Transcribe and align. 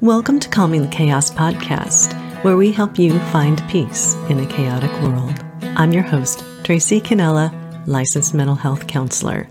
Welcome 0.00 0.40
to 0.40 0.48
Calming 0.48 0.80
the 0.80 0.88
Chaos 0.88 1.30
podcast, 1.30 2.14
where 2.42 2.56
we 2.56 2.72
help 2.72 2.98
you 2.98 3.18
find 3.18 3.62
peace 3.68 4.14
in 4.30 4.40
a 4.40 4.46
chaotic 4.46 4.90
world. 5.02 5.44
I'm 5.76 5.92
your 5.92 6.02
host, 6.02 6.42
Tracy 6.64 7.02
Canella, 7.02 7.52
licensed 7.86 8.32
mental 8.32 8.54
health 8.54 8.86
counselor. 8.86 9.46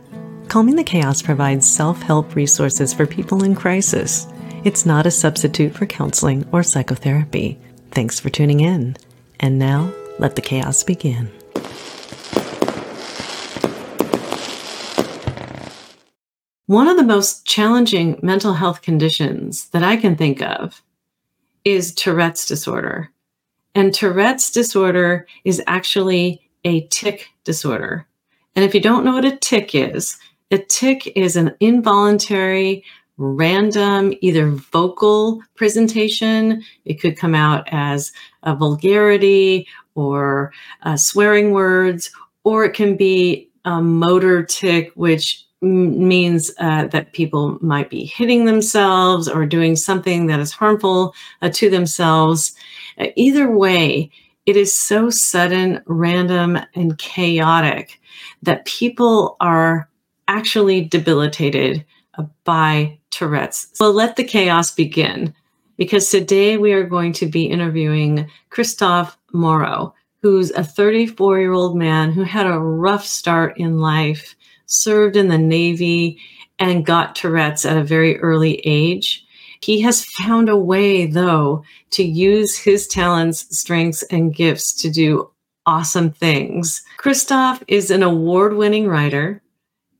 Calming 0.47 0.75
the 0.75 0.83
Chaos 0.83 1.21
provides 1.21 1.71
self 1.71 2.01
help 2.01 2.33
resources 2.33 2.95
for 2.95 3.05
people 3.05 3.43
in 3.43 3.53
crisis. 3.53 4.25
It's 4.63 4.87
not 4.87 5.05
a 5.05 5.11
substitute 5.11 5.75
for 5.75 5.85
counseling 5.85 6.49
or 6.51 6.63
psychotherapy. 6.63 7.59
Thanks 7.91 8.19
for 8.19 8.31
tuning 8.31 8.61
in. 8.61 8.97
And 9.39 9.59
now, 9.59 9.93
let 10.17 10.35
the 10.35 10.41
chaos 10.41 10.83
begin. 10.83 11.29
One 16.69 16.87
of 16.87 16.97
the 16.97 17.03
most 17.03 17.47
challenging 17.47 18.19
mental 18.21 18.53
health 18.53 18.83
conditions 18.83 19.69
that 19.69 19.81
I 19.81 19.97
can 19.97 20.15
think 20.15 20.39
of 20.43 20.83
is 21.65 21.95
Tourette's 21.95 22.45
disorder. 22.45 23.09
And 23.73 23.91
Tourette's 23.91 24.51
disorder 24.51 25.25
is 25.43 25.63
actually 25.65 26.47
a 26.63 26.81
tic 26.89 27.29
disorder. 27.43 28.05
And 28.55 28.63
if 28.63 28.75
you 28.75 28.81
don't 28.81 29.03
know 29.03 29.15
what 29.15 29.25
a 29.25 29.35
tic 29.37 29.73
is, 29.73 30.15
a 30.51 30.59
tic 30.59 31.11
is 31.17 31.35
an 31.35 31.55
involuntary, 31.59 32.83
random, 33.17 34.13
either 34.21 34.51
vocal 34.51 35.41
presentation. 35.55 36.63
It 36.85 37.01
could 37.01 37.17
come 37.17 37.33
out 37.33 37.67
as 37.71 38.11
a 38.43 38.53
vulgarity 38.53 39.67
or 39.95 40.53
uh, 40.83 40.97
swearing 40.97 41.49
words, 41.49 42.11
or 42.43 42.63
it 42.63 42.75
can 42.75 42.95
be 42.95 43.49
a 43.65 43.81
motor 43.81 44.43
tic, 44.43 44.91
which 44.93 45.47
means 45.61 46.51
uh, 46.59 46.87
that 46.87 47.13
people 47.13 47.57
might 47.61 47.89
be 47.89 48.05
hitting 48.05 48.45
themselves 48.45 49.27
or 49.27 49.45
doing 49.45 49.75
something 49.75 50.27
that 50.27 50.39
is 50.39 50.51
harmful 50.51 51.13
uh, 51.41 51.49
to 51.49 51.69
themselves. 51.69 52.55
Uh, 52.97 53.07
either 53.15 53.51
way, 53.51 54.09
it 54.45 54.55
is 54.55 54.77
so 54.77 55.09
sudden, 55.09 55.81
random, 55.85 56.57
and 56.75 56.97
chaotic 56.97 57.99
that 58.41 58.65
people 58.65 59.35
are 59.41 59.89
actually 60.27 60.81
debilitated 60.81 61.85
uh, 62.17 62.23
by 62.45 62.97
Tourette's. 63.11 63.67
So 63.73 63.91
let 63.91 64.15
the 64.15 64.23
chaos 64.23 64.71
begin 64.71 65.33
because 65.77 66.09
today 66.09 66.57
we 66.57 66.73
are 66.73 66.83
going 66.83 67.13
to 67.13 67.25
be 67.25 67.45
interviewing 67.45 68.29
Kristof 68.49 69.15
Morrow, 69.33 69.93
who's 70.21 70.51
a 70.51 70.63
34 70.63 71.39
year 71.39 71.53
old 71.53 71.75
man 71.75 72.11
who 72.11 72.23
had 72.23 72.47
a 72.47 72.59
rough 72.59 73.05
start 73.05 73.57
in 73.57 73.79
life 73.79 74.35
served 74.69 75.17
in 75.17 75.27
the 75.27 75.37
Navy, 75.37 76.17
and 76.57 76.85
got 76.85 77.15
Tourette's 77.15 77.65
at 77.65 77.77
a 77.77 77.83
very 77.83 78.19
early 78.19 78.61
age. 78.65 79.25
He 79.61 79.81
has 79.81 80.05
found 80.05 80.47
a 80.47 80.57
way, 80.57 81.05
though, 81.05 81.63
to 81.91 82.03
use 82.03 82.57
his 82.57 82.87
talents, 82.87 83.57
strengths, 83.57 84.03
and 84.03 84.33
gifts 84.33 84.73
to 84.81 84.89
do 84.89 85.31
awesome 85.65 86.11
things. 86.11 86.81
Kristof 86.97 87.61
is 87.67 87.91
an 87.91 88.03
award 88.03 88.55
winning 88.55 88.87
writer, 88.87 89.41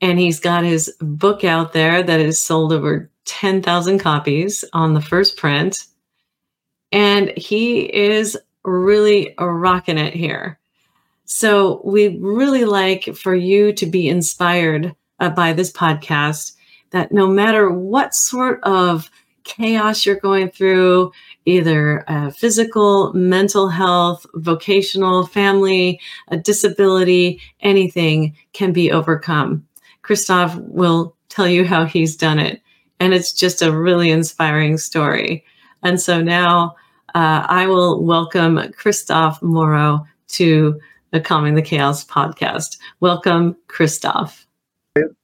and 0.01 0.19
he's 0.19 0.39
got 0.39 0.63
his 0.63 0.93
book 1.01 1.43
out 1.43 1.73
there 1.73 2.01
that 2.01 2.19
has 2.19 2.39
sold 2.39 2.71
over 2.71 3.11
10,000 3.25 3.99
copies 3.99 4.63
on 4.73 4.93
the 4.93 5.01
first 5.01 5.37
print. 5.37 5.77
And 6.91 7.31
he 7.37 7.81
is 7.81 8.37
really 8.63 9.35
rocking 9.39 9.97
it 9.97 10.13
here. 10.13 10.58
So 11.31 11.79
we 11.85 12.17
really 12.19 12.65
like 12.65 13.15
for 13.15 13.35
you 13.35 13.71
to 13.73 13.85
be 13.85 14.09
inspired 14.09 14.95
uh, 15.19 15.29
by 15.29 15.53
this 15.53 15.71
podcast 15.71 16.53
that 16.89 17.11
no 17.11 17.27
matter 17.27 17.69
what 17.69 18.15
sort 18.15 18.59
of 18.63 19.11
chaos 19.43 20.07
you're 20.07 20.15
going 20.15 20.49
through, 20.49 21.11
either 21.45 22.03
uh, 22.07 22.31
physical, 22.31 23.13
mental 23.13 23.69
health, 23.69 24.25
vocational, 24.33 25.23
family, 25.23 25.99
a 26.29 26.37
disability, 26.37 27.39
anything 27.61 28.35
can 28.53 28.73
be 28.73 28.91
overcome. 28.91 29.67
Kristof 30.01 30.59
will 30.67 31.15
tell 31.29 31.47
you 31.47 31.63
how 31.63 31.85
he's 31.85 32.15
done 32.15 32.39
it. 32.39 32.59
And 32.99 33.13
it's 33.13 33.33
just 33.33 33.61
a 33.61 33.71
really 33.71 34.09
inspiring 34.09 34.79
story. 34.79 35.45
And 35.83 36.01
so 36.01 36.23
now 36.23 36.75
uh, 37.13 37.45
I 37.47 37.67
will 37.67 38.03
welcome 38.03 38.57
Kristof 38.57 39.39
Morrow 39.43 40.07
to 40.29 40.79
the 41.11 41.19
Calming 41.19 41.55
the 41.55 41.61
Chaos 41.61 42.05
podcast. 42.05 42.77
Welcome, 42.99 43.55
Kristof. 43.67 44.45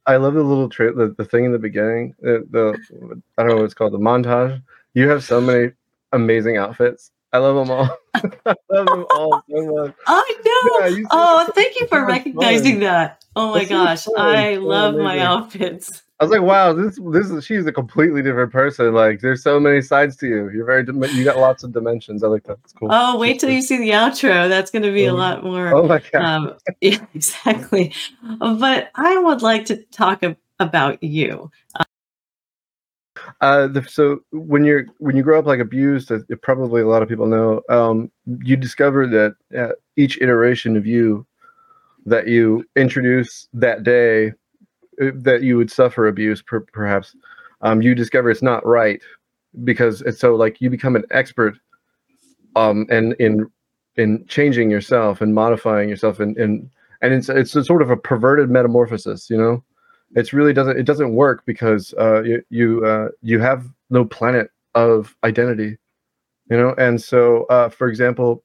I 0.06 0.18
love 0.18 0.35
the 0.35 0.44
little 0.44 0.69
tra- 0.69 0.94
the, 0.94 1.13
the 1.18 1.25
thing 1.25 1.46
in 1.46 1.51
the 1.51 1.59
beginning. 1.59 2.16
The, 2.22 2.46
the 2.50 3.22
I 3.38 3.44
don't 3.44 3.50
know 3.50 3.56
what 3.57 3.66
it's 3.66 3.73
called. 3.73 3.94
The 3.94 4.00
montage. 4.00 4.62
You 4.94 5.09
have 5.09 5.23
so 5.23 5.41
many 5.41 5.73
amazing 6.12 6.57
outfits. 6.57 7.12
I 7.34 7.40
love 7.40 7.68
them 7.68 7.75
all. 7.75 7.97
I 8.46 8.56
love 8.69 8.85
them 8.88 9.06
all 9.12 9.44
so 9.50 9.75
much. 9.75 9.96
I 10.07 10.35
know. 10.46 10.85
Yeah, 10.88 11.06
oh, 11.12 11.51
thank 11.53 11.79
you 11.79 11.88
for 11.88 12.06
recognizing 12.06 12.75
fun. 12.75 12.79
that. 12.81 13.25
Oh 13.35 13.52
my 13.52 13.66
gosh, 13.66 14.07
I 14.16 14.56
love 14.56 14.96
my 14.96 15.19
outfits. 15.19 16.02
I 16.19 16.23
was 16.23 16.31
like, 16.31 16.41
wow, 16.41 16.71
this 16.71 16.97
this 17.11 17.29
is 17.29 17.45
she's 17.45 17.65
a 17.65 17.73
completely 17.73 18.21
different 18.21 18.53
person. 18.53 18.93
Like, 18.93 19.19
there's 19.19 19.43
so 19.43 19.59
many 19.59 19.81
sides 19.81 20.15
to 20.17 20.27
you. 20.27 20.49
You're 20.49 20.65
very 20.65 20.85
you 21.13 21.25
got 21.25 21.37
lots 21.37 21.63
of 21.63 21.73
dimensions. 21.73 22.23
I 22.23 22.27
like 22.27 22.43
that. 22.43 22.57
It's 22.63 22.71
cool. 22.71 22.87
Oh, 22.89 23.19
wait 23.19 23.39
till 23.39 23.49
you 23.49 23.61
see 23.61 23.77
the 23.77 23.89
outro. 23.89 24.47
That's 24.47 24.71
going 24.71 24.83
to 24.83 24.93
be 24.93 25.05
a 25.05 25.11
oh, 25.11 25.17
lot 25.17 25.43
more. 25.43 25.75
Oh 25.75 25.85
my 25.85 26.01
god. 26.11 26.21
Um, 26.23 26.53
yeah, 26.81 27.05
exactly. 27.13 27.93
But 28.39 28.91
I 28.95 29.17
would 29.17 29.41
like 29.41 29.65
to 29.65 29.83
talk 29.91 30.23
about 30.59 31.03
you. 31.03 31.51
Uh, 33.41 33.67
the, 33.67 33.83
so 33.83 34.19
when 34.31 34.63
you're 34.63 34.85
when 34.99 35.17
you 35.17 35.23
grow 35.23 35.37
up 35.39 35.45
like 35.45 35.59
abused, 35.59 36.11
uh, 36.13 36.19
probably 36.41 36.81
a 36.81 36.87
lot 36.87 37.01
of 37.01 37.09
people 37.09 37.27
know. 37.27 37.61
Um, 37.69 38.09
you 38.43 38.55
discover 38.55 39.05
that 39.07 39.35
uh, 39.57 39.73
each 39.97 40.17
iteration 40.21 40.77
of 40.77 40.85
you 40.85 41.25
that 42.05 42.27
you 42.27 42.63
introduce 42.77 43.49
that 43.53 43.83
day 43.83 44.31
that 45.00 45.44
you 45.44 45.57
would 45.57 45.72
suffer 45.72 46.07
abuse 46.07 46.41
per, 46.41 46.61
perhaps 46.61 47.16
um, 47.61 47.81
you 47.81 47.95
discover 47.95 48.29
it's 48.29 48.41
not 48.41 48.66
right 48.66 49.01
because 49.63 50.01
it's 50.01 50.19
so 50.19 50.35
like 50.35 50.59
you 50.61 50.69
become 50.69 50.95
an 50.95 51.06
expert 51.11 51.57
um 52.56 52.85
and 52.89 53.13
in 53.13 53.50
in 53.97 54.25
changing 54.28 54.69
yourself 54.69 55.22
and 55.22 55.34
modifying 55.34 55.89
yourself 55.89 56.19
and 56.19 56.38
and 56.38 56.69
and 57.01 57.13
it's 57.13 57.29
it's 57.29 57.55
a 57.55 57.63
sort 57.63 57.81
of 57.81 57.89
a 57.89 57.97
perverted 57.97 58.50
metamorphosis 58.50 59.29
you 59.29 59.38
know? 59.38 59.63
It's 60.16 60.34
really 60.34 60.53
doesn't 60.53 60.78
it 60.78 60.84
doesn't 60.84 61.13
work 61.13 61.44
because 61.45 61.94
uh 62.00 62.22
you 62.23 62.44
you 62.50 62.85
uh 62.85 63.09
you 63.22 63.39
have 63.39 63.67
no 63.89 64.05
planet 64.05 64.50
of 64.75 65.16
identity 65.23 65.78
you 66.50 66.57
know? 66.57 66.75
And 66.78 67.01
so 67.01 67.45
uh 67.45 67.69
for 67.69 67.88
example 67.88 68.44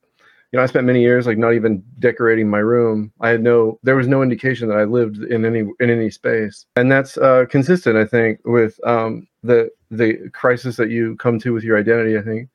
you 0.52 0.56
know, 0.56 0.64
I 0.64 0.66
spent 0.66 0.86
many 0.86 1.00
years 1.00 1.26
like 1.26 1.38
not 1.38 1.54
even 1.54 1.82
decorating 2.00 2.50
my 2.50 2.58
room. 2.58 3.12
I 3.20 3.28
had 3.30 3.42
no, 3.42 3.78
there 3.84 3.94
was 3.94 4.08
no 4.08 4.22
indication 4.22 4.68
that 4.68 4.78
I 4.78 4.84
lived 4.84 5.18
in 5.18 5.44
any 5.44 5.60
in 5.60 5.90
any 5.90 6.10
space, 6.10 6.66
and 6.74 6.90
that's 6.90 7.16
uh, 7.18 7.44
consistent, 7.48 7.96
I 7.96 8.04
think, 8.04 8.40
with 8.44 8.78
um, 8.84 9.28
the 9.44 9.70
the 9.90 10.28
crisis 10.32 10.76
that 10.76 10.90
you 10.90 11.16
come 11.16 11.38
to 11.40 11.52
with 11.52 11.62
your 11.62 11.78
identity. 11.78 12.18
I 12.18 12.22
think 12.22 12.48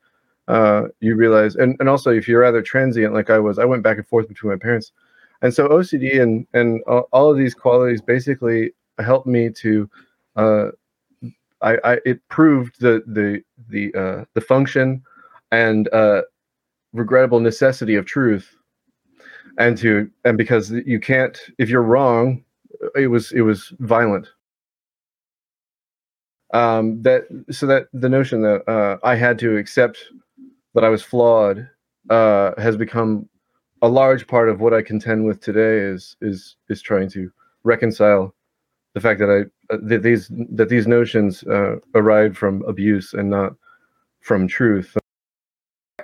uh, 0.48 0.88
you 1.00 1.16
realize, 1.16 1.56
and 1.56 1.74
and 1.80 1.88
also 1.88 2.10
if 2.10 2.28
you're 2.28 2.40
rather 2.40 2.60
transient 2.60 3.14
like 3.14 3.30
I 3.30 3.38
was, 3.38 3.58
I 3.58 3.64
went 3.64 3.82
back 3.82 3.96
and 3.96 4.06
forth 4.06 4.28
between 4.28 4.52
my 4.52 4.58
parents, 4.58 4.92
and 5.40 5.54
so 5.54 5.68
OCD 5.68 6.20
and 6.20 6.46
and 6.52 6.82
all 6.82 7.30
of 7.30 7.38
these 7.38 7.54
qualities 7.54 8.02
basically 8.02 8.72
helped 8.98 9.26
me 9.26 9.48
to. 9.50 9.88
Uh, 10.36 10.68
I, 11.62 11.78
I 11.82 11.98
it 12.04 12.20
proved 12.28 12.78
the 12.78 13.02
the 13.06 13.42
the 13.70 13.94
uh, 13.98 14.24
the 14.34 14.42
function 14.42 15.02
and 15.50 15.88
uh, 15.92 16.22
regrettable 16.98 17.40
necessity 17.40 17.94
of 17.94 18.06
truth 18.06 18.56
and 19.58 19.76
to 19.78 20.10
and 20.24 20.36
because 20.36 20.70
you 20.70 21.00
can't 21.00 21.38
if 21.58 21.68
you're 21.68 21.82
wrong 21.82 22.44
it 22.94 23.08
was 23.08 23.32
it 23.32 23.42
was 23.42 23.72
violent. 23.80 24.28
Um 26.52 27.02
that 27.02 27.24
so 27.50 27.66
that 27.66 27.88
the 27.92 28.08
notion 28.08 28.42
that 28.42 28.68
uh 28.68 28.98
i 29.02 29.14
had 29.14 29.38
to 29.40 29.56
accept 29.56 29.98
that 30.74 30.84
i 30.84 30.88
was 30.88 31.02
flawed 31.02 31.68
uh 32.10 32.52
has 32.58 32.76
become 32.76 33.28
a 33.82 33.88
large 33.88 34.26
part 34.26 34.48
of 34.48 34.60
what 34.60 34.72
i 34.72 34.80
contend 34.80 35.24
with 35.26 35.40
today 35.40 35.78
is 35.78 36.16
is 36.20 36.56
is 36.68 36.80
trying 36.80 37.10
to 37.10 37.30
reconcile 37.64 38.34
the 38.94 39.00
fact 39.00 39.18
that 39.18 39.30
i 39.30 39.74
uh, 39.74 39.78
that 39.82 40.02
these 40.02 40.30
that 40.50 40.68
these 40.68 40.86
notions 40.86 41.42
uh 41.44 41.76
arrived 41.94 42.36
from 42.36 42.62
abuse 42.62 43.12
and 43.12 43.28
not 43.30 43.54
from 44.20 44.46
truth 44.46 44.96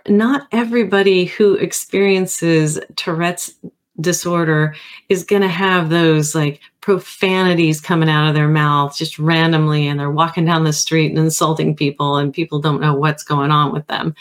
not 0.08 0.49
everybody 0.52 1.25
who 1.25 1.54
experiences 1.54 2.78
Tourette's 2.96 3.54
disorder 4.00 4.75
is 5.08 5.25
going 5.25 5.43
to 5.43 5.49
have 5.49 5.90
those 5.90 6.34
like 6.34 6.60
profanities 6.81 7.81
coming 7.81 8.08
out 8.08 8.28
of 8.28 8.34
their 8.34 8.49
mouth 8.49 8.96
just 8.96 9.19
randomly 9.19 9.87
and 9.87 10.00
they're 10.00 10.10
walking 10.10 10.44
down 10.44 10.64
the 10.64 10.72
street 10.72 11.10
and 11.10 11.19
insulting 11.19 11.76
people 11.76 12.16
and 12.16 12.34
people 12.34 12.58
don't 12.60 12.81
know 12.81 12.94
what's 12.94 13.22
going 13.22 13.50
on 13.50 13.72
with 13.72 13.87
them. 13.87 14.14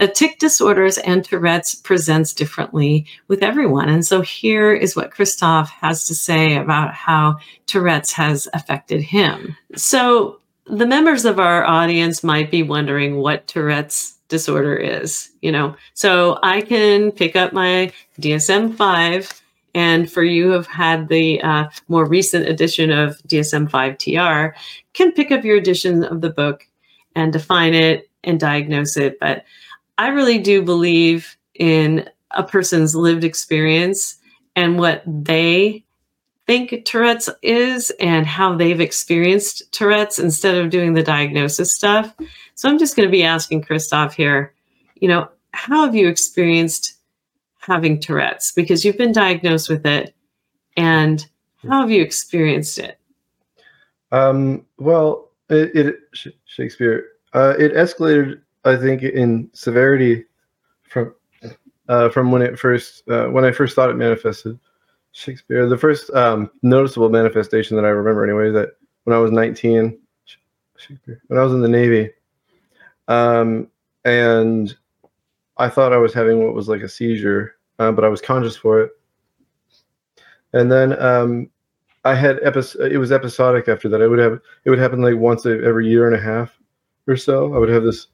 A 0.00 0.08
tic 0.08 0.40
disorders 0.40 0.98
and 0.98 1.24
Tourette's 1.24 1.76
presents 1.76 2.34
differently 2.34 3.06
with 3.28 3.44
everyone. 3.44 3.88
And 3.88 4.04
so 4.04 4.22
here 4.22 4.74
is 4.74 4.96
what 4.96 5.12
Kristof 5.12 5.68
has 5.68 6.06
to 6.08 6.14
say 6.14 6.56
about 6.56 6.92
how 6.92 7.36
Tourette's 7.66 8.12
has 8.12 8.48
affected 8.52 9.02
him. 9.02 9.56
So 9.76 10.40
the 10.66 10.86
members 10.86 11.24
of 11.24 11.38
our 11.38 11.64
audience 11.64 12.24
might 12.24 12.50
be 12.50 12.62
wondering 12.62 13.16
what 13.16 13.46
Tourette's 13.46 14.16
disorder 14.28 14.76
is, 14.76 15.30
you 15.42 15.52
know. 15.52 15.76
So 15.92 16.38
I 16.42 16.62
can 16.62 17.12
pick 17.12 17.36
up 17.36 17.52
my 17.52 17.92
DSM 18.20 18.76
5 18.76 19.42
and 19.74 20.10
for 20.10 20.22
you 20.22 20.44
who 20.44 20.50
have 20.50 20.68
had 20.68 21.08
the 21.08 21.40
uh, 21.42 21.68
more 21.88 22.06
recent 22.06 22.48
edition 22.48 22.90
of 22.90 23.18
DSM 23.26 23.68
5 23.68 23.98
TR, 23.98 24.56
can 24.92 25.12
pick 25.12 25.32
up 25.32 25.44
your 25.44 25.56
edition 25.56 26.04
of 26.04 26.20
the 26.20 26.30
book 26.30 26.66
and 27.16 27.32
define 27.32 27.74
it 27.74 28.08
and 28.22 28.38
diagnose 28.38 28.96
it. 28.96 29.18
But 29.18 29.44
I 29.98 30.08
really 30.08 30.38
do 30.38 30.62
believe 30.62 31.36
in 31.54 32.08
a 32.30 32.42
person's 32.42 32.94
lived 32.94 33.24
experience 33.24 34.16
and 34.56 34.78
what 34.78 35.02
they 35.06 35.83
think 36.46 36.84
Tourette's 36.84 37.30
is 37.42 37.90
and 38.00 38.26
how 38.26 38.54
they've 38.54 38.80
experienced 38.80 39.62
Tourette's 39.72 40.18
instead 40.18 40.56
of 40.56 40.70
doing 40.70 40.94
the 40.94 41.02
diagnosis 41.02 41.74
stuff. 41.74 42.14
So 42.54 42.68
I'm 42.68 42.78
just 42.78 42.96
going 42.96 43.08
to 43.08 43.12
be 43.12 43.24
asking 43.24 43.62
Kristof 43.62 44.12
here, 44.12 44.54
you 44.96 45.08
know, 45.08 45.28
how 45.52 45.84
have 45.84 45.94
you 45.94 46.08
experienced 46.08 46.98
having 47.58 47.98
Tourette's? 47.98 48.52
Because 48.52 48.84
you've 48.84 48.98
been 48.98 49.12
diagnosed 49.12 49.68
with 49.68 49.86
it. 49.86 50.14
And 50.76 51.26
how 51.68 51.80
have 51.80 51.90
you 51.90 52.02
experienced 52.02 52.78
it? 52.78 52.98
Um, 54.12 54.66
well, 54.78 55.30
it, 55.48 55.74
it 55.74 55.96
Shakespeare, 56.44 57.06
uh, 57.32 57.54
it 57.58 57.72
escalated, 57.74 58.40
I 58.64 58.76
think, 58.76 59.02
in 59.02 59.50
severity 59.52 60.24
from 60.82 61.14
uh, 61.88 62.08
from 62.08 62.32
when 62.32 62.42
it 62.42 62.58
first 62.58 63.08
uh, 63.08 63.26
when 63.26 63.44
I 63.44 63.52
first 63.52 63.74
thought 63.74 63.90
it 63.90 63.96
manifested. 63.96 64.58
Shakespeare, 65.14 65.68
the 65.68 65.78
first 65.78 66.10
um, 66.10 66.50
noticeable 66.62 67.08
manifestation 67.08 67.76
that 67.76 67.84
I 67.84 67.90
remember, 67.90 68.24
anyway, 68.24 68.50
that 68.50 68.70
when 69.04 69.16
I 69.16 69.20
was 69.20 69.30
19, 69.30 69.96
Shakespeare, 70.76 71.22
when 71.28 71.38
I 71.38 71.44
was 71.44 71.52
in 71.52 71.60
the 71.60 71.68
Navy, 71.68 72.10
um, 73.06 73.68
and 74.04 74.76
I 75.56 75.68
thought 75.68 75.92
I 75.92 75.98
was 75.98 76.12
having 76.12 76.44
what 76.44 76.54
was 76.54 76.68
like 76.68 76.82
a 76.82 76.88
seizure, 76.88 77.54
uh, 77.78 77.92
but 77.92 78.04
I 78.04 78.08
was 78.08 78.20
conscious 78.20 78.56
for 78.56 78.80
it. 78.80 78.90
And 80.52 80.70
then 80.70 81.00
um, 81.00 81.48
I 82.04 82.16
had 82.16 82.40
episode. 82.42 82.90
It 82.90 82.98
was 82.98 83.12
episodic 83.12 83.68
after 83.68 83.88
that. 83.88 84.02
I 84.02 84.08
would 84.08 84.18
have 84.18 84.40
it 84.64 84.70
would 84.70 84.80
happen 84.80 85.00
like 85.00 85.16
once 85.16 85.46
every 85.46 85.88
year 85.88 86.06
and 86.06 86.16
a 86.16 86.20
half 86.20 86.58
or 87.06 87.16
so. 87.16 87.54
I 87.54 87.58
would 87.58 87.68
have 87.68 87.84
this 87.84 88.08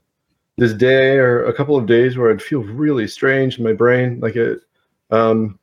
this 0.58 0.74
day 0.74 1.16
or 1.16 1.44
a 1.46 1.54
couple 1.54 1.76
of 1.76 1.86
days 1.86 2.18
where 2.18 2.30
I'd 2.30 2.42
feel 2.42 2.62
really 2.62 3.08
strange 3.08 3.56
in 3.56 3.64
my 3.64 3.72
brain, 3.72 4.20
like 4.20 4.36
it, 4.36 4.60
um, 5.10 5.58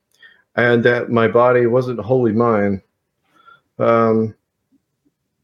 and 0.57 0.83
that 0.83 1.09
my 1.09 1.27
body 1.27 1.67
wasn't 1.67 1.99
wholly 1.99 2.33
mine. 2.33 2.81
Um, 3.79 4.35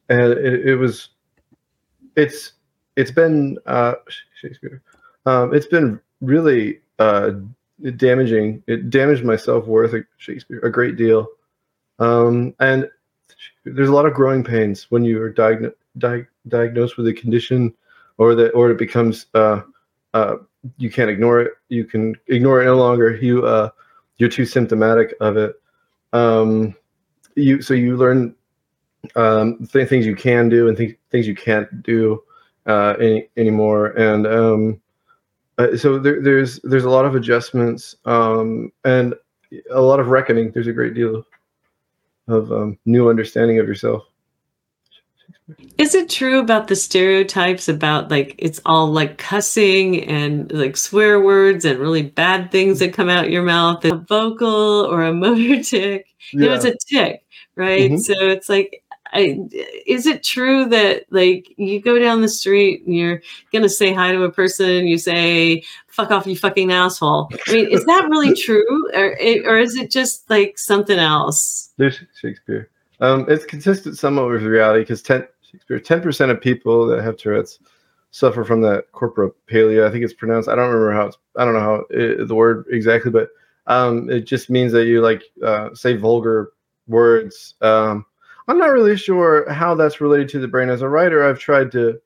and 0.09 0.33
it, 0.33 0.67
it 0.67 0.75
was, 0.75 1.09
it's, 2.15 2.53
it's 2.95 3.11
been 3.11 3.57
uh, 3.65 3.95
Shakespeare. 4.39 4.81
Um, 5.25 5.53
it's 5.53 5.67
been 5.67 5.99
really 6.21 6.79
uh, 6.99 7.31
damaging. 7.95 8.63
It 8.67 8.89
damaged 8.89 9.23
my 9.23 9.35
self 9.35 9.65
worth, 9.65 9.95
Shakespeare, 10.17 10.59
a 10.59 10.71
great 10.71 10.97
deal. 10.97 11.27
Um, 11.99 12.53
and 12.59 12.89
there's 13.65 13.89
a 13.89 13.93
lot 13.93 14.05
of 14.05 14.13
growing 14.13 14.43
pains 14.43 14.89
when 14.89 15.03
you 15.05 15.21
are 15.21 15.31
diagno- 15.31 15.73
di- 15.97 16.27
diagnosed 16.47 16.97
with 16.97 17.07
a 17.07 17.13
condition 17.13 17.73
or 18.17 18.35
that 18.35 18.51
or 18.51 18.71
it 18.71 18.77
becomes 18.77 19.27
uh, 19.33 19.61
uh, 20.13 20.35
you 20.77 20.89
can't 20.89 21.09
ignore 21.09 21.41
it. 21.41 21.53
You 21.69 21.85
can 21.85 22.15
ignore 22.27 22.61
it 22.61 22.65
no 22.65 22.75
longer. 22.75 23.15
You 23.15 23.45
uh, 23.45 23.69
you're 24.23 24.29
too 24.29 24.45
symptomatic 24.45 25.13
of 25.19 25.35
it. 25.35 25.53
Um, 26.13 26.73
you 27.35 27.61
so 27.61 27.73
you 27.73 27.97
learn 27.97 28.33
um, 29.17 29.67
th- 29.69 29.89
things 29.89 30.05
you 30.05 30.15
can 30.15 30.47
do 30.47 30.69
and 30.69 30.77
th- 30.77 30.97
things 31.11 31.27
you 31.27 31.35
can't 31.35 31.83
do 31.83 32.23
uh, 32.65 32.93
any, 33.01 33.27
anymore. 33.35 33.87
And 33.87 34.25
um, 34.25 34.81
uh, 35.57 35.75
so 35.75 35.99
there, 35.99 36.21
there's 36.21 36.61
there's 36.63 36.85
a 36.85 36.89
lot 36.89 37.03
of 37.03 37.15
adjustments 37.15 37.97
um, 38.05 38.71
and 38.85 39.13
a 39.71 39.81
lot 39.81 39.99
of 39.99 40.07
reckoning. 40.07 40.51
There's 40.51 40.67
a 40.67 40.71
great 40.73 40.93
deal 40.93 41.25
of 42.29 42.49
um, 42.49 42.79
new 42.85 43.09
understanding 43.09 43.59
of 43.59 43.67
yourself. 43.67 44.03
Is 45.77 45.95
it 45.95 46.09
true 46.09 46.39
about 46.39 46.67
the 46.67 46.75
stereotypes 46.75 47.67
about 47.67 48.09
like 48.09 48.35
it's 48.37 48.61
all 48.65 48.87
like 48.87 49.17
cussing 49.17 50.03
and 50.03 50.51
like 50.51 50.77
swear 50.77 51.19
words 51.19 51.65
and 51.65 51.79
really 51.79 52.03
bad 52.03 52.51
things 52.51 52.79
that 52.79 52.93
come 52.93 53.09
out 53.09 53.31
your 53.31 53.43
mouth? 53.43 53.83
A 53.85 53.95
vocal 53.95 54.85
or 54.85 55.03
a 55.03 55.13
motor 55.13 55.61
tic? 55.61 56.07
Yeah. 56.31 56.39
You 56.39 56.45
know, 56.47 56.53
it's 56.53 56.65
a 56.65 56.75
tic, 56.87 57.25
right? 57.55 57.91
Mm-hmm. 57.91 57.97
So 57.97 58.13
it's 58.19 58.47
like, 58.49 58.83
I, 59.11 59.37
is 59.85 60.07
it 60.07 60.23
true 60.23 60.65
that 60.69 61.05
like 61.11 61.53
you 61.57 61.81
go 61.81 61.99
down 61.99 62.21
the 62.21 62.29
street 62.29 62.85
and 62.85 62.95
you're 62.95 63.21
gonna 63.51 63.69
say 63.69 63.93
hi 63.93 64.11
to 64.11 64.23
a 64.23 64.31
person, 64.31 64.87
you 64.87 64.97
say 64.97 65.63
"fuck 65.87 66.09
off, 66.09 66.25
you 66.25 66.35
fucking 66.35 66.71
asshole"? 66.71 67.29
I 67.47 67.53
mean, 67.53 67.67
is 67.69 67.85
that 67.85 68.07
really 68.09 68.33
true, 68.41 68.89
or 68.93 69.15
or 69.45 69.57
is 69.59 69.75
it 69.75 69.91
just 69.91 70.27
like 70.29 70.57
something 70.57 70.97
else? 70.97 71.71
There's 71.77 71.99
Shakespeare. 72.19 72.69
Um, 73.03 73.25
it's 73.27 73.43
consistent 73.43 73.97
somewhat 73.97 74.29
with 74.29 74.43
reality 74.43 74.79
because 74.79 75.01
10, 75.01 75.27
10% 75.69 76.31
of 76.31 76.39
people 76.39 76.87
that 76.87 77.03
have 77.03 77.17
Tourette's 77.17 77.59
suffer 78.11 78.45
from 78.45 78.61
that 78.61 78.89
corporophilia. 78.93 79.85
I 79.85 79.91
think 79.91 80.05
it's 80.05 80.13
pronounced. 80.13 80.47
I 80.47 80.55
don't 80.55 80.71
remember 80.71 80.93
how 80.93 81.07
it's, 81.07 81.17
I 81.35 81.43
don't 81.43 81.53
know 81.53 81.59
how 81.59 81.83
it, 81.89 82.25
the 82.29 82.33
word 82.33 82.65
exactly, 82.71 83.11
but 83.11 83.27
um, 83.67 84.09
it 84.09 84.21
just 84.21 84.49
means 84.49 84.71
that 84.71 84.85
you 84.85 85.01
like 85.01 85.21
uh, 85.43 85.73
say 85.73 85.97
vulgar 85.97 86.53
words. 86.87 87.55
Um, 87.61 88.05
I'm 88.47 88.57
not 88.57 88.71
really 88.71 88.95
sure 88.95 89.51
how 89.51 89.75
that's 89.75 89.99
related 89.99 90.29
to 90.29 90.39
the 90.39 90.47
brain. 90.47 90.69
As 90.69 90.81
a 90.81 90.87
writer, 90.87 91.25
I've 91.27 91.39
tried 91.39 91.73
to. 91.73 91.99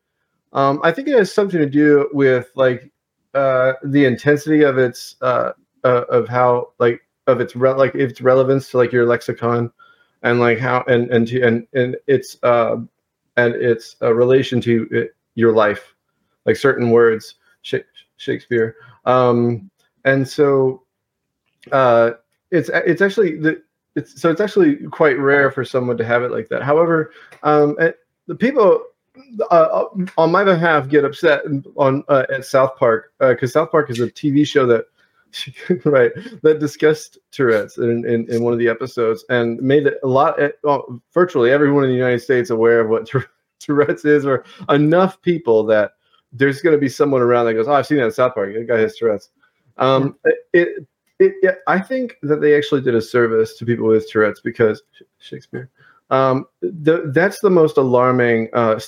Um, 0.53 0.79
I 0.83 0.91
think 0.91 1.07
it 1.09 1.17
has 1.17 1.31
something 1.31 1.59
to 1.59 1.69
do 1.69 2.09
with 2.11 2.49
like 2.55 2.91
uh, 3.35 3.73
the 3.83 4.05
intensity 4.05 4.63
of 4.63 4.79
its 4.79 5.15
uh, 5.21 5.51
uh, 5.83 6.05
of 6.09 6.27
how 6.27 6.73
like 6.79 7.01
of 7.27 7.39
its 7.39 7.55
re- 7.55 7.73
like 7.73 7.93
its 7.93 8.19
relevance 8.19 8.71
to 8.71 8.77
like 8.77 8.91
your 8.91 9.05
lexicon 9.05 9.71
and 10.23 10.39
like 10.39 10.59
how 10.59 10.83
and 10.87 11.09
and 11.11 11.27
to, 11.27 11.41
and 11.41 11.67
and 11.73 11.95
it's 12.07 12.41
uh 12.43 12.77
and 13.37 13.55
it's 13.55 13.95
a 14.01 14.13
relation 14.13 14.59
to 14.61 14.87
it, 14.91 15.15
your 15.35 15.53
life 15.53 15.93
like 16.45 16.55
certain 16.55 16.89
words 16.91 17.35
shakespeare. 18.17 18.75
Um 19.05 19.69
and 20.05 20.27
so 20.27 20.83
uh 21.71 22.11
it's 22.51 22.69
it's 22.73 23.01
actually 23.01 23.37
the 23.37 23.61
it's 23.95 24.19
so 24.19 24.29
it's 24.29 24.41
actually 24.41 24.77
quite 24.87 25.19
rare 25.19 25.51
for 25.51 25.65
someone 25.65 25.97
to 25.97 26.05
have 26.05 26.23
it 26.23 26.31
like 26.31 26.49
that. 26.49 26.63
However 26.63 27.11
um 27.43 27.75
the 28.27 28.35
people 28.35 28.83
uh, 29.49 29.85
on 30.17 30.31
my 30.31 30.43
behalf 30.43 30.87
get 30.87 31.03
upset 31.03 31.41
on 31.75 32.03
uh, 32.07 32.25
at 32.31 32.45
south 32.45 32.75
park 32.77 33.13
because 33.19 33.55
uh, 33.55 33.61
south 33.61 33.71
park 33.71 33.89
is 33.89 33.99
a 33.99 34.07
tv 34.11 34.45
show 34.45 34.65
that 34.65 34.85
right. 35.85 36.11
That 36.43 36.59
discussed 36.59 37.17
tourette's 37.31 37.77
in, 37.77 38.05
in, 38.05 38.29
in, 38.31 38.43
one 38.43 38.53
of 38.53 38.59
the 38.59 38.67
episodes 38.67 39.25
and 39.29 39.59
made 39.61 39.87
it 39.87 39.95
a 40.03 40.07
lot 40.07 40.41
eh, 40.41 40.49
well, 40.63 41.01
virtually 41.13 41.51
everyone 41.51 41.83
in 41.83 41.89
the 41.89 41.95
united 41.95 42.19
states 42.19 42.49
aware 42.49 42.79
of 42.79 42.89
what 42.89 43.09
tourette's 43.59 44.05
is 44.05 44.25
or 44.25 44.43
enough 44.69 45.21
people 45.21 45.63
that 45.65 45.91
there's 46.31 46.61
going 46.61 46.75
to 46.75 46.79
be 46.79 46.89
someone 46.89 47.21
around 47.21 47.45
that 47.45 47.53
goes 47.53 47.67
oh 47.67 47.73
i've 47.73 47.85
seen 47.85 47.97
that 47.97 48.05
in 48.05 48.11
south 48.11 48.33
park. 48.33 48.53
That 48.53 48.67
guy 48.67 48.79
has 48.79 48.95
tourette's. 48.95 49.29
Um, 49.77 50.15
it, 50.53 50.87
it, 51.19 51.33
it, 51.41 51.59
i 51.67 51.79
think 51.79 52.17
that 52.23 52.41
they 52.41 52.55
actually 52.55 52.81
did 52.81 52.95
a 52.95 53.01
service 53.01 53.55
to 53.57 53.65
people 53.65 53.87
with 53.87 54.09
tourette's 54.09 54.41
because 54.41 54.81
shakespeare. 55.19 55.69
Um, 56.09 56.45
the, 56.61 57.11
that's 57.13 57.41
the 57.41 57.49
most 57.49 57.75
alarming 57.75 58.47
uh, 58.53 58.79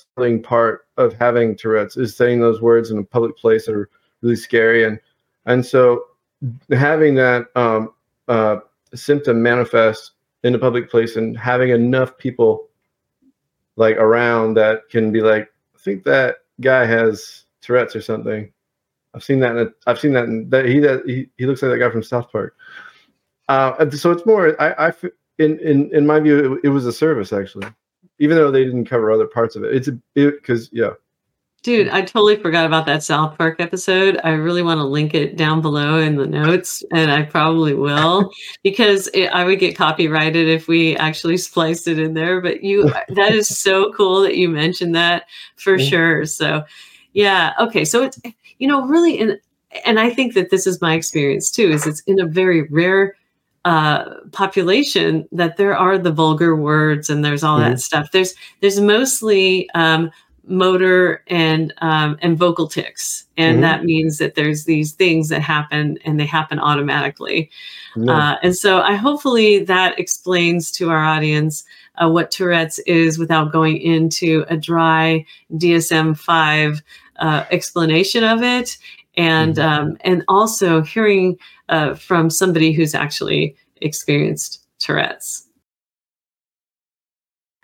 part 0.42 0.88
of 0.96 1.14
having 1.14 1.58
tourette's 1.58 1.98
is 1.98 2.16
saying 2.16 2.40
those 2.40 2.62
words 2.62 2.92
in 2.92 2.98
a 2.98 3.04
public 3.04 3.36
place 3.36 3.66
that 3.66 3.76
are 3.76 3.90
really 4.22 4.38
scary 4.38 4.86
and 4.86 5.00
and 5.46 5.66
so 5.66 6.04
having 6.72 7.16
that 7.16 7.48
um, 7.56 7.94
uh, 8.28 8.58
symptom 8.94 9.42
manifest 9.42 10.12
in 10.44 10.56
a 10.56 10.60
public 10.60 10.90
place 10.90 11.16
and 11.16 11.38
having 11.38 11.70
enough 11.70 12.18
people 12.18 12.68
like 13.76 13.98
around 13.98 14.56
that 14.56 14.90
can 14.90 15.12
be 15.12 15.22
like, 15.22 15.52
I 15.76 15.80
think 15.80 16.04
that 16.04 16.38
guy 16.62 16.86
has 16.86 17.46
Tourette's 17.62 17.96
or 17.96 18.02
something. 18.02 18.52
I've 19.14 19.24
seen 19.24 19.40
that. 19.40 19.56
In 19.56 19.68
a, 19.68 19.70
I've 19.88 20.00
seen 20.00 20.14
that. 20.14 20.26
In, 20.26 20.50
that 20.50 20.66
he, 20.66 20.80
that 20.80 21.04
he 21.06 21.30
he 21.38 21.46
looks 21.46 21.62
like 21.62 21.72
that 21.72 21.80
guy 21.80 21.90
from 21.90 22.04
South 22.04 22.32
Park. 22.32 22.56
Uh, 23.48 23.90
so 23.90 24.12
it's 24.12 24.26
more. 24.26 24.62
I, 24.62 24.90
I 24.90 24.94
in 25.40 25.58
in 25.60 25.90
in 25.96 26.06
my 26.06 26.20
view, 26.20 26.56
it, 26.56 26.66
it 26.66 26.70
was 26.70 26.86
a 26.86 26.94
service 26.94 27.34
actually, 27.34 27.68
even 28.20 28.38
though 28.38 28.52
they 28.52 28.64
didn't 28.64 28.86
cover 28.86 29.12
other 29.12 29.26
parts 29.26 29.56
of 29.56 29.64
it. 29.64 29.74
It's 29.74 29.88
a 29.88 29.98
because 30.14 30.70
yeah, 30.72 30.92
Dude, 31.62 31.90
I 31.90 32.02
totally 32.02 32.38
forgot 32.38 32.66
about 32.66 32.86
that 32.86 33.04
South 33.04 33.38
Park 33.38 33.60
episode. 33.60 34.18
I 34.24 34.30
really 34.30 34.62
want 34.62 34.80
to 34.80 34.86
link 34.86 35.14
it 35.14 35.36
down 35.36 35.62
below 35.62 35.98
in 35.98 36.16
the 36.16 36.26
notes, 36.26 36.86
and 36.94 37.12
I 37.12 37.24
probably 37.24 37.74
will 37.74 38.32
because 38.64 39.08
it, 39.14 39.28
I 39.28 39.44
would 39.44 39.60
get 39.60 39.76
copyrighted 39.76 40.48
if 40.48 40.70
we 40.70 40.96
actually 40.96 41.36
spliced 41.36 41.88
it 41.88 42.00
in 42.00 42.14
there. 42.14 42.40
But 42.40 42.64
you, 42.64 42.84
that 43.10 43.34
is 43.34 43.48
so 43.60 43.92
cool 43.92 44.22
that 44.22 44.38
you 44.38 44.48
mentioned 44.48 44.96
that 44.96 45.26
for 45.58 45.78
sure. 45.78 46.26
So, 46.26 46.64
yeah, 47.12 47.54
okay. 47.60 47.84
So 47.84 48.04
it's 48.04 48.22
you 48.60 48.68
know 48.68 48.86
really 48.86 49.20
in, 49.20 49.38
and 49.86 50.00
I 50.00 50.12
think 50.12 50.36
that 50.36 50.52
this 50.52 50.66
is 50.66 50.80
my 50.80 50.94
experience 50.94 51.52
too. 51.52 51.70
Is 51.70 51.86
it's 51.86 52.02
in 52.02 52.22
a 52.22 52.26
very 52.26 52.64
rare 52.70 53.16
uh, 53.66 54.06
population 54.32 55.28
that 55.34 55.58
there 55.58 55.78
are 55.78 55.98
the 55.98 56.12
vulgar 56.12 56.56
words 56.56 57.10
and 57.10 57.26
there's 57.26 57.44
all 57.44 57.60
mm-hmm. 57.60 57.72
that 57.72 57.80
stuff. 57.82 58.12
There's 58.12 58.34
there's 58.62 58.80
mostly 58.80 59.70
um, 59.76 60.10
motor 60.50 61.24
and 61.28 61.74
um, 61.80 62.18
and 62.22 62.38
vocal 62.38 62.68
tics, 62.68 63.26
and 63.38 63.60
Mhm. 63.60 63.62
that 63.62 63.84
means 63.86 64.18
that 64.18 64.36
there's 64.36 64.66
these 64.66 64.94
things 64.94 65.30
that 65.30 65.42
happen 65.42 65.98
and 66.06 66.20
they 66.20 66.26
happen 66.26 66.60
automatically. 66.60 67.50
Yeah. 67.96 68.14
Uh, 68.14 68.36
and 68.44 68.56
so 68.56 68.82
I 68.82 68.96
hopefully 68.96 69.60
that 69.66 69.98
explains 70.00 70.72
to 70.74 70.90
our 70.90 71.04
audience 71.04 71.64
uh, 72.02 72.10
what 72.10 72.32
Tourette's 72.32 72.80
is 72.80 73.18
without 73.20 73.52
going 73.52 73.78
into 73.78 74.46
a 74.50 74.58
dry 74.58 75.26
DSM 75.58 76.14
five 76.18 76.82
uh, 77.18 77.44
explanation 77.52 78.24
of 78.24 78.42
it, 78.42 78.78
and 79.18 79.56
Mhm. 79.56 79.64
um, 79.64 79.98
and 80.02 80.24
also 80.28 80.82
hearing 80.82 81.38
uh, 81.70 81.94
from 81.94 82.30
somebody 82.30 82.72
who's 82.72 82.96
actually 82.96 83.56
experienced 83.82 84.66
Tourette's. 84.80 85.46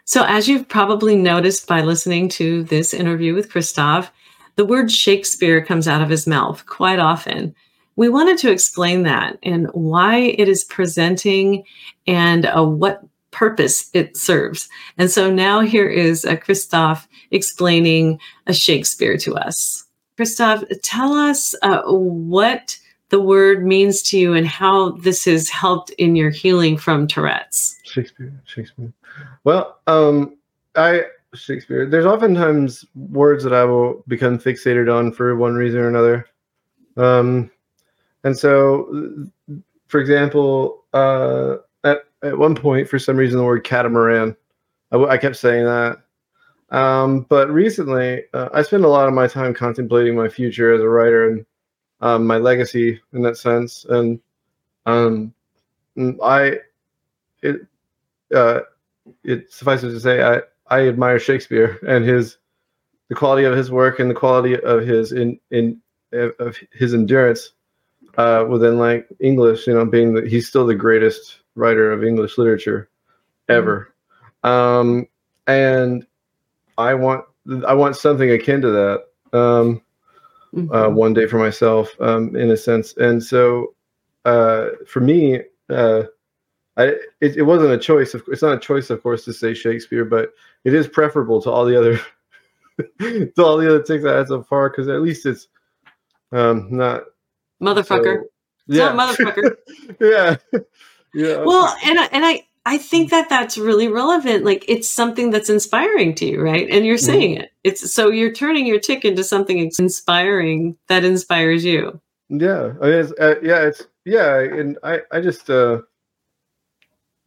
So, 0.08 0.24
as 0.24 0.48
you've 0.48 0.68
probably 0.68 1.16
noticed 1.16 1.68
by 1.68 1.82
listening 1.82 2.30
to 2.30 2.64
this 2.64 2.94
interview 2.94 3.34
with 3.34 3.50
Kristof, 3.50 4.10
the 4.56 4.66
word 4.66 4.92
Shakespeare 4.92 5.66
comes 5.66 5.88
out 5.88 6.02
of 6.02 6.10
his 6.10 6.28
mouth 6.28 6.64
quite 6.68 7.00
often. 7.00 7.56
We 7.96 8.10
wanted 8.10 8.38
to 8.40 8.52
explain 8.52 9.02
that 9.04 9.40
and 9.42 9.68
why 9.74 10.18
it 10.18 10.48
is 10.48 10.64
presenting 10.64 11.64
and 12.06 12.46
uh, 12.46 12.64
what 12.64 13.04
purpose 13.32 13.90
it 13.94 14.16
serves. 14.16 14.70
And 15.00 15.10
so 15.10 15.34
now 15.34 15.62
here 15.62 15.90
is 15.90 16.24
uh, 16.24 16.36
Kristof 16.36 17.08
explaining 17.32 18.20
a 18.46 18.54
Shakespeare 18.54 19.18
to 19.18 19.36
us. 19.36 19.86
Kristof, 20.20 20.64
tell 20.84 21.14
us 21.14 21.56
uh, 21.64 21.82
what 21.84 22.78
the 23.10 23.20
word 23.20 23.66
means 23.66 24.04
to 24.04 24.20
you 24.20 24.34
and 24.34 24.48
how 24.48 24.92
this 24.92 25.26
has 25.26 25.50
helped 25.50 25.90
in 25.92 26.16
your 26.16 26.30
healing 26.30 26.78
from 26.78 27.08
Tourette's. 27.08 27.80
Shakespeare, 27.84 28.34
Shakespeare. 28.46 28.94
Well, 29.44 29.80
um, 29.88 30.38
I 30.76 31.04
Shakespeare. 31.34 31.86
There's 31.86 32.06
oftentimes 32.06 32.86
words 32.96 33.44
that 33.44 33.54
I 33.54 33.64
will 33.66 34.04
become 34.08 34.40
fixated 34.40 34.94
on 34.94 35.12
for 35.12 35.36
one 35.36 35.56
reason 35.56 35.80
or 35.80 35.90
another, 35.90 36.28
um, 36.98 37.52
and 38.24 38.38
so, 38.38 39.28
for 39.88 40.00
example, 40.00 40.84
uh, 40.94 41.58
at 41.84 42.00
at 42.24 42.38
one 42.38 42.56
point, 42.56 42.88
for 42.88 43.00
some 43.00 43.18
reason, 43.18 43.38
the 43.38 43.44
word 43.46 43.64
catamaran, 43.64 44.36
I 44.92 45.18
kept 45.18 45.36
saying 45.36 45.66
that. 45.66 45.98
Um, 46.72 47.22
but 47.30 47.50
recently, 47.52 48.24
uh, 48.34 48.50
I 48.54 48.64
spend 48.64 48.86
a 48.86 48.90
lot 48.90 49.08
of 49.08 49.14
my 49.14 49.28
time 49.28 49.54
contemplating 49.54 50.16
my 50.16 50.28
future 50.28 50.74
as 50.74 50.82
a 50.82 50.90
writer 50.90 51.30
and 51.30 51.46
um, 52.02 52.26
my 52.26 52.38
legacy 52.38 53.00
in 53.14 53.22
that 53.22 53.38
sense, 53.38 53.86
and 53.86 54.20
um, 54.86 55.34
I 56.24 56.60
it 57.42 57.62
uh, 58.34 58.62
it 59.24 59.52
suffices 59.52 59.94
to 59.94 60.00
say 60.00 60.24
I, 60.24 60.42
I 60.68 60.88
admire 60.88 61.20
Shakespeare 61.20 61.80
and 61.88 62.06
his 62.06 62.38
the 63.10 63.16
quality 63.16 63.46
of 63.46 63.56
his 63.56 63.70
work 63.70 64.00
and 64.00 64.10
the 64.10 64.16
quality 64.16 64.60
of 64.60 64.82
his 64.82 65.12
in 65.12 65.40
in 65.52 65.82
of 66.12 66.58
his 66.72 66.94
endurance 66.94 67.52
uh, 68.18 68.46
within 68.48 68.78
like 68.78 69.08
English. 69.20 69.68
You 69.68 69.74
know, 69.74 69.86
being 69.86 70.14
that 70.16 70.28
he's 70.28 70.48
still 70.48 70.66
the 70.66 70.76
greatest 70.76 71.40
writer 71.56 71.92
of 71.92 72.04
English 72.04 72.38
literature 72.38 72.90
ever, 73.50 73.94
um, 74.44 75.08
and 75.48 76.06
I 76.78 76.94
want 76.96 77.26
I 77.68 77.74
want 77.74 77.96
something 77.96 78.30
akin 78.32 78.62
to 78.62 78.72
that. 78.72 79.04
Um, 79.38 79.82
uh, 80.72 80.88
one 80.88 81.14
day 81.14 81.28
for 81.28 81.38
myself, 81.38 81.90
um, 82.00 82.36
in 82.36 82.50
a 82.52 82.58
sense. 82.58 82.96
And 82.96 83.22
so, 83.22 83.76
uh, 84.24 84.68
for 84.88 85.02
me, 85.02 85.42
uh, 85.70 86.04
I 86.78 86.84
it, 87.22 87.38
it 87.38 87.44
wasn't 87.44 87.72
a 87.72 87.78
choice. 87.78 88.14
Of, 88.14 88.24
it's 88.28 88.42
not 88.42 88.56
a 88.56 88.60
choice, 88.60 88.90
of 88.90 89.02
course, 89.02 89.26
to 89.26 89.34
say 89.34 89.54
Shakespeare, 89.54 90.06
but 90.06 90.34
it 90.64 90.74
is 90.74 90.88
preferable 90.88 91.42
to 91.42 91.52
all 91.52 91.66
the 91.66 91.78
other 91.78 92.00
to 93.00 93.44
all 93.44 93.58
the 93.58 93.70
other 93.70 93.84
things 93.84 94.06
I 94.06 94.18
had 94.18 94.28
so 94.28 94.44
far 94.44 94.70
because 94.70 94.88
at 94.88 95.02
least 95.02 95.26
it's 95.26 95.48
um, 96.32 96.68
not 96.72 97.04
Motherfucker. 97.62 98.24
so- 98.24 98.30
yeah, 98.68 98.92
not 98.94 99.16
motherfucker. 99.16 99.56
yeah, 100.00 100.38
yeah. 101.14 101.44
well 101.44 101.78
and 101.86 102.00
I, 102.00 102.06
and 102.06 102.26
i 102.26 102.44
i 102.66 102.80
think 102.80 103.12
that 103.12 103.30
that's 103.30 103.60
really 103.60 103.88
relevant 103.88 104.44
like 104.44 104.66
it's 104.68 104.90
something 104.90 105.30
that's 105.30 105.52
inspiring 105.52 106.16
to 106.16 106.26
you 106.26 106.42
right 106.42 106.68
and 106.72 106.84
you're 106.84 106.98
saying 106.98 107.36
it 107.38 107.52
it's 107.64 107.94
so 107.94 108.10
you're 108.10 108.34
turning 108.34 108.66
your 108.66 108.80
tic 108.80 109.06
into 109.06 109.24
something 109.24 109.60
inspiring 109.60 110.76
that 110.88 111.06
inspires 111.06 111.64
you 111.64 112.02
Yeah, 112.30 112.74
I 112.82 112.86
mean, 112.86 113.00
it's, 113.00 113.12
uh, 113.20 113.36
yeah, 113.44 113.62
it's 113.68 113.84
yeah, 114.04 114.40
and 114.40 114.78
I, 114.84 115.02
I 115.12 115.22
just, 115.22 115.50
uh, 115.50 115.82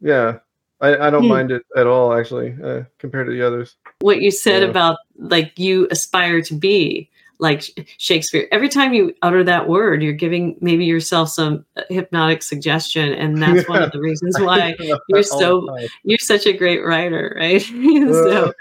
yeah, 0.01 0.39
I, 0.81 1.07
I 1.07 1.09
don't 1.09 1.23
Hmm. 1.23 1.29
mind 1.29 1.51
it 1.51 1.63
at 1.75 1.87
all, 1.87 2.13
actually, 2.13 2.55
uh, 2.63 2.83
compared 2.99 3.27
to 3.27 3.33
the 3.33 3.45
others. 3.45 3.75
what 4.01 4.21
you 4.21 4.31
said 4.31 4.63
Yeah. 4.63 4.69
about 4.69 4.97
like 5.17 5.57
you 5.59 5.87
aspire 5.91 6.41
to 6.43 6.53
be 6.53 7.09
like 7.41 7.63
shakespeare 7.97 8.47
every 8.51 8.67
time 8.69 8.93
you 8.93 9.13
utter 9.21 9.43
that 9.45 9.67
word 9.67 10.01
you're 10.03 10.11
giving 10.13 10.57
maybe 10.61 10.83
yourself 10.85 11.29
some 11.29 11.65
uh, 11.77 11.81
hypnotic 11.89 12.43
suggestion 12.43 13.13
and 13.13 13.41
that's 13.41 13.67
one 13.67 13.81
of 13.81 13.91
the 13.93 13.99
reasons 14.09 14.37
why 14.39 14.75
you're 15.07 15.23
so- 15.23 15.67
you're 16.03 16.17
such 16.19 16.45
a 16.45 16.53
great 16.53 16.83
writer 16.85 17.33
right 17.39 17.61
so 18.23 18.53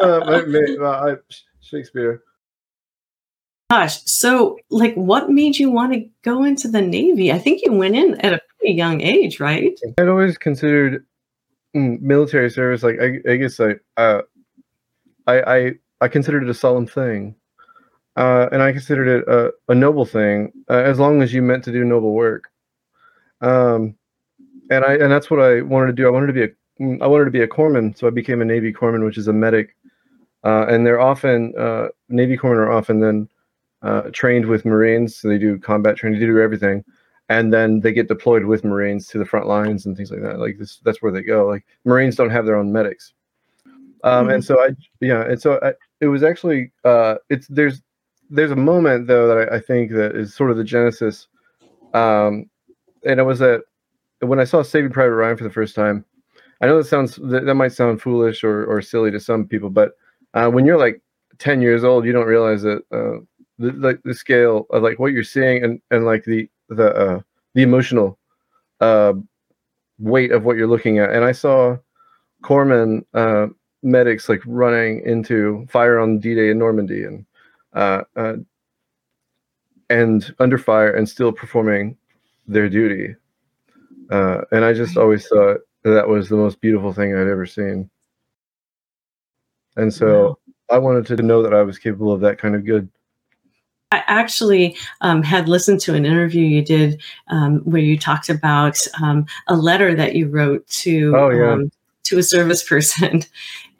uh, 0.00 0.42
ma- 0.46 0.86
uh, 0.86 1.14
I- 1.14 1.34
Shakespeare. 1.60 2.22
Gosh, 3.70 4.00
so 4.04 4.58
like 4.70 4.94
what 4.94 5.28
made 5.30 5.58
you 5.58 5.70
want 5.70 5.92
to 5.92 6.08
go 6.22 6.44
into 6.44 6.68
the 6.68 6.80
Navy? 6.82 7.32
I 7.32 7.38
think 7.38 7.62
you 7.64 7.72
went 7.72 7.96
in 7.96 8.20
at 8.20 8.32
a 8.34 8.40
pretty 8.66 8.76
young 8.76 9.00
age, 9.00 9.40
right? 9.40 9.78
I'd 9.98 10.08
always 10.08 10.36
considered 10.38 11.04
mm, 11.74 12.00
military 12.00 12.50
service 12.50 12.82
like 12.82 12.96
I, 13.00 13.30
I 13.30 13.36
guess 13.36 13.60
I, 13.60 13.74
uh, 13.96 14.22
I 15.26 15.56
I 15.56 15.72
I 16.00 16.08
considered 16.08 16.42
it 16.42 16.50
a 16.50 16.54
solemn 16.54 16.86
thing, 16.86 17.34
uh, 18.16 18.48
and 18.50 18.62
I 18.62 18.72
considered 18.72 19.08
it 19.08 19.28
a, 19.28 19.52
a 19.68 19.74
noble 19.74 20.04
thing 20.04 20.52
uh, 20.68 20.74
as 20.74 20.98
long 20.98 21.22
as 21.22 21.32
you 21.32 21.42
meant 21.42 21.64
to 21.64 21.72
do 21.72 21.84
noble 21.84 22.12
work. 22.12 22.50
Um, 23.40 23.94
and 24.70 24.84
I 24.84 24.94
and 24.94 25.12
that's 25.12 25.30
what 25.30 25.40
I 25.40 25.62
wanted 25.62 25.88
to 25.88 25.92
do. 25.92 26.06
I 26.06 26.10
wanted 26.10 26.28
to 26.28 26.32
be 26.32 26.42
a 26.42 26.48
mm, 26.82 27.08
wanted 27.08 27.26
to 27.26 27.30
be 27.30 27.42
a 27.42 27.48
corpsman, 27.48 27.96
so 27.96 28.06
I 28.06 28.10
became 28.10 28.42
a 28.42 28.44
Navy 28.44 28.72
corpsman, 28.72 29.04
which 29.04 29.18
is 29.18 29.28
a 29.28 29.32
medic. 29.32 29.76
Uh, 30.44 30.66
and 30.68 30.86
they're 30.86 31.00
often 31.00 31.52
uh, 31.58 31.88
Navy 32.08 32.36
corpsmen 32.36 32.58
are 32.58 32.72
often 32.72 33.00
then 33.00 33.28
uh, 33.82 34.02
trained 34.12 34.46
with 34.46 34.64
Marines, 34.64 35.16
so 35.16 35.28
they 35.28 35.38
do 35.38 35.58
combat 35.58 35.96
training, 35.96 36.20
they 36.20 36.26
do 36.26 36.40
everything 36.40 36.84
and 37.28 37.52
then 37.52 37.80
they 37.80 37.92
get 37.92 38.08
deployed 38.08 38.44
with 38.44 38.64
Marines 38.64 39.08
to 39.08 39.18
the 39.18 39.24
front 39.24 39.46
lines 39.46 39.86
and 39.86 39.96
things 39.96 40.10
like 40.10 40.22
that. 40.22 40.38
Like 40.38 40.58
this, 40.58 40.78
that's 40.84 41.02
where 41.02 41.12
they 41.12 41.22
go. 41.22 41.46
Like 41.46 41.66
Marines 41.84 42.16
don't 42.16 42.30
have 42.30 42.46
their 42.46 42.56
own 42.56 42.72
medics, 42.72 43.12
um, 44.04 44.28
and 44.30 44.44
so 44.44 44.60
I, 44.60 44.70
yeah, 45.00 45.22
and 45.22 45.40
so 45.40 45.58
I, 45.62 45.72
it 46.00 46.06
was 46.06 46.22
actually, 46.22 46.72
uh, 46.84 47.16
it's 47.28 47.46
there's 47.48 47.82
there's 48.30 48.50
a 48.50 48.56
moment 48.56 49.06
though 49.06 49.28
that 49.28 49.52
I, 49.52 49.56
I 49.56 49.60
think 49.60 49.92
that 49.92 50.14
is 50.14 50.34
sort 50.34 50.50
of 50.50 50.56
the 50.56 50.64
genesis, 50.64 51.28
um, 51.94 52.48
and 53.04 53.20
it 53.20 53.24
was 53.24 53.38
that 53.40 53.62
when 54.20 54.40
I 54.40 54.44
saw 54.44 54.62
Saving 54.62 54.90
Private 54.90 55.14
Ryan 55.14 55.36
for 55.36 55.44
the 55.44 55.50
first 55.50 55.74
time. 55.74 56.04
I 56.62 56.66
know 56.66 56.78
that 56.78 56.86
sounds 56.86 57.16
that, 57.16 57.44
that 57.44 57.54
might 57.54 57.72
sound 57.72 58.00
foolish 58.00 58.42
or 58.42 58.64
or 58.64 58.80
silly 58.80 59.10
to 59.10 59.20
some 59.20 59.46
people, 59.46 59.68
but 59.68 59.92
uh, 60.32 60.48
when 60.48 60.64
you're 60.64 60.78
like 60.78 61.02
10 61.38 61.60
years 61.60 61.84
old, 61.84 62.04
you 62.04 62.12
don't 62.12 62.26
realize 62.26 62.62
that 62.62 62.82
uh, 62.92 63.20
the 63.58 63.72
like 63.72 64.02
the 64.04 64.14
scale 64.14 64.66
of 64.70 64.82
like 64.82 64.98
what 64.98 65.12
you're 65.12 65.24
seeing 65.24 65.64
and 65.64 65.80
and 65.90 66.04
like 66.04 66.24
the 66.24 66.48
the 66.68 66.94
uh, 66.94 67.20
the 67.54 67.62
emotional 67.62 68.18
uh, 68.80 69.14
weight 69.98 70.32
of 70.32 70.44
what 70.44 70.56
you're 70.56 70.66
looking 70.66 70.98
at. 70.98 71.10
And 71.10 71.24
I 71.24 71.32
saw 71.32 71.76
corpsmen 72.42 73.04
uh, 73.14 73.48
medics 73.82 74.28
like 74.28 74.42
running 74.46 75.02
into 75.04 75.66
fire 75.70 75.98
on 75.98 76.18
D-Day 76.18 76.50
in 76.50 76.58
Normandy 76.58 77.04
and 77.04 77.24
uh, 77.72 78.02
uh, 78.16 78.36
and 79.90 80.34
under 80.38 80.58
fire 80.58 80.92
and 80.92 81.08
still 81.08 81.32
performing 81.32 81.96
their 82.46 82.68
duty. 82.68 83.14
Uh, 84.10 84.42
and 84.52 84.64
I 84.64 84.72
just 84.72 84.96
always 84.96 85.26
thought 85.26 85.58
that, 85.82 85.90
that 85.90 86.08
was 86.08 86.28
the 86.28 86.36
most 86.36 86.60
beautiful 86.60 86.92
thing 86.92 87.14
I'd 87.14 87.28
ever 87.28 87.46
seen. 87.46 87.90
And 89.76 89.92
so 89.92 90.38
I 90.70 90.78
wanted 90.78 91.06
to 91.06 91.22
know 91.22 91.42
that 91.42 91.54
I 91.54 91.62
was 91.62 91.78
capable 91.78 92.12
of 92.12 92.20
that 92.22 92.38
kind 92.38 92.54
of 92.54 92.64
good. 92.64 92.88
I 93.92 94.02
actually 94.06 94.76
um, 95.00 95.22
had 95.22 95.48
listened 95.48 95.80
to 95.80 95.94
an 95.94 96.04
interview 96.04 96.44
you 96.44 96.62
did 96.62 97.00
um, 97.28 97.58
where 97.60 97.80
you 97.82 97.96
talked 97.98 98.28
about 98.28 98.78
um, 99.02 99.26
a 99.46 99.56
letter 99.56 99.94
that 99.94 100.14
you 100.16 100.28
wrote 100.28 100.66
to 100.68 101.14
Oh, 101.16 101.30
yeah. 101.30 101.52
um, 101.52 101.70
to 102.04 102.18
a 102.18 102.22
service 102.22 102.62
person, 102.68 103.22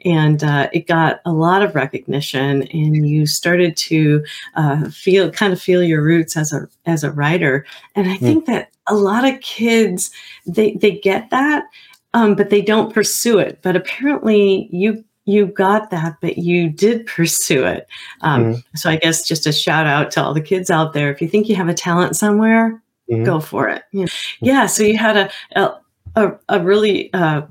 and 0.05 0.43
uh, 0.43 0.69
it 0.73 0.87
got 0.87 1.19
a 1.25 1.31
lot 1.33 1.61
of 1.61 1.75
recognition. 1.75 2.63
And 2.63 3.07
you 3.07 3.25
started 3.25 3.75
to 3.77 4.23
uh, 4.55 4.89
feel 4.89 5.29
kind 5.31 5.51
of 5.53 5.61
feel 5.61 5.83
your 5.83 6.01
roots 6.01 6.37
as 6.37 6.53
a 6.53 6.67
as 6.85 7.03
a 7.03 7.11
writer. 7.11 7.65
And 7.95 8.09
I 8.09 8.15
Hmm. 8.19 8.25
think 8.25 8.45
that 8.45 8.69
a 8.87 8.95
lot 8.95 9.25
of 9.25 9.39
kids 9.41 10.09
they 10.45 10.73
they 10.75 10.91
get 10.91 11.29
that, 11.31 11.65
um, 12.13 12.35
but 12.35 12.49
they 12.49 12.61
don't 12.61 12.93
pursue 12.93 13.39
it. 13.39 13.59
But 13.61 13.75
apparently 13.75 14.69
you. 14.71 15.03
You 15.27 15.45
got 15.47 15.91
that, 15.91 16.17
but 16.21 16.37
you 16.37 16.69
did 16.69 17.05
pursue 17.15 17.65
it. 17.65 17.87
Um, 18.21 18.43
Mhm. 18.43 18.63
so 18.75 18.89
I 18.89 18.95
guess 18.95 19.27
just 19.27 19.45
a 19.45 19.51
shout 19.51 19.85
out 19.85 20.09
to 20.11 20.23
all 20.23 20.33
the 20.33 20.41
kids 20.41 20.71
out 20.71 20.93
there. 20.93 21.11
If 21.11 21.21
you 21.21 21.27
think 21.27 21.47
you 21.47 21.55
have 21.55 21.69
a 21.69 21.73
talent 21.73 22.15
somewhere, 22.15 22.81
Mhm. 23.11 23.25
go 23.25 23.39
for 23.39 23.69
it. 23.69 23.83
Yeah. 23.91 24.05
yeah. 24.41 24.65
So 24.65 24.83
you 24.83 24.97
had 24.97 25.17
a 25.17 25.29
a, 25.55 25.73
a, 26.15 26.39
a 26.49 26.59
really 26.63 27.13
uh, 27.13 27.41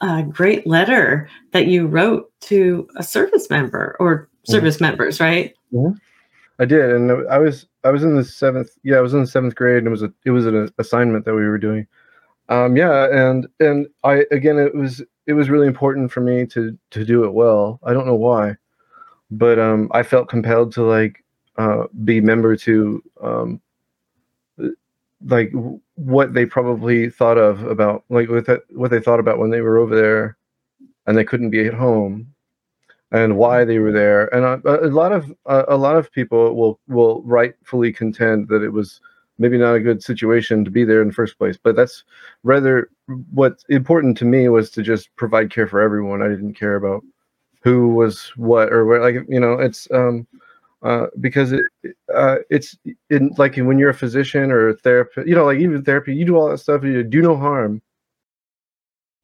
uh, 0.00 0.22
great 0.22 0.66
letter 0.66 1.28
that 1.52 1.66
you 1.66 1.86
wrote 1.86 2.30
to 2.42 2.86
a 2.96 3.02
service 3.02 3.48
member 3.48 3.96
or 3.98 4.16
mm-hmm. 4.16 4.52
service 4.52 4.76
mm-hmm. 4.76 4.84
members, 4.84 5.20
right? 5.20 5.54
Mm-hmm. 5.72 5.96
I 6.58 6.64
did, 6.64 6.90
and 6.90 7.10
I 7.28 7.38
was 7.38 7.66
I 7.84 7.90
was 7.90 8.04
in 8.04 8.14
the 8.14 8.24
seventh. 8.24 8.70
Yeah, 8.84 8.96
I 8.96 9.00
was 9.00 9.14
in 9.14 9.20
the 9.20 9.26
seventh 9.26 9.54
grade, 9.54 9.78
and 9.78 9.86
it 9.86 9.90
was 9.90 10.02
a 10.02 10.12
it 10.24 10.30
was 10.30 10.46
an 10.46 10.70
assignment 10.78 11.24
that 11.24 11.34
we 11.34 11.46
were 11.46 11.58
doing. 11.58 11.86
Um, 12.48 12.76
yeah, 12.76 13.08
and 13.10 13.46
and 13.60 13.86
I 14.04 14.24
again, 14.30 14.58
it 14.58 14.74
was 14.74 15.02
it 15.26 15.32
was 15.34 15.48
really 15.48 15.66
important 15.66 16.12
for 16.12 16.20
me 16.20 16.46
to 16.46 16.76
to 16.90 17.04
do 17.04 17.24
it 17.24 17.32
well. 17.32 17.80
I 17.84 17.92
don't 17.92 18.06
know 18.06 18.14
why, 18.14 18.56
but 19.30 19.58
um, 19.58 19.88
I 19.92 20.02
felt 20.02 20.28
compelled 20.28 20.72
to 20.74 20.82
like 20.82 21.24
uh, 21.56 21.84
be 22.04 22.20
member 22.20 22.56
to 22.56 23.02
um, 23.22 23.60
like 25.26 25.52
what 25.94 26.34
they 26.34 26.46
probably 26.46 27.10
thought 27.10 27.38
of 27.38 27.62
about 27.64 28.04
like 28.08 28.28
with 28.28 28.48
what 28.70 28.90
they 28.90 29.00
thought 29.00 29.20
about 29.20 29.38
when 29.38 29.50
they 29.50 29.60
were 29.60 29.78
over 29.78 29.94
there 29.94 30.36
and 31.06 31.16
they 31.16 31.24
couldn't 31.24 31.50
be 31.50 31.66
at 31.66 31.74
home 31.74 32.26
and 33.12 33.36
why 33.36 33.64
they 33.64 33.78
were 33.78 33.92
there 33.92 34.34
and 34.34 34.44
a, 34.66 34.88
lot 34.88 35.12
of 35.12 35.32
a 35.46 35.76
lot 35.76 35.96
of 35.96 36.10
people 36.12 36.54
will 36.54 36.80
will 36.88 37.22
rightfully 37.22 37.92
contend 37.92 38.48
that 38.48 38.62
it 38.62 38.70
was 38.70 39.00
maybe 39.38 39.58
not 39.58 39.74
a 39.74 39.80
good 39.80 40.02
situation 40.02 40.64
to 40.64 40.70
be 40.70 40.84
there 40.84 41.02
in 41.02 41.08
the 41.08 41.14
first 41.14 41.38
place 41.38 41.58
but 41.62 41.76
that's 41.76 42.04
rather 42.42 42.88
what's 43.32 43.64
important 43.68 44.16
to 44.16 44.24
me 44.24 44.48
was 44.48 44.70
to 44.70 44.82
just 44.82 45.14
provide 45.16 45.50
care 45.50 45.66
for 45.66 45.80
everyone 45.80 46.22
i 46.22 46.28
didn't 46.28 46.54
care 46.54 46.76
about 46.76 47.02
who 47.62 47.88
was 47.88 48.32
what 48.36 48.72
or 48.72 48.84
where 48.84 49.00
like 49.00 49.26
you 49.28 49.40
know 49.40 49.54
it's 49.54 49.88
um 49.92 50.26
uh, 50.82 51.06
because 51.20 51.52
it 51.52 51.64
uh, 52.14 52.36
it's 52.50 52.76
in 53.08 53.32
like 53.38 53.56
when 53.56 53.78
you're 53.78 53.90
a 53.90 53.94
physician 53.94 54.50
or 54.50 54.68
a 54.68 54.76
therapist, 54.76 55.28
you 55.28 55.34
know, 55.34 55.44
like 55.44 55.60
even 55.60 55.84
therapy, 55.84 56.14
you 56.14 56.24
do 56.24 56.36
all 56.36 56.48
that 56.48 56.58
stuff, 56.58 56.82
you 56.82 57.02
do 57.04 57.22
no 57.22 57.36
harm. 57.36 57.80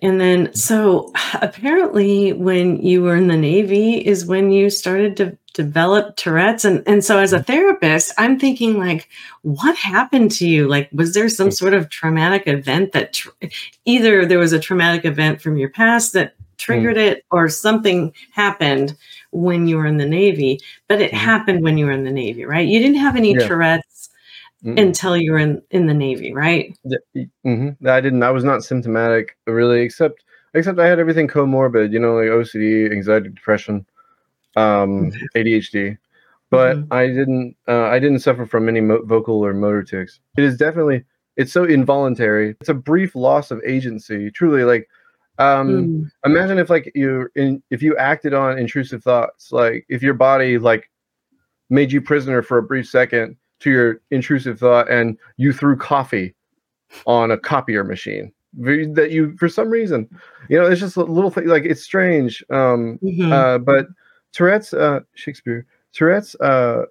And 0.01 0.21
then, 0.21 0.55
so 0.55 1.13
apparently, 1.43 2.33
when 2.33 2.81
you 2.81 3.03
were 3.03 3.17
in 3.17 3.27
the 3.27 3.37
Navy, 3.37 3.95
is 3.95 4.27
when 4.27 4.53
you 4.53 4.71
started 4.71 5.17
to 5.17 5.37
develop 5.59 6.15
Tourette's. 6.15 6.65
And, 6.65 6.85
and 6.87 7.05
so, 7.05 7.19
as 7.19 7.33
a 7.33 7.43
therapist, 7.43 8.13
I'm 8.17 8.39
thinking, 8.39 8.79
like, 8.79 9.09
what 9.43 9.77
happened 9.77 10.31
to 10.33 10.47
you? 10.47 10.69
Like, 10.69 10.89
was 10.93 11.15
there 11.15 11.29
some 11.29 11.51
sort 11.51 11.75
of 11.75 11.91
traumatic 11.91 12.47
event 12.47 12.93
that 12.93 13.13
tr- 13.13 13.31
either 13.85 14.25
there 14.25 14.39
was 14.39 14.53
a 14.53 14.61
traumatic 14.61 15.05
event 15.05 15.43
from 15.43 15.57
your 15.57 15.71
past 15.71 16.13
that 16.13 16.35
triggered 16.59 16.97
mm. 16.97 17.11
it 17.11 17.25
or 17.33 17.49
something 17.49 18.13
happened 18.31 18.97
when 19.33 19.67
you 19.67 19.77
were 19.77 19.87
in 19.87 19.97
the 19.97 20.07
Navy, 20.07 20.61
but 20.87 21.01
it 21.01 21.11
mm. 21.11 21.19
happened 21.19 21.65
when 21.65 21.77
you 21.77 21.87
were 21.87 21.93
in 21.93 22.05
the 22.05 22.13
Navy, 22.13 22.45
right? 22.45 22.69
You 22.69 22.79
didn't 22.79 22.99
have 22.99 23.17
any 23.17 23.33
yeah. 23.33 23.49
Tourette's 23.49 24.11
mm. 24.65 24.81
until 24.81 25.17
you 25.17 25.33
were 25.33 25.39
in, 25.39 25.61
in 25.73 25.87
the 25.87 25.95
Navy, 25.95 26.33
right? 26.33 26.79
Mm-hmm. 27.45 27.85
I 27.85 28.01
didn't. 28.01 28.23
I 28.23 28.31
was 28.31 28.45
not 28.45 28.63
symptomatic 28.63 29.37
really, 29.49 29.81
except 29.83 30.23
except 30.55 30.79
I 30.79 30.87
had 30.87 31.01
everything 31.01 31.27
comorbid, 31.27 31.93
you 31.93 31.99
know, 31.99 32.15
like 32.15 32.29
OCD, 32.29 32.93
anxiety, 32.93 33.31
depression, 33.31 33.85
um, 34.57 35.13
ADHD. 35.37 35.99
But 36.51 36.77
mm-hmm. 36.77 36.93
I 36.93 37.07
didn't. 37.09 37.57
Uh, 37.67 37.85
I 37.85 37.99
didn't 37.99 38.21
suffer 38.21 38.47
from 38.47 38.69
any 38.69 38.81
mo- 38.81 39.05
vocal 39.05 39.45
or 39.45 39.53
motor 39.53 39.83
tics. 39.83 40.21
It 40.37 40.45
is 40.45 40.57
definitely. 40.57 41.05
It's 41.37 41.53
so 41.53 41.65
involuntary. 41.65 42.57
It's 42.61 42.71
a 42.71 42.75
brief 42.75 43.15
loss 43.15 43.51
of 43.51 43.61
agency. 43.65 44.31
Truly, 44.31 44.65
like 44.65 44.89
um 45.39 45.69
mm. 45.69 46.11
imagine 46.25 46.59
if 46.59 46.69
like 46.69 46.91
you 46.95 47.29
in 47.37 47.63
if 47.71 47.83
you 47.83 47.97
acted 47.97 48.35
on 48.35 48.59
intrusive 48.59 49.03
thoughts 49.03 49.53
like 49.53 49.87
if 49.89 50.03
your 50.03 50.15
body 50.15 50.59
like 50.59 50.91
made 51.71 51.93
you 51.93 52.01
prisoner 52.01 52.43
for 52.43 52.59
a 52.59 52.63
brief 52.63 52.89
second 52.89 53.37
to 53.61 53.71
your 53.71 54.01
intrusive 54.11 54.59
thought 54.59 54.91
and 54.91 55.17
you 55.37 55.53
threw 55.53 55.77
coffee 55.77 56.35
on 57.07 57.31
a 57.31 57.39
copier 57.39 57.85
machine 57.85 58.33
that 58.55 59.11
you 59.11 59.37
for 59.37 59.49
some 59.49 59.69
reason 59.69 60.09
you 60.49 60.59
know 60.59 60.67
it's 60.67 60.81
just 60.81 60.97
a 60.97 61.05
little 61.05 61.31
thing 61.31 61.47
like 61.47 61.65
it's 61.65 61.83
strange 61.83 62.43
um 62.51 62.99
mm-hmm. 63.03 63.33
uh 63.33 63.59
but 63.59 63.87
tourette's 64.33 64.73
uh 64.73 65.01
shakespeare 65.15 65.67
tourette's 65.93 66.35
uh 66.37 66.83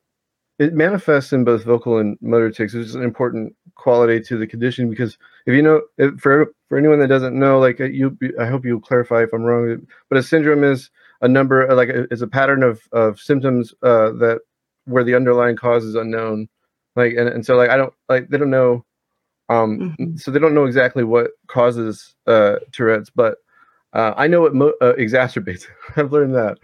it 0.59 0.73
manifests 0.73 1.33
in 1.33 1.43
both 1.43 1.63
vocal 1.63 1.97
and 1.97 2.17
motor 2.21 2.49
tics 2.49 2.73
which 2.73 2.85
is 2.85 2.95
an 2.95 3.03
important 3.03 3.55
quality 3.75 4.19
to 4.19 4.37
the 4.37 4.47
condition 4.47 4.89
because 4.89 5.17
if 5.45 5.53
you 5.53 5.61
know 5.61 5.81
if 5.97 6.19
for 6.19 6.47
for 6.67 6.77
anyone 6.77 6.99
that 6.99 7.07
doesn't 7.07 7.37
know 7.37 7.59
like 7.59 7.79
uh, 7.79 7.85
you 7.85 8.17
i 8.39 8.45
hope 8.45 8.65
you'll 8.65 8.79
clarify 8.79 9.23
if 9.23 9.33
i'm 9.33 9.43
wrong 9.43 9.85
but 10.09 10.17
a 10.17 10.23
syndrome 10.23 10.63
is 10.63 10.89
a 11.21 11.27
number 11.27 11.69
uh, 11.69 11.75
like 11.75 11.89
is 12.11 12.21
a 12.21 12.27
pattern 12.27 12.63
of 12.63 12.81
of 12.91 13.19
symptoms 13.19 13.73
uh 13.83 14.11
that 14.11 14.39
where 14.85 15.03
the 15.03 15.15
underlying 15.15 15.55
cause 15.55 15.83
is 15.83 15.95
unknown 15.95 16.47
like 16.95 17.13
and, 17.13 17.29
and 17.29 17.45
so 17.45 17.55
like 17.55 17.69
i 17.69 17.77
don't 17.77 17.93
like 18.09 18.27
they 18.29 18.37
don't 18.37 18.49
know 18.49 18.83
um 19.49 19.95
mm-hmm. 19.99 20.15
so 20.15 20.31
they 20.31 20.39
don't 20.39 20.55
know 20.55 20.65
exactly 20.65 21.03
what 21.03 21.31
causes 21.47 22.15
uh 22.25 22.55
tourette's 22.71 23.09
but 23.09 23.37
uh 23.93 24.13
i 24.17 24.27
know 24.27 24.45
it 24.45 24.53
mo- 24.53 24.73
uh, 24.81 24.93
exacerbates 24.93 25.65
i've 25.95 26.11
learned 26.11 26.35
that 26.35 26.57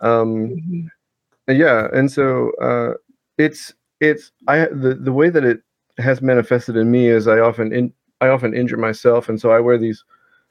um 0.00 0.48
mm-hmm. 0.48 0.86
yeah 1.52 1.88
and 1.92 2.10
so 2.10 2.52
uh 2.60 2.94
it's 3.38 3.72
it's 4.00 4.32
i 4.48 4.66
the 4.66 4.98
the 5.00 5.12
way 5.12 5.28
that 5.28 5.44
it 5.44 5.62
has 6.00 6.22
manifested 6.22 6.76
in 6.76 6.90
me 6.90 7.08
is 7.08 7.28
I 7.28 7.38
often 7.38 7.72
in, 7.72 7.92
I 8.20 8.28
often 8.28 8.54
injure 8.54 8.76
myself, 8.76 9.28
and 9.28 9.40
so 9.40 9.50
I 9.50 9.60
wear 9.60 9.78
these 9.78 10.04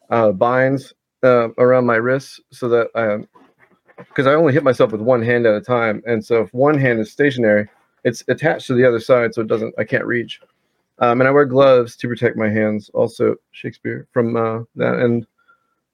uh, 0.09 0.31
binds 0.31 0.93
uh, 1.23 1.49
around 1.57 1.85
my 1.85 1.95
wrists 1.95 2.39
so 2.51 2.69
that 2.69 3.27
because 3.97 4.27
um, 4.27 4.31
I 4.31 4.35
only 4.35 4.53
hit 4.53 4.63
myself 4.63 4.91
with 4.91 5.01
one 5.01 5.21
hand 5.21 5.45
at 5.45 5.55
a 5.55 5.61
time, 5.61 6.01
and 6.05 6.23
so 6.23 6.41
if 6.41 6.53
one 6.53 6.77
hand 6.77 6.99
is 6.99 7.11
stationary, 7.11 7.67
it's 8.03 8.23
attached 8.27 8.67
to 8.67 8.73
the 8.73 8.87
other 8.87 8.99
side, 8.99 9.33
so 9.33 9.41
it 9.41 9.47
doesn't 9.47 9.73
I 9.77 9.83
can't 9.83 10.05
reach. 10.05 10.39
Um, 10.99 11.21
and 11.21 11.27
I 11.27 11.31
wear 11.31 11.45
gloves 11.45 11.95
to 11.97 12.07
protect 12.07 12.35
my 12.35 12.49
hands, 12.49 12.89
also 12.93 13.35
Shakespeare 13.51 14.07
from 14.11 14.35
uh, 14.35 14.63
that. 14.75 14.99
And 14.99 15.25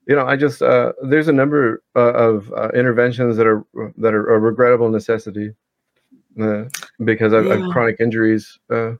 you 0.07 0.15
know, 0.15 0.25
I 0.25 0.35
just 0.35 0.61
uh, 0.61 0.93
there's 1.03 1.27
a 1.27 1.33
number 1.33 1.83
uh, 1.95 2.13
of 2.13 2.51
uh, 2.53 2.69
interventions 2.69 3.37
that 3.37 3.47
are 3.47 3.65
that 3.97 4.13
are 4.13 4.35
a 4.35 4.39
regrettable 4.39 4.89
necessity 4.89 5.53
uh, 6.39 6.65
because 7.03 7.33
I've, 7.33 7.45
yeah. 7.45 7.53
I've, 7.53 7.71
chronic 7.71 7.99
injuries. 7.99 8.59
Uh. 8.69 8.93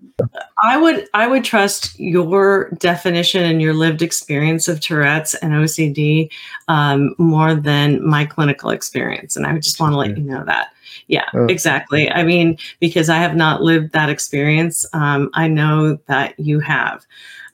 I 0.64 0.78
would 0.78 1.08
I 1.14 1.28
would 1.28 1.44
trust 1.44 2.00
your 2.00 2.70
definition 2.80 3.44
and 3.44 3.62
your 3.62 3.74
lived 3.74 4.02
experience 4.02 4.68
of 4.68 4.80
Tourette's 4.80 5.36
and 5.36 5.54
OCD 5.54 6.32
um, 6.68 7.14
more 7.18 7.54
than 7.54 8.06
my 8.06 8.26
clinical 8.26 8.70
experience, 8.70 9.36
and 9.36 9.46
I 9.46 9.58
just 9.58 9.80
want 9.80 9.94
to 9.94 9.98
let 9.98 10.18
you 10.18 10.24
know 10.24 10.44
that. 10.46 10.70
Yeah, 11.08 11.26
oh. 11.34 11.46
exactly. 11.46 12.10
I 12.10 12.24
mean, 12.24 12.58
because 12.80 13.10
I 13.10 13.18
have 13.18 13.36
not 13.36 13.62
lived 13.62 13.92
that 13.92 14.10
experience, 14.10 14.86
um, 14.94 15.30
I 15.34 15.48
know 15.48 15.98
that 16.08 16.40
you 16.40 16.60
have, 16.62 17.06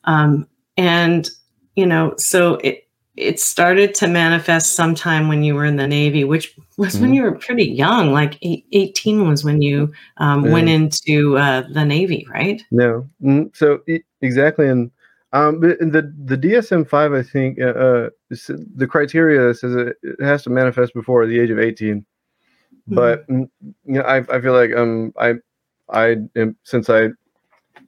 um, 0.06 0.48
and 0.78 1.30
you 1.76 1.86
know, 1.86 2.14
so 2.18 2.56
it 2.56 2.88
it 3.18 3.40
started 3.40 3.94
to 3.96 4.08
manifest 4.08 4.74
sometime 4.74 5.28
when 5.28 5.44
you 5.44 5.54
were 5.54 5.66
in 5.66 5.76
the 5.76 5.88
Navy, 5.88 6.24
which 6.24 6.56
was 6.78 6.94
mm-hmm. 6.94 7.02
when 7.02 7.14
you 7.14 7.24
were 7.24 7.34
pretty 7.34 7.66
young, 7.66 8.14
like 8.14 8.38
eight, 8.42 8.66
18 8.72 9.28
was 9.28 9.44
when 9.44 9.62
you 9.62 9.92
um, 10.18 10.50
went 10.50 10.70
into 10.70 11.38
uh, 11.38 11.64
the 11.74 11.84
Navy, 11.84 12.26
right? 12.32 12.64
No. 12.72 13.08
Mm, 13.22 13.56
so 13.56 13.82
exactly. 14.22 14.70
And 14.70 14.92
um, 15.34 15.60
the, 15.60 16.14
the 16.26 16.38
DSM 16.38 16.88
5, 16.88 17.14
I 17.14 17.24
think 17.24 17.60
uh, 17.60 17.66
uh 17.66 18.10
the 18.30 18.88
criteria 18.90 19.54
says 19.54 19.76
it, 19.76 19.98
has 20.22 20.44
to 20.44 20.50
manifest 20.50 20.94
before 20.94 21.26
the 21.26 21.40
age 21.40 21.50
of 21.50 21.60
18. 21.60 21.98
Mm-hmm. 21.98 22.96
But, 22.96 23.28
mm, 23.28 23.50
you 23.62 23.94
know, 23.94 24.02
I, 24.02 24.18
I 24.18 24.42
feel 24.42 24.54
like 24.54 24.74
um, 24.74 25.14
I, 25.20 25.34
I 25.90 26.16
am, 26.38 26.56
since 26.64 26.90
I, 26.90 27.10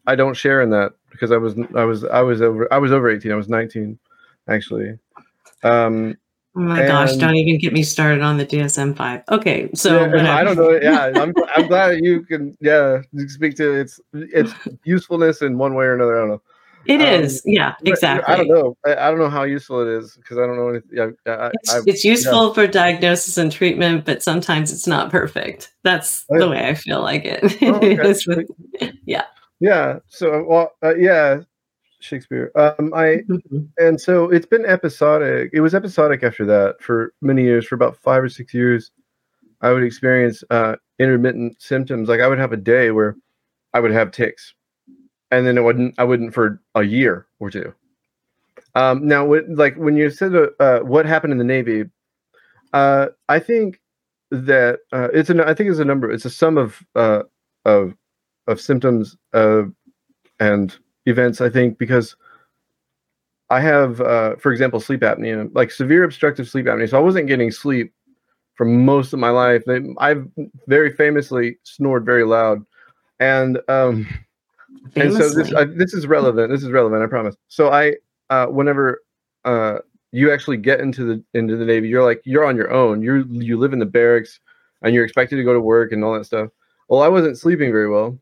I 0.06 0.16
don't 0.16 0.36
share 0.36 0.62
in 0.62 0.70
that 0.72 0.94
because 1.12 1.32
I 1.32 1.38
was, 1.38 1.56
I 1.76 1.86
was, 1.86 2.04
I 2.04 2.22
was 2.22 2.42
over, 2.42 2.72
I 2.74 2.78
was 2.78 2.92
over 2.92 3.10
18. 3.10 3.32
I 3.32 3.36
was 3.36 3.48
19 3.48 3.98
actually. 4.48 4.98
Um, 5.64 6.18
oh 6.56 6.62
my 6.62 6.80
and, 6.82 6.88
gosh! 6.88 7.16
Don't 7.16 7.36
even 7.36 7.60
get 7.60 7.74
me 7.74 7.84
started 7.84 8.22
on 8.22 8.38
the 8.38 8.46
DSM 8.46 8.96
five. 8.96 9.24
Okay, 9.30 9.70
so 9.74 10.06
yeah, 10.14 10.36
I 10.36 10.44
don't 10.44 10.58
know. 10.58 10.72
Yeah, 10.72 11.12
I'm 11.16 11.34
I'm 11.56 11.68
glad 11.68 12.04
you 12.04 12.24
can 12.24 12.58
yeah 12.62 13.02
speak 13.28 13.56
to 13.58 13.74
its 13.74 14.00
its 14.14 14.54
usefulness 14.84 15.42
in 15.42 15.58
one 15.58 15.76
way 15.76 15.86
or 15.86 15.96
another. 15.96 16.18
I 16.18 16.20
don't 16.20 16.30
know. 16.30 16.42
It 16.86 17.00
um, 17.00 17.24
is, 17.24 17.42
yeah, 17.46 17.76
exactly. 17.86 18.34
I 18.34 18.38
don't 18.38 18.50
know. 18.50 18.78
I, 18.86 18.96
I, 18.96 19.10
don't 19.10 19.20
know 19.20 19.30
how 19.30 19.44
useful 19.44 19.82
it 19.82 19.88
is 19.88 20.16
because 20.18 20.38
I 20.38 20.42
don't 20.42 20.58
know 20.58 20.68
anything. 20.68 20.90
Yeah, 20.92 21.34
I, 21.34 21.52
it's, 21.54 21.88
it's, 21.88 22.04
useful 22.04 22.48
yeah. 22.48 22.54
for 22.54 22.68
diagnosis 22.68 23.38
and 23.38 23.52
treatment, 23.52 24.04
but 24.04 24.22
sometimes 24.22 24.72
it's 24.74 24.86
not 24.86 25.10
perfect. 25.10 25.74
That's 25.84 26.26
the 26.28 26.50
way 26.50 26.68
I 26.68 26.74
feel 26.74 27.02
like 27.02 27.24
it. 27.24 27.42
Oh, 27.62 27.76
okay. 27.76 28.92
yeah. 29.06 29.24
Yeah. 29.62 30.00
So, 30.10 30.44
well, 30.44 30.72
uh, 30.84 30.96
yeah. 30.96 31.40
Shakespeare. 32.04 32.52
Um, 32.56 32.94
I 32.94 33.24
and 33.78 34.00
so 34.00 34.30
it's 34.30 34.46
been 34.46 34.66
episodic. 34.66 35.52
It 35.54 35.62
was 35.62 35.74
episodic 35.74 36.24
after 36.24 36.46
that 36.46 36.82
for 36.82 37.14
many 37.22 37.44
years, 37.44 37.66
for 37.66 37.76
about 37.76 37.98
five 37.98 38.24
or 38.24 38.30
six 38.30 38.54
years. 38.54 38.92
I 39.62 39.72
would 39.72 39.84
experience 39.84 40.44
uh, 40.50 40.76
intermittent 41.00 41.62
symptoms. 41.62 42.10
Like 42.10 42.20
I 42.20 42.28
would 42.28 42.40
have 42.40 42.52
a 42.52 42.58
day 42.58 42.92
where 42.92 43.16
I 43.74 43.80
would 43.80 43.92
have 43.92 44.12
tics, 44.12 44.54
and 45.32 45.48
then 45.48 45.58
it 45.58 45.62
wouldn't. 45.62 45.96
I 45.98 46.04
wouldn't 46.04 46.34
for 46.34 46.62
a 46.76 46.84
year 46.84 47.26
or 47.40 47.50
two. 47.50 47.74
Um, 48.76 49.08
now, 49.08 49.32
like 49.50 49.76
when 49.76 49.96
you 49.96 50.10
said 50.10 50.36
uh, 50.36 50.48
uh, 50.60 50.80
what 50.80 51.06
happened 51.06 51.32
in 51.32 51.38
the 51.38 51.44
Navy, 51.44 51.86
uh, 52.74 53.08
I 53.30 53.40
think 53.40 53.80
that 54.32 54.80
uh, 54.92 55.10
it's 55.14 55.30
an. 55.30 55.40
I 55.40 55.54
think 55.54 55.70
it's 55.70 55.80
a 55.80 55.86
number. 55.86 56.12
It's 56.12 56.26
a 56.26 56.30
sum 56.30 56.58
of 56.58 56.84
uh, 56.96 57.24
of 57.66 57.96
of 58.48 58.60
symptoms 58.60 59.16
uh, 59.34 59.64
and 60.40 60.78
events, 61.06 61.42
I 61.42 61.50
think, 61.50 61.78
because 61.78 62.16
I 63.50 63.60
have, 63.60 64.02
uh, 64.02 64.36
for 64.38 64.52
example, 64.52 64.80
sleep 64.80 65.02
apnea, 65.02 65.50
like 65.54 65.72
severe 65.72 66.04
obstructive 66.04 66.48
sleep 66.48 66.66
apnea. 66.66 66.90
So 66.90 66.98
I 66.98 67.02
wasn't 67.02 67.28
getting 67.28 67.52
sleep 67.52 67.94
for 68.56 68.66
most 68.66 69.14
of 69.14 69.20
my 69.20 69.30
life. 69.30 69.64
I've 70.00 70.28
very 70.68 70.92
famously 70.94 71.58
snored 71.64 72.06
very 72.06 72.24
loud, 72.24 72.66
and 73.20 73.60
um, 73.68 74.08
and 74.96 75.14
so 75.14 75.30
this 75.30 75.54
I, 75.54 75.66
this 75.66 75.94
is 75.94 76.08
relevant. 76.08 76.52
This 76.52 76.64
is 76.64 76.72
relevant. 76.72 77.04
I 77.04 77.08
promise. 77.08 77.36
So 77.48 77.72
I, 77.72 77.96
uh, 78.30 78.48
whenever 78.48 79.02
uh, 79.46 79.80
you 80.12 80.32
actually 80.32 80.58
get 80.58 80.80
into 80.80 81.04
the 81.06 81.24
into 81.34 81.56
the 81.58 81.66
Navy, 81.66 81.88
you're 81.88 82.04
like 82.04 82.22
you're 82.26 82.46
on 82.46 82.56
your 82.56 82.72
own. 82.72 83.02
You 83.02 83.26
you 83.30 83.58
live 83.58 83.74
in 83.74 83.80
the 83.80 83.86
barracks, 83.86 84.40
and 84.82 84.94
you're 84.94 85.06
expected 85.06 85.38
to 85.38 85.44
go 85.44 85.54
to 85.54 85.62
work 85.62 85.92
and 85.92 86.04
all 86.04 86.14
that 86.14 86.26
stuff. 86.26 86.50
Well, 86.90 87.02
I 87.02 87.08
wasn't 87.08 87.38
sleeping 87.38 87.72
very 87.72 87.90
well, 87.90 88.18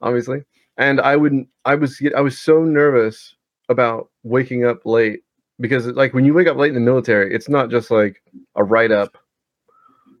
obviously, 0.00 0.42
and 0.78 1.00
I 1.00 1.16
wouldn't. 1.16 1.48
I 1.64 1.74
was 1.74 2.00
I 2.16 2.20
was 2.20 2.38
so 2.38 2.64
nervous 2.64 3.34
about 3.68 4.08
waking 4.22 4.64
up 4.64 4.86
late 4.86 5.22
because 5.60 5.86
like 5.88 6.14
when 6.14 6.24
you 6.24 6.32
wake 6.32 6.46
up 6.46 6.56
late 6.56 6.68
in 6.68 6.74
the 6.74 6.80
military, 6.80 7.34
it's 7.34 7.48
not 7.48 7.70
just 7.70 7.90
like 7.90 8.22
a 8.54 8.64
write 8.64 8.92
up. 8.92 9.18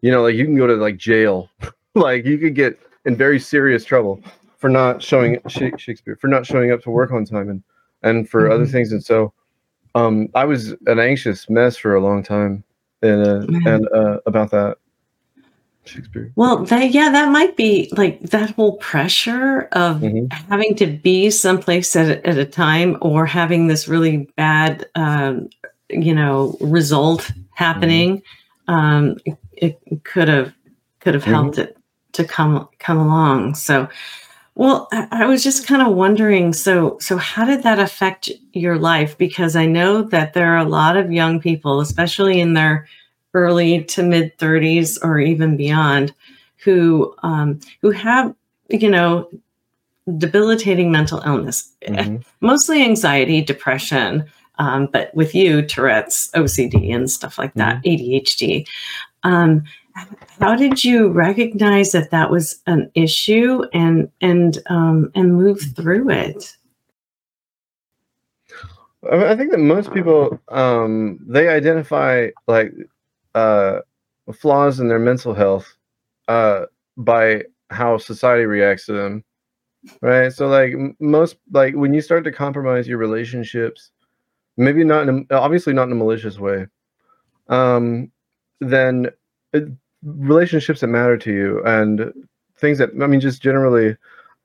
You 0.02 0.10
know, 0.10 0.22
like 0.22 0.34
you 0.34 0.44
can 0.44 0.56
go 0.56 0.66
to 0.66 0.74
like 0.74 0.96
jail. 0.96 1.48
like 1.94 2.26
you 2.26 2.38
could 2.38 2.54
get 2.54 2.78
in 3.06 3.16
very 3.16 3.40
serious 3.40 3.84
trouble 3.84 4.22
for 4.58 4.68
not 4.68 5.02
showing 5.02 5.40
Shakespeare 5.48 6.16
for 6.20 6.28
not 6.28 6.44
showing 6.44 6.72
up 6.72 6.82
to 6.82 6.90
work 6.90 7.12
on 7.12 7.24
time 7.24 7.48
and 7.48 7.62
and 8.02 8.28
for 8.28 8.42
mm-hmm. 8.42 8.52
other 8.52 8.66
things. 8.66 8.92
And 8.92 9.02
so, 9.02 9.32
um, 9.94 10.28
I 10.34 10.44
was 10.44 10.74
an 10.86 10.98
anxious 10.98 11.48
mess 11.48 11.76
for 11.76 11.94
a 11.94 12.00
long 12.00 12.22
time, 12.22 12.64
and 13.02 13.26
uh, 13.26 13.70
and 13.70 13.88
uh, 13.94 14.18
about 14.26 14.50
that. 14.50 14.76
Shakespeare. 15.88 16.32
Well, 16.36 16.64
that 16.64 16.90
yeah, 16.92 17.10
that 17.10 17.30
might 17.30 17.56
be 17.56 17.92
like 17.96 18.20
that 18.30 18.50
whole 18.50 18.76
pressure 18.76 19.68
of 19.72 20.00
mm-hmm. 20.00 20.26
having 20.50 20.74
to 20.76 20.86
be 20.86 21.30
someplace 21.30 21.94
at, 21.96 22.24
at 22.24 22.38
a 22.38 22.44
time 22.44 22.96
or 23.00 23.26
having 23.26 23.66
this 23.66 23.88
really 23.88 24.28
bad, 24.36 24.86
um, 24.94 25.48
you 25.88 26.14
know, 26.14 26.56
result 26.60 27.30
happening. 27.54 28.18
Mm-hmm. 28.68 28.74
Um, 28.74 29.16
it, 29.52 29.78
could 30.04 30.28
have 30.28 30.52
could 31.00 31.14
have 31.14 31.24
helped 31.24 31.56
mm-hmm. 31.56 31.62
it 31.62 31.76
to 32.12 32.24
come 32.24 32.68
come 32.78 32.98
along. 32.98 33.54
So, 33.54 33.88
well, 34.54 34.88
I, 34.92 35.08
I 35.10 35.26
was 35.26 35.42
just 35.42 35.66
kind 35.66 35.82
of 35.82 35.94
wondering. 35.94 36.52
So, 36.52 36.98
so 37.00 37.16
how 37.16 37.44
did 37.44 37.62
that 37.62 37.78
affect 37.78 38.30
your 38.52 38.78
life? 38.78 39.16
Because 39.16 39.56
I 39.56 39.66
know 39.66 40.02
that 40.02 40.34
there 40.34 40.52
are 40.52 40.58
a 40.58 40.68
lot 40.68 40.96
of 40.96 41.12
young 41.12 41.40
people, 41.40 41.80
especially 41.80 42.40
in 42.40 42.54
their 42.54 42.86
early 43.34 43.84
to 43.84 44.02
mid 44.02 44.36
30s 44.38 44.98
or 45.02 45.18
even 45.18 45.56
beyond 45.56 46.14
who 46.64 47.14
um, 47.22 47.60
who 47.80 47.90
have 47.90 48.34
you 48.68 48.90
know 48.90 49.28
debilitating 50.16 50.90
mental 50.90 51.20
illness 51.26 51.70
mm-hmm. 51.82 52.16
mostly 52.40 52.82
anxiety 52.82 53.40
depression 53.42 54.24
um, 54.58 54.86
but 54.86 55.14
with 55.14 55.34
you 55.34 55.62
tourette's 55.62 56.30
ocd 56.32 56.94
and 56.94 57.10
stuff 57.10 57.38
like 57.38 57.52
that 57.54 57.82
mm-hmm. 57.82 58.14
adhd 58.14 58.66
um, 59.24 59.64
how 60.40 60.54
did 60.54 60.84
you 60.84 61.08
recognize 61.08 61.92
that 61.92 62.10
that 62.10 62.30
was 62.30 62.60
an 62.66 62.90
issue 62.94 63.62
and 63.72 64.10
and 64.20 64.58
um, 64.66 65.10
and 65.14 65.34
move 65.34 65.60
through 65.76 66.08
it 66.10 66.56
I 69.10 69.36
think 69.36 69.52
that 69.52 69.58
most 69.58 69.92
people 69.92 70.40
um, 70.48 71.20
they 71.26 71.48
identify 71.48 72.28
like 72.48 72.72
uh, 73.38 73.80
flaws 74.32 74.80
in 74.80 74.88
their 74.88 74.98
mental 74.98 75.34
health 75.34 75.76
uh, 76.28 76.66
by 76.96 77.42
how 77.70 77.98
society 77.98 78.44
reacts 78.44 78.86
to 78.86 78.92
them 78.92 79.24
right? 80.02 80.32
So 80.32 80.48
like 80.48 80.74
most 81.00 81.36
like 81.52 81.74
when 81.74 81.94
you 81.94 82.00
start 82.00 82.24
to 82.24 82.32
compromise 82.32 82.88
your 82.88 82.98
relationships 82.98 83.92
maybe 84.58 84.84
not 84.84 85.08
in 85.08 85.26
a, 85.30 85.34
obviously 85.34 85.72
not 85.72 85.84
in 85.88 85.92
a 85.92 85.96
malicious 85.96 86.38
way 86.38 86.66
um 87.48 88.10
then 88.60 89.08
it, 89.52 89.68
relationships 90.02 90.80
that 90.80 90.88
matter 90.88 91.16
to 91.16 91.32
you 91.32 91.62
and 91.64 92.12
things 92.58 92.78
that 92.78 92.90
i 93.02 93.06
mean 93.06 93.20
just 93.20 93.42
generally 93.42 93.96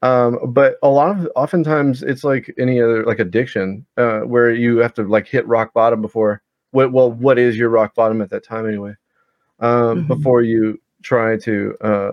um 0.04 0.40
but 0.54 0.76
a 0.84 0.90
lot 0.90 1.18
of 1.18 1.28
oftentimes 1.36 2.04
it's 2.04 2.24
like 2.24 2.54
any 2.60 2.82
other 2.82 3.06
like 3.06 3.20
addiction 3.20 3.86
uh 3.98 4.22
where 4.22 4.52
you 4.52 4.78
have 4.78 4.94
to 4.94 5.04
like 5.04 5.28
hit 5.28 5.48
rock 5.48 5.74
bottom 5.74 6.02
before 6.02 6.43
what 6.74 6.92
well 6.92 7.12
what 7.12 7.40
is 7.40 7.58
your 7.58 7.70
rock 7.70 7.96
bottom 7.96 8.22
at 8.22 8.30
that 8.30 8.44
time 8.44 8.68
anyway 8.68 8.94
um, 9.60 10.00
mm-hmm. 10.00 10.08
before 10.08 10.42
you 10.42 10.80
try 11.02 11.38
to 11.38 11.78
uh, 11.82 12.12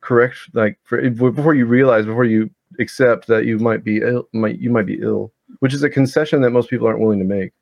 correct 0.00 0.38
like 0.54 0.78
for, 0.84 1.08
before 1.10 1.54
you 1.54 1.66
realize 1.66 2.06
before 2.06 2.24
you 2.24 2.48
accept 2.78 3.26
that 3.26 3.44
you 3.44 3.58
might 3.58 3.84
be 3.84 3.98
ill 3.98 4.28
might 4.32 4.58
you 4.58 4.70
might 4.70 4.86
be 4.86 4.98
ill 5.02 5.32
which 5.58 5.74
is 5.74 5.82
a 5.82 5.90
concession 5.90 6.40
that 6.40 6.50
most 6.50 6.70
people 6.70 6.86
aren't 6.86 7.00
willing 7.00 7.18
to 7.18 7.24
make 7.24 7.52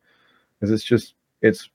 because 0.60 0.70
it's 0.72 0.84
just 0.84 1.14
it's 1.42 1.68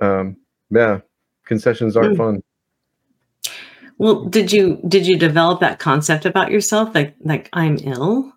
um 0.00 0.36
yeah 0.70 0.98
concessions 1.44 1.96
aren't 1.96 2.14
mm. 2.14 2.16
fun 2.16 3.52
well 3.98 4.24
did 4.24 4.50
you 4.50 4.80
did 4.88 5.06
you 5.06 5.18
develop 5.18 5.60
that 5.60 5.78
concept 5.78 6.24
about 6.24 6.50
yourself 6.50 6.94
like 6.94 7.14
like 7.20 7.50
i'm 7.52 7.76
ill 7.82 8.32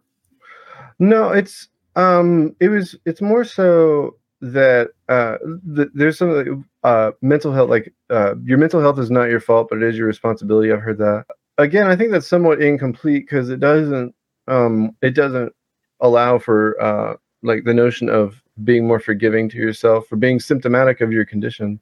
no 1.00 1.30
it's 1.30 1.70
um 1.96 2.56
it 2.60 2.68
was 2.68 2.96
it's 3.06 3.22
more 3.22 3.46
so 3.46 4.16
that 4.42 4.90
uh, 5.10 5.38
th- 5.76 5.90
there's 5.94 6.18
some 6.18 6.66
uh, 6.84 7.12
mental 7.22 7.52
health, 7.52 7.70
like 7.70 7.94
uh, 8.10 8.36
your 8.44 8.58
mental 8.58 8.82
health 8.82 9.00
is 9.00 9.12
not 9.12 9.30
your 9.30 9.40
fault, 9.40 9.68
but 9.70 9.78
it 9.78 9.84
is 9.84 9.98
your 9.98 10.08
responsibility. 10.08 10.72
I've 10.72 10.82
heard 10.82 11.00
that. 11.00 11.26
Again, 11.58 11.88
I 11.88 11.96
think 11.96 12.12
that's 12.12 12.28
somewhat 12.28 12.62
incomplete 12.62 13.26
because 13.26 13.50
it 13.50 13.60
doesn't 13.60 14.14
um, 14.48 14.96
it 15.02 15.12
doesn't 15.12 15.54
allow 16.00 16.38
for 16.38 16.80
uh, 16.82 17.16
like 17.44 17.64
the 17.64 17.74
notion 17.74 18.10
of 18.10 18.42
being 18.64 18.88
more 18.88 19.00
forgiving 19.00 19.50
to 19.50 19.58
yourself 19.58 20.08
for 20.08 20.16
being 20.16 20.40
symptomatic 20.40 21.02
of 21.02 21.12
your 21.12 21.26
condition, 21.26 21.80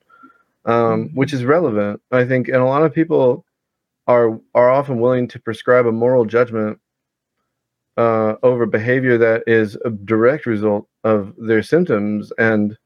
um, 0.66 1.10
which 1.14 1.34
is 1.34 1.44
relevant, 1.44 2.02
I 2.12 2.26
think. 2.26 2.48
And 2.48 2.58
a 2.58 2.66
lot 2.66 2.84
of 2.84 2.94
people 2.94 3.46
are 4.08 4.40
are 4.54 4.70
often 4.70 5.00
willing 5.00 5.28
to 5.30 5.40
prescribe 5.40 5.88
a 5.88 5.92
moral 5.92 6.26
judgment 6.26 6.80
uh, 7.98 8.36
over 8.44 8.66
behavior 8.66 9.18
that 9.18 9.44
is 9.48 9.78
a 9.86 9.90
direct 9.90 10.46
result 10.46 10.88
of 11.04 11.34
their 11.38 11.64
symptoms. 11.64 12.32
And 12.38 12.78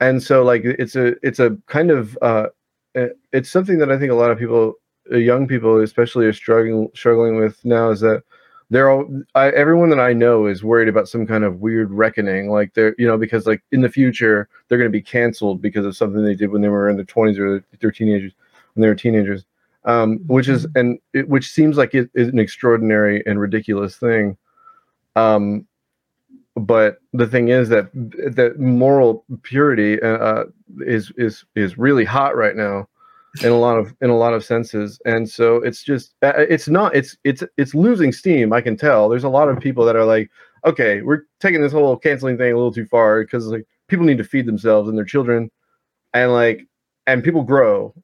and 0.00 0.22
so 0.22 0.42
like 0.42 0.62
it's 0.64 0.96
a 0.96 1.14
it's 1.26 1.40
a 1.40 1.56
kind 1.66 1.90
of 1.90 2.18
uh, 2.22 2.46
it's 2.94 3.50
something 3.50 3.78
that 3.78 3.90
I 3.90 3.98
think 3.98 4.10
a 4.10 4.16
lot 4.16 4.30
of 4.30 4.38
people, 4.38 4.74
uh, 5.12 5.16
young 5.16 5.46
people 5.46 5.80
especially, 5.80 6.26
are 6.26 6.32
struggling 6.32 6.88
struggling 6.94 7.36
with 7.36 7.64
now 7.64 7.90
is 7.90 8.00
that 8.00 8.22
they're 8.70 8.90
all 8.90 9.06
I, 9.34 9.50
everyone 9.50 9.90
that 9.90 10.00
I 10.00 10.12
know 10.12 10.46
is 10.46 10.64
worried 10.64 10.88
about 10.88 11.08
some 11.08 11.26
kind 11.26 11.44
of 11.44 11.60
weird 11.60 11.90
reckoning, 11.90 12.50
like 12.50 12.74
they're 12.74 12.94
you 12.98 13.06
know 13.06 13.18
because 13.18 13.46
like 13.46 13.62
in 13.72 13.82
the 13.82 13.88
future 13.88 14.48
they're 14.68 14.78
going 14.78 14.90
to 14.90 14.98
be 14.98 15.02
canceled 15.02 15.60
because 15.60 15.84
of 15.84 15.96
something 15.96 16.24
they 16.24 16.34
did 16.34 16.50
when 16.50 16.62
they 16.62 16.68
were 16.68 16.88
in 16.88 16.96
their 16.96 17.04
twenties 17.04 17.38
or 17.38 17.64
their 17.80 17.90
teenagers 17.90 18.32
when 18.74 18.82
they 18.82 18.88
were 18.88 18.94
teenagers, 18.94 19.44
um, 19.84 20.18
which 20.26 20.48
is 20.48 20.66
mm-hmm. 20.66 20.78
and 20.78 20.98
it, 21.12 21.28
which 21.28 21.50
seems 21.50 21.76
like 21.76 21.94
it 21.94 22.10
is 22.14 22.28
an 22.28 22.38
extraordinary 22.38 23.22
and 23.26 23.40
ridiculous 23.40 23.96
thing. 23.96 24.36
Um, 25.16 25.66
but 26.56 26.98
the 27.12 27.26
thing 27.26 27.48
is 27.48 27.68
that 27.68 27.90
that 27.92 28.58
moral 28.58 29.24
purity 29.42 30.00
uh, 30.02 30.44
is 30.80 31.12
is 31.16 31.44
is 31.54 31.78
really 31.78 32.04
hot 32.04 32.36
right 32.36 32.56
now 32.56 32.86
in 33.42 33.52
a 33.52 33.58
lot 33.58 33.78
of 33.78 33.94
in 34.00 34.10
a 34.10 34.16
lot 34.16 34.34
of 34.34 34.44
senses 34.44 35.00
and 35.04 35.28
so 35.28 35.56
it's 35.56 35.84
just 35.84 36.14
uh, 36.22 36.32
it's 36.36 36.68
not 36.68 36.94
it's 36.96 37.16
it's 37.22 37.44
it's 37.56 37.76
losing 37.76 38.10
steam 38.10 38.52
i 38.52 38.60
can 38.60 38.76
tell 38.76 39.08
there's 39.08 39.24
a 39.24 39.28
lot 39.28 39.48
of 39.48 39.60
people 39.60 39.84
that 39.84 39.94
are 39.94 40.04
like 40.04 40.28
okay 40.66 41.00
we're 41.02 41.22
taking 41.38 41.62
this 41.62 41.72
whole 41.72 41.96
canceling 41.96 42.36
thing 42.36 42.52
a 42.52 42.56
little 42.56 42.72
too 42.72 42.86
far 42.86 43.22
because 43.22 43.46
like 43.46 43.64
people 43.86 44.04
need 44.04 44.18
to 44.18 44.24
feed 44.24 44.46
themselves 44.46 44.88
and 44.88 44.98
their 44.98 45.04
children 45.04 45.48
and 46.12 46.32
like 46.32 46.66
and 47.06 47.22
people 47.22 47.42
grow 47.42 47.94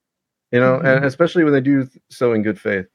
you 0.53 0.61
know 0.61 0.77
mm-hmm. 0.77 0.87
and 0.87 1.05
especially 1.05 1.45
when 1.45 1.53
they 1.53 1.61
do 1.61 1.89
so 2.09 2.33
in 2.33 2.43
good 2.43 2.61
faith 2.61 2.87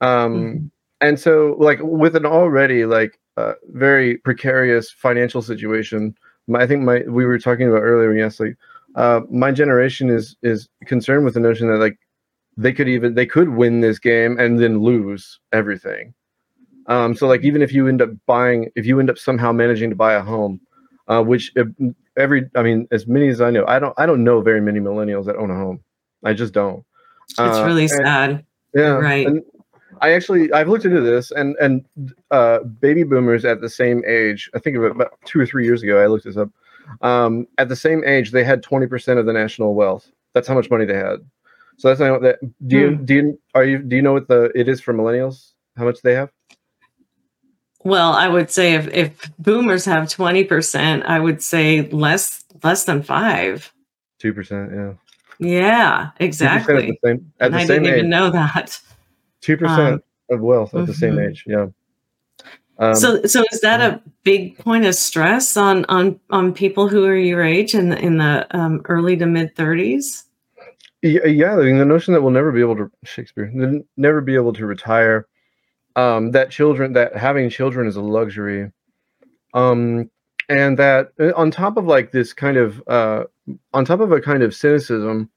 um 0.00 0.34
mm-hmm. 0.34 0.66
and 1.00 1.18
so 1.18 1.56
like 1.58 1.78
with 1.82 2.16
an 2.16 2.26
already 2.26 2.84
like 2.84 3.18
uh, 3.36 3.54
very 3.72 4.18
precarious 4.18 4.90
financial 4.90 5.42
situation. 5.42 6.14
My, 6.46 6.60
I 6.60 6.66
think 6.66 6.82
my 6.82 7.02
we 7.08 7.24
were 7.24 7.38
talking 7.38 7.68
about 7.68 7.82
earlier. 7.82 8.14
Yes, 8.14 8.40
like 8.40 8.56
uh, 8.94 9.20
my 9.30 9.50
generation 9.50 10.10
is 10.10 10.36
is 10.42 10.68
concerned 10.86 11.24
with 11.24 11.34
the 11.34 11.40
notion 11.40 11.68
that 11.68 11.78
like 11.78 11.98
they 12.56 12.72
could 12.72 12.88
even 12.88 13.14
they 13.14 13.26
could 13.26 13.50
win 13.50 13.80
this 13.80 13.98
game 13.98 14.38
and 14.38 14.58
then 14.58 14.82
lose 14.82 15.40
everything. 15.52 16.14
Um, 16.86 17.14
so 17.14 17.26
like 17.26 17.42
even 17.42 17.62
if 17.62 17.72
you 17.72 17.88
end 17.88 18.02
up 18.02 18.10
buying, 18.26 18.70
if 18.76 18.86
you 18.86 19.00
end 19.00 19.10
up 19.10 19.18
somehow 19.18 19.52
managing 19.52 19.90
to 19.90 19.96
buy 19.96 20.14
a 20.14 20.22
home, 20.22 20.60
uh, 21.08 21.22
which 21.22 21.52
every 22.16 22.48
I 22.54 22.62
mean 22.62 22.86
as 22.92 23.06
many 23.06 23.28
as 23.28 23.40
I 23.40 23.50
know, 23.50 23.64
I 23.66 23.78
don't 23.78 23.94
I 23.98 24.06
don't 24.06 24.22
know 24.22 24.42
very 24.42 24.60
many 24.60 24.80
millennials 24.80 25.24
that 25.26 25.36
own 25.36 25.50
a 25.50 25.54
home. 25.54 25.82
I 26.24 26.32
just 26.32 26.52
don't. 26.52 26.84
It's 27.30 27.38
uh, 27.38 27.64
really 27.66 27.88
sad. 27.88 28.44
Yeah, 28.74 28.92
right. 28.92 29.26
And, 29.26 29.42
I 30.00 30.12
actually 30.12 30.52
I've 30.52 30.68
looked 30.68 30.84
into 30.84 31.00
this, 31.00 31.30
and 31.30 31.56
and 31.60 31.84
uh, 32.30 32.60
baby 32.60 33.04
boomers 33.04 33.44
at 33.44 33.60
the 33.60 33.70
same 33.70 34.02
age, 34.06 34.50
I 34.54 34.58
think 34.58 34.76
about 34.76 35.12
two 35.24 35.40
or 35.40 35.46
three 35.46 35.64
years 35.64 35.82
ago, 35.82 36.02
I 36.02 36.06
looked 36.06 36.24
this 36.24 36.36
up. 36.36 36.50
Um, 37.00 37.46
at 37.58 37.68
the 37.68 37.76
same 37.76 38.04
age, 38.04 38.30
they 38.30 38.44
had 38.44 38.62
twenty 38.62 38.86
percent 38.86 39.18
of 39.18 39.26
the 39.26 39.32
national 39.32 39.74
wealth. 39.74 40.10
That's 40.32 40.48
how 40.48 40.54
much 40.54 40.70
money 40.70 40.84
they 40.84 40.96
had. 40.96 41.18
So 41.78 41.88
that's 41.88 42.00
not 42.00 42.22
that. 42.22 42.38
Do 42.66 42.78
you 42.78 42.90
hmm. 42.96 43.04
do 43.04 43.14
you 43.14 43.40
are 43.54 43.64
you 43.64 43.78
do 43.78 43.96
you 43.96 44.02
know 44.02 44.12
what 44.12 44.28
the 44.28 44.50
it 44.54 44.68
is 44.68 44.80
for 44.80 44.92
millennials? 44.92 45.52
How 45.76 45.84
much 45.84 46.02
they 46.02 46.14
have? 46.14 46.30
Well, 47.84 48.12
I 48.12 48.28
would 48.28 48.50
say 48.50 48.74
if, 48.74 48.88
if 48.94 49.30
boomers 49.38 49.84
have 49.84 50.04
20%, 50.04 51.04
I 51.04 51.20
would 51.20 51.42
say 51.42 51.82
less 51.90 52.42
less 52.62 52.84
than 52.84 53.02
five. 53.02 53.72
Two 54.18 54.32
percent, 54.32 54.70
yeah. 54.72 54.92
Yeah, 55.38 56.10
exactly. 56.20 56.74
At 56.76 56.86
the 56.86 56.98
same, 57.04 57.32
at 57.40 57.52
the 57.52 57.56
I 57.58 57.60
same 57.66 57.82
didn't 57.82 57.86
age. 57.86 57.98
even 57.98 58.10
know 58.10 58.30
that. 58.30 58.80
Two 59.40 59.56
percent 59.56 59.94
Um, 59.94 60.02
of 60.30 60.40
wealth 60.40 60.74
at 60.74 60.86
the 60.86 60.94
same 60.94 61.14
mhm. 61.14 61.30
age. 61.30 61.44
Yeah. 61.46 61.66
Um, 62.78 62.94
so 62.94 63.22
so 63.24 63.44
is 63.52 63.60
that 63.60 63.80
a 63.80 64.00
big 64.24 64.58
point 64.58 64.84
of 64.84 64.94
stress 64.94 65.56
on 65.56 65.84
on 65.86 66.18
on 66.30 66.52
people 66.52 66.88
who 66.88 67.04
are 67.04 67.16
your 67.16 67.42
age 67.42 67.74
in 67.74 67.90
the, 67.90 67.98
in 67.98 68.18
the 68.18 68.46
um, 68.56 68.82
early 68.86 69.16
to 69.16 69.26
mid 69.26 69.54
30s? 69.54 70.24
Yeah, 71.02 71.26
yeah, 71.26 71.52
I 71.52 71.64
mean, 71.64 71.78
the 71.78 71.84
notion 71.84 72.14
that 72.14 72.22
we'll 72.22 72.32
never 72.32 72.50
be 72.50 72.60
able 72.60 72.76
to 72.76 72.90
Shakespeare, 73.04 73.50
never 73.96 74.22
be 74.22 74.34
able 74.34 74.54
to 74.54 74.64
retire, 74.64 75.26
um, 75.96 76.30
that 76.30 76.50
children, 76.50 76.94
that 76.94 77.14
having 77.14 77.50
children 77.50 77.86
is 77.86 77.96
a 77.96 78.00
luxury, 78.00 78.72
um, 79.52 80.10
and 80.48 80.78
that 80.78 81.12
uh, 81.20 81.32
on 81.36 81.50
top 81.50 81.76
of 81.76 81.86
like 81.86 82.12
this 82.12 82.32
kind 82.32 82.56
of, 82.56 82.82
uh, 82.88 83.24
on 83.72 83.84
top 83.84 84.00
of 84.00 84.12
a 84.12 84.20
kind 84.20 84.42
of 84.42 84.54
cynicism, 84.54 85.30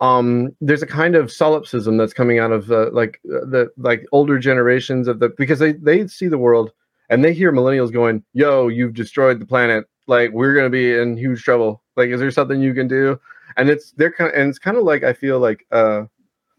um, 0.00 0.50
there's 0.60 0.82
a 0.82 0.86
kind 0.86 1.16
of 1.16 1.30
solipsism 1.32 1.96
that's 1.96 2.12
coming 2.12 2.38
out 2.38 2.52
of 2.52 2.66
the 2.66 2.90
like 2.92 3.20
uh, 3.26 3.44
the 3.46 3.70
like 3.76 4.06
older 4.12 4.38
generations 4.38 5.08
of 5.08 5.18
the 5.18 5.30
because 5.36 5.58
they 5.58 5.72
they 5.72 6.06
see 6.06 6.28
the 6.28 6.38
world 6.38 6.72
and 7.10 7.24
they 7.24 7.32
hear 7.34 7.52
millennials 7.52 7.92
going, 7.92 8.22
"Yo, 8.32 8.68
you've 8.68 8.94
destroyed 8.94 9.40
the 9.40 9.46
planet. 9.46 9.86
Like 10.06 10.30
we're 10.32 10.54
gonna 10.54 10.70
be 10.70 10.94
in 10.94 11.16
huge 11.16 11.42
trouble. 11.42 11.82
Like, 11.96 12.10
is 12.10 12.20
there 12.20 12.30
something 12.30 12.60
you 12.60 12.74
can 12.74 12.88
do?" 12.88 13.18
and 13.58 13.68
it's 13.68 13.92
they're 13.92 14.12
kind 14.12 14.30
of, 14.30 14.38
and 14.40 14.48
it's 14.48 14.58
kind 14.58 14.76
of 14.76 14.84
like 14.84 15.02
I 15.02 15.12
feel 15.12 15.40
like 15.40 15.66
uh 15.72 16.04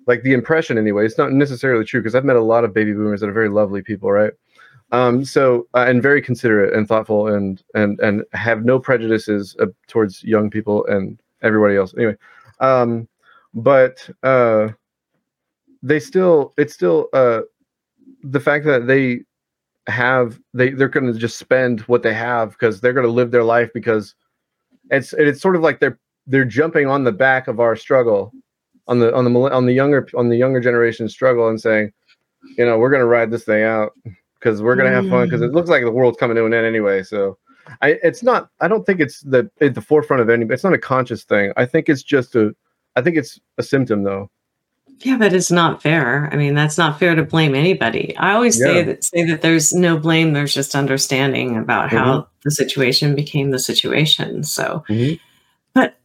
like 0.07 0.23
the 0.23 0.33
impression 0.33 0.77
anyway. 0.77 1.05
It's 1.05 1.17
not 1.17 1.31
necessarily 1.31 1.85
true 1.85 2.01
because 2.01 2.15
I've 2.15 2.25
met 2.25 2.35
a 2.35 2.41
lot 2.41 2.63
of 2.63 2.73
baby 2.73 2.93
boomers 2.93 3.21
that 3.21 3.29
are 3.29 3.33
very 3.33 3.49
lovely 3.49 3.81
people, 3.81 4.11
right? 4.11 4.33
Um, 4.91 5.23
so 5.23 5.67
uh, 5.75 5.85
and 5.87 6.01
very 6.01 6.21
considerate 6.21 6.73
and 6.73 6.87
thoughtful 6.87 7.27
and 7.27 7.61
and 7.75 7.99
and 7.99 8.23
have 8.33 8.65
no 8.65 8.79
prejudices 8.79 9.55
uh, 9.59 9.67
towards 9.87 10.23
young 10.23 10.49
people 10.49 10.85
and 10.87 11.19
everybody 11.43 11.75
else. 11.75 11.93
Anyway, 11.95 12.15
um, 12.59 13.07
but 13.53 14.09
uh, 14.23 14.69
they 15.83 15.99
still 15.99 16.53
it's 16.57 16.73
still 16.73 17.07
uh 17.13 17.41
the 18.23 18.39
fact 18.39 18.65
that 18.65 18.87
they 18.87 19.21
have 19.87 20.39
they 20.53 20.69
they're 20.71 20.89
going 20.89 21.11
to 21.11 21.17
just 21.17 21.37
spend 21.37 21.81
what 21.81 22.03
they 22.03 22.13
have 22.13 22.51
because 22.51 22.81
they're 22.81 22.93
going 22.93 23.05
to 23.05 23.11
live 23.11 23.31
their 23.31 23.43
life 23.43 23.71
because 23.73 24.15
it's 24.91 25.13
it's 25.13 25.41
sort 25.41 25.55
of 25.55 25.61
like 25.61 25.79
they're 25.79 25.99
they're 26.27 26.45
jumping 26.45 26.87
on 26.87 27.03
the 27.03 27.11
back 27.11 27.47
of 27.47 27.59
our 27.59 27.75
struggle 27.75 28.31
on 28.87 28.99
the 28.99 29.13
on 29.15 29.25
the 29.25 29.39
on 29.51 29.65
the 29.65 29.73
younger 29.73 30.07
on 30.15 30.29
the 30.29 30.37
younger 30.37 30.59
generation 30.59 31.07
struggle 31.07 31.47
and 31.47 31.61
saying 31.61 31.91
you 32.57 32.65
know 32.65 32.77
we're 32.77 32.89
going 32.89 33.01
to 33.01 33.05
ride 33.05 33.31
this 33.31 33.45
thing 33.45 33.63
out 33.63 33.93
because 34.39 34.61
we're 34.61 34.75
going 34.75 34.89
to 34.89 34.95
have 34.95 35.09
fun 35.09 35.25
because 35.25 35.41
it 35.41 35.51
mm. 35.51 35.55
looks 35.55 35.69
like 35.69 35.83
the 35.83 35.91
world's 35.91 36.17
coming 36.17 36.35
to 36.35 36.45
an 36.45 36.53
end 36.53 36.65
anyway 36.65 37.03
so 37.03 37.37
i 37.81 37.99
it's 38.03 38.23
not 38.23 38.49
i 38.61 38.67
don't 38.67 38.85
think 38.85 38.99
it's 38.99 39.21
the 39.21 39.49
at 39.61 39.75
the 39.75 39.81
forefront 39.81 40.21
of 40.21 40.29
any 40.29 40.45
it's 40.49 40.63
not 40.63 40.73
a 40.73 40.77
conscious 40.77 41.23
thing 41.23 41.51
i 41.57 41.65
think 41.65 41.89
it's 41.89 42.03
just 42.03 42.35
a 42.35 42.55
i 42.95 43.01
think 43.01 43.17
it's 43.17 43.39
a 43.57 43.63
symptom 43.63 44.03
though 44.03 44.29
Yeah, 45.01 45.17
but 45.17 45.31
it's 45.31 45.51
not 45.51 45.81
fair. 45.81 46.29
I 46.33 46.35
mean, 46.35 46.55
that's 46.55 46.77
not 46.77 46.99
fair 46.99 47.15
to 47.15 47.23
blame 47.23 47.55
anybody. 47.55 48.17
I 48.17 48.33
always 48.33 48.57
say 48.57 48.83
that 48.83 49.03
say 49.05 49.23
that 49.25 49.41
there's 49.41 49.71
no 49.71 49.97
blame, 49.97 50.33
there's 50.33 50.53
just 50.53 50.75
understanding 50.75 51.55
about 51.55 51.89
how 51.89 52.17
mm-hmm. 52.17 52.29
the 52.43 52.51
situation 52.51 53.15
became 53.15 53.51
the 53.51 53.59
situation. 53.59 54.43
So 54.43 54.83
mm-hmm. 54.89 55.15
but 55.73 55.95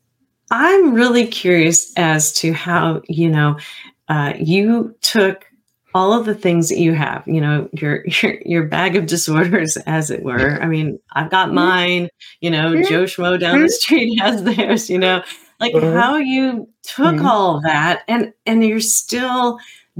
I'm 0.50 0.94
really 0.94 1.26
curious 1.26 1.92
as 1.96 2.32
to 2.34 2.52
how, 2.52 3.02
you 3.08 3.28
know, 3.28 3.58
uh, 4.08 4.34
you 4.38 4.94
took 5.00 5.46
all 5.94 6.12
of 6.12 6.26
the 6.26 6.34
things 6.34 6.68
that 6.68 6.78
you 6.78 6.92
have, 6.92 7.22
you 7.26 7.40
know, 7.40 7.68
your, 7.72 8.04
your 8.06 8.38
your 8.44 8.62
bag 8.64 8.96
of 8.96 9.06
disorders, 9.06 9.76
as 9.86 10.10
it 10.10 10.22
were. 10.24 10.60
I 10.60 10.66
mean, 10.66 10.98
I've 11.12 11.30
got 11.30 11.46
mm-hmm. 11.46 11.54
mine, 11.54 12.08
you 12.40 12.50
know, 12.50 12.72
mm-hmm. 12.72 12.88
Joe 12.88 13.04
Schmo 13.04 13.38
down 13.38 13.60
the 13.60 13.66
mm-hmm. 13.66 13.68
street 13.68 14.18
has 14.20 14.42
theirs, 14.42 14.90
you 14.90 14.98
know, 14.98 15.22
like 15.60 15.72
how 15.74 16.16
you 16.16 16.68
took 16.82 17.22
all 17.22 17.60
that 17.62 18.02
and 18.08 18.32
and 18.44 18.64
you're 18.64 18.80
still 18.80 19.58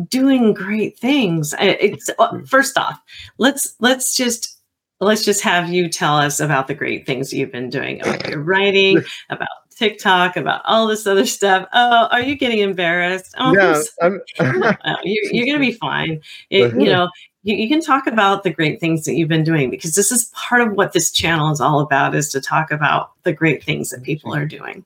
doing 0.09 0.53
great 0.53 0.99
things. 0.99 1.55
It's 1.61 2.11
uh, 2.19 2.39
first 2.47 2.77
off, 2.77 3.01
let's 3.39 3.77
let's 3.79 4.17
just 4.17 4.59
let's 5.01 5.25
just 5.25 5.43
have 5.43 5.69
you 5.69 5.89
tell 5.89 6.17
us 6.17 6.41
about 6.41 6.67
the 6.67 6.75
great 6.75 7.07
things 7.07 7.33
you've 7.33 7.53
been 7.53 7.71
doing 7.71 8.01
about 8.01 8.29
your 8.29 8.41
writing, 8.41 9.03
about 9.31 9.49
TikTok, 9.75 10.37
about 10.37 10.63
all 10.65 10.87
this 10.87 11.07
other 11.07 11.27
stuff. 11.27 11.69
Oh, 11.73 12.09
are 12.11 12.23
you 12.23 12.37
getting 12.37 12.59
embarrassed? 12.61 13.35
Oh, 13.39 13.49
I'm 13.49 13.55
yeah 13.55 13.75
so- 13.75 13.91
I'm, 14.03 14.21
you're, 15.05 15.25
you're 15.33 15.47
going 15.47 15.59
to 15.61 15.67
be 15.67 15.73
fine. 15.73 16.21
It, 16.51 16.75
you 16.81 16.87
know, 16.87 17.09
you, 17.43 17.57
you 17.57 17.69
can 17.69 17.81
talk 17.81 18.07
about 18.07 18.43
the 18.43 18.51
great 18.51 18.81
things 18.81 19.05
that 19.05 19.15
you've 19.15 19.29
been 19.29 19.45
doing 19.45 19.71
because 19.71 19.95
this 19.95 20.11
is 20.11 20.27
part 20.35 20.63
of 20.63 20.73
what 20.73 20.93
this 20.93 21.11
channel 21.11 21.53
is 21.53 21.61
all 21.61 21.81
about 21.81 22.15
is 22.15 22.31
to 22.31 22.41
talk 22.41 22.71
about 22.71 23.13
the 23.23 23.33
great 23.33 23.63
things 23.63 23.91
that 23.91 24.03
people 24.03 24.35
are 24.35 24.47
doing. 24.47 24.85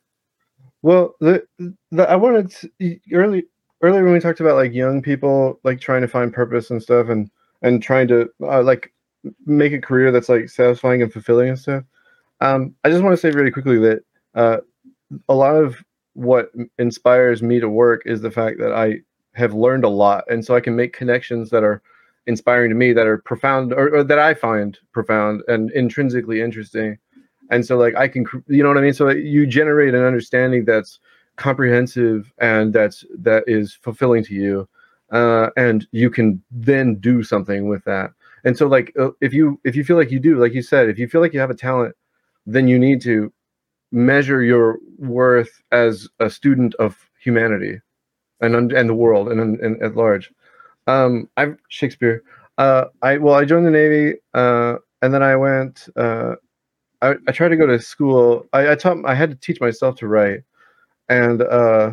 Well, 0.82 1.14
the, 1.20 1.46
the 1.90 2.08
I 2.08 2.16
wanted 2.16 2.50
to, 2.50 2.98
early 3.12 3.46
earlier 3.82 4.04
when 4.04 4.12
we 4.12 4.20
talked 4.20 4.40
about 4.40 4.56
like 4.56 4.72
young 4.72 5.02
people 5.02 5.60
like 5.62 5.80
trying 5.80 6.02
to 6.02 6.08
find 6.08 6.32
purpose 6.32 6.70
and 6.70 6.82
stuff 6.82 7.08
and 7.08 7.30
and 7.62 7.82
trying 7.82 8.08
to 8.08 8.30
uh, 8.42 8.62
like 8.62 8.92
make 9.46 9.72
a 9.72 9.80
career 9.80 10.12
that's 10.12 10.28
like 10.28 10.48
satisfying 10.48 11.02
and 11.02 11.12
fulfilling 11.12 11.48
and 11.48 11.58
stuff. 11.58 11.84
Um, 12.40 12.74
I 12.84 12.90
just 12.90 13.02
want 13.02 13.12
to 13.14 13.20
say 13.20 13.30
really 13.30 13.50
quickly 13.50 13.78
that 13.78 14.00
uh, 14.34 14.58
a 15.28 15.34
lot 15.34 15.56
of 15.56 15.82
what 16.14 16.50
inspires 16.78 17.42
me 17.42 17.60
to 17.60 17.68
work 17.68 18.02
is 18.04 18.20
the 18.20 18.30
fact 18.30 18.58
that 18.58 18.72
I 18.72 19.00
have 19.34 19.54
learned 19.54 19.84
a 19.84 19.88
lot, 19.88 20.24
and 20.28 20.44
so 20.44 20.54
I 20.54 20.60
can 20.60 20.74
make 20.74 20.92
connections 20.92 21.50
that 21.50 21.62
are 21.62 21.82
inspiring 22.26 22.70
to 22.70 22.74
me, 22.74 22.92
that 22.92 23.06
are 23.06 23.18
profound, 23.18 23.72
or, 23.72 23.94
or 23.94 24.04
that 24.04 24.18
I 24.18 24.34
find 24.34 24.78
profound 24.92 25.42
and 25.48 25.70
intrinsically 25.72 26.40
interesting. 26.40 26.98
And 27.50 27.64
so 27.64 27.78
like 27.78 27.94
i 27.96 28.06
can 28.08 28.26
you 28.46 28.62
know 28.62 28.68
what 28.68 28.78
i 28.78 28.82
mean? 28.82 28.92
So 28.92 29.08
you 29.08 29.46
generate 29.46 29.94
an 29.94 30.04
understanding 30.04 30.64
that's 30.64 31.00
comprehensive 31.36 32.32
and 32.38 32.74
that's 32.74 33.04
that 33.16 33.44
is 33.46 33.78
fulfilling 33.80 34.24
to 34.24 34.34
you 34.34 34.68
uh, 35.10 35.50
and 35.56 35.86
you 35.92 36.10
can 36.10 36.42
then 36.50 36.96
do 36.96 37.22
something 37.22 37.68
with 37.68 37.84
that. 37.84 38.10
And 38.44 38.56
so 38.56 38.66
like 38.66 38.92
uh, 38.98 39.10
if 39.20 39.32
you 39.32 39.60
if 39.64 39.74
you 39.74 39.84
feel 39.84 39.96
like 39.96 40.10
you 40.10 40.20
do 40.20 40.38
like 40.38 40.52
you 40.52 40.62
said 40.62 40.88
if 40.88 40.98
you 40.98 41.08
feel 41.08 41.20
like 41.20 41.32
you 41.32 41.40
have 41.40 41.50
a 41.50 41.54
talent 41.54 41.94
then 42.46 42.68
you 42.68 42.78
need 42.78 43.00
to 43.02 43.32
measure 43.90 44.42
your 44.42 44.78
worth 44.98 45.62
as 45.72 46.08
a 46.20 46.28
student 46.28 46.74
of 46.76 47.08
humanity 47.20 47.80
and 48.40 48.54
and 48.72 48.88
the 48.88 48.94
world 48.94 49.28
and, 49.28 49.58
and, 49.60 49.82
at 49.82 49.96
large 49.96 50.30
um 50.86 51.28
i 51.36 51.48
shakespeare 51.68 52.22
uh 52.58 52.84
i 53.02 53.16
well 53.16 53.34
i 53.34 53.44
joined 53.44 53.66
the 53.66 53.70
navy 53.70 54.14
uh 54.34 54.76
and 55.02 55.12
then 55.12 55.22
i 55.22 55.34
went 55.34 55.88
uh 55.96 56.34
I, 57.02 57.14
I 57.28 57.32
tried 57.32 57.50
to 57.50 57.56
go 57.56 57.66
to 57.66 57.80
school. 57.80 58.46
I, 58.52 58.72
I 58.72 58.74
taught. 58.74 58.98
I 59.06 59.14
had 59.14 59.30
to 59.30 59.36
teach 59.36 59.60
myself 59.60 59.96
to 59.96 60.08
write, 60.08 60.42
and 61.08 61.42
uh, 61.42 61.92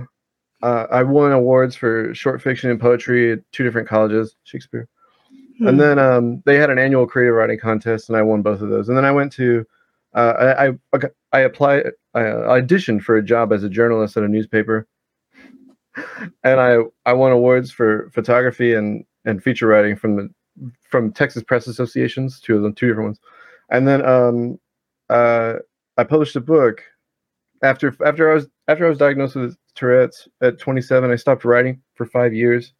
uh, 0.63 0.87
I 0.91 1.03
won 1.03 1.31
awards 1.31 1.75
for 1.75 2.13
short 2.13 2.41
fiction 2.41 2.69
and 2.71 2.79
poetry 2.79 3.33
at 3.33 3.39
two 3.51 3.63
different 3.63 3.87
colleges, 3.87 4.35
Shakespeare. 4.43 4.87
Hmm. 5.59 5.67
And 5.67 5.79
then 5.79 5.99
um, 5.99 6.41
they 6.45 6.57
had 6.57 6.69
an 6.69 6.79
annual 6.79 7.07
creative 7.07 7.35
writing 7.35 7.59
contest, 7.59 8.09
and 8.09 8.17
I 8.17 8.21
won 8.21 8.41
both 8.41 8.61
of 8.61 8.69
those. 8.69 8.89
And 8.89 8.97
then 8.97 9.05
I 9.05 9.11
went 9.11 9.31
to, 9.33 9.65
uh, 10.15 10.55
I, 10.93 10.97
I 10.97 10.99
I 11.33 11.39
applied, 11.41 11.87
I 12.13 12.21
auditioned 12.21 13.01
for 13.01 13.17
a 13.17 13.23
job 13.23 13.51
as 13.51 13.63
a 13.63 13.69
journalist 13.69 14.15
at 14.15 14.23
a 14.23 14.27
newspaper, 14.29 14.87
and 16.43 16.59
I 16.59 16.77
I 17.05 17.13
won 17.13 17.33
awards 17.33 17.71
for 17.71 18.09
photography 18.13 18.73
and 18.73 19.05
and 19.25 19.43
feature 19.43 19.67
writing 19.67 19.97
from 19.97 20.15
the 20.15 20.29
from 20.89 21.11
Texas 21.11 21.43
Press 21.43 21.67
Associations, 21.67 22.39
two 22.39 22.55
of 22.55 22.63
them, 22.63 22.73
two 22.73 22.87
different 22.87 23.07
ones. 23.07 23.19
And 23.69 23.87
then 23.87 24.05
um, 24.05 24.59
uh, 25.09 25.55
I 25.97 26.05
published 26.05 26.37
a 26.37 26.41
book 26.41 26.81
after 27.61 27.93
after 28.05 28.31
I 28.31 28.35
was 28.35 28.47
after 28.69 28.85
I 28.85 28.89
was 28.89 28.97
diagnosed 28.97 29.35
with 29.35 29.57
Tourette's 29.75 30.29
at 30.41 30.59
27. 30.59 31.11
I 31.11 31.15
stopped 31.17 31.43
writing 31.43 31.81
for 31.95 32.05
five 32.05 32.33
years, 32.33 32.73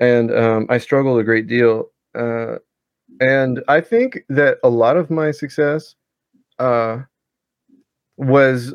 and 0.00 0.34
um, 0.34 0.66
I 0.70 0.78
struggled 0.78 1.20
a 1.20 1.24
great 1.24 1.46
deal. 1.46 1.90
Uh, 2.14 2.56
and 3.20 3.62
I 3.68 3.82
think 3.82 4.24
that 4.30 4.56
a 4.64 4.70
lot 4.70 4.96
of 4.96 5.10
my 5.10 5.30
success 5.30 5.94
uh, 6.62 7.02
was 8.16 8.74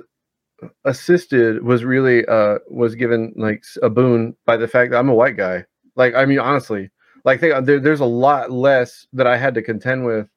assisted 0.85 1.63
was 1.63 1.83
really 1.83 2.25
uh, 2.25 2.59
was 2.69 2.95
given 2.95 3.33
like 3.35 3.63
a 3.83 3.89
boon 3.89 4.35
by 4.45 4.57
the 4.57 4.67
fact 4.67 4.91
that 4.91 4.97
I'm 4.97 5.09
a 5.09 5.15
white 5.15 5.37
guy. 5.37 5.65
Like 5.95 6.15
I 6.15 6.25
mean, 6.25 6.39
honestly, 6.39 6.89
like 7.23 7.39
think, 7.39 7.65
there, 7.65 7.79
there's 7.79 7.99
a 7.99 8.05
lot 8.05 8.51
less 8.51 9.07
that 9.13 9.27
I 9.27 9.37
had 9.37 9.53
to 9.55 9.61
contend 9.61 10.05
with 10.05 10.27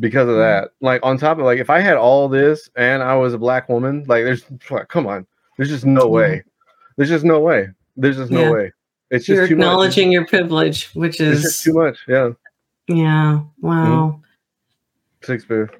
because 0.00 0.28
of 0.28 0.36
that. 0.36 0.70
Like 0.80 1.00
on 1.02 1.18
top 1.18 1.38
of 1.38 1.44
like 1.44 1.58
if 1.58 1.70
I 1.70 1.80
had 1.80 1.96
all 1.96 2.28
this 2.28 2.68
and 2.76 3.02
I 3.02 3.14
was 3.16 3.34
a 3.34 3.38
black 3.38 3.68
woman, 3.68 4.04
like 4.06 4.24
there's 4.24 4.44
come 4.88 5.06
on, 5.06 5.26
there's 5.56 5.70
just 5.70 5.84
no 5.86 6.08
way. 6.08 6.42
There's 6.96 7.08
just 7.10 7.24
no 7.24 7.40
way. 7.40 7.68
There's 7.96 8.16
just 8.16 8.30
no 8.30 8.42
Yeah. 8.42 8.50
way. 8.50 8.72
It's 9.10 9.26
just 9.26 9.36
You're 9.36 9.42
much. 9.42 9.50
acknowledging 9.52 10.10
your 10.12 10.26
privilege, 10.26 10.90
which 10.94 11.18
just 11.18 11.44
is 11.44 11.60
too 11.62 11.74
much. 11.74 11.98
Yeah, 12.08 12.30
yeah, 12.88 13.40
wow. 13.60 14.20
six 15.20 15.44
Shakespeare. 15.44 15.70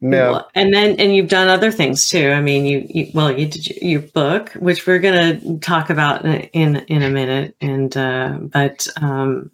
Well, 0.00 0.48
and 0.54 0.72
then 0.72 0.94
and 1.00 1.14
you've 1.14 1.28
done 1.28 1.48
other 1.48 1.72
things 1.72 2.08
too. 2.08 2.30
I 2.30 2.40
mean, 2.40 2.64
you, 2.64 2.86
you 2.88 3.10
well, 3.14 3.36
you 3.36 3.46
did 3.46 3.66
your, 3.82 4.02
book, 4.02 4.50
which 4.52 4.86
we're 4.86 5.00
going 5.00 5.40
to 5.40 5.58
talk 5.58 5.90
about 5.90 6.24
in 6.24 6.42
in, 6.52 6.76
in 6.86 7.02
a 7.02 7.10
minute, 7.10 7.56
and 7.60 7.96
uh, 7.96 8.38
but 8.40 8.86
um, 9.00 9.50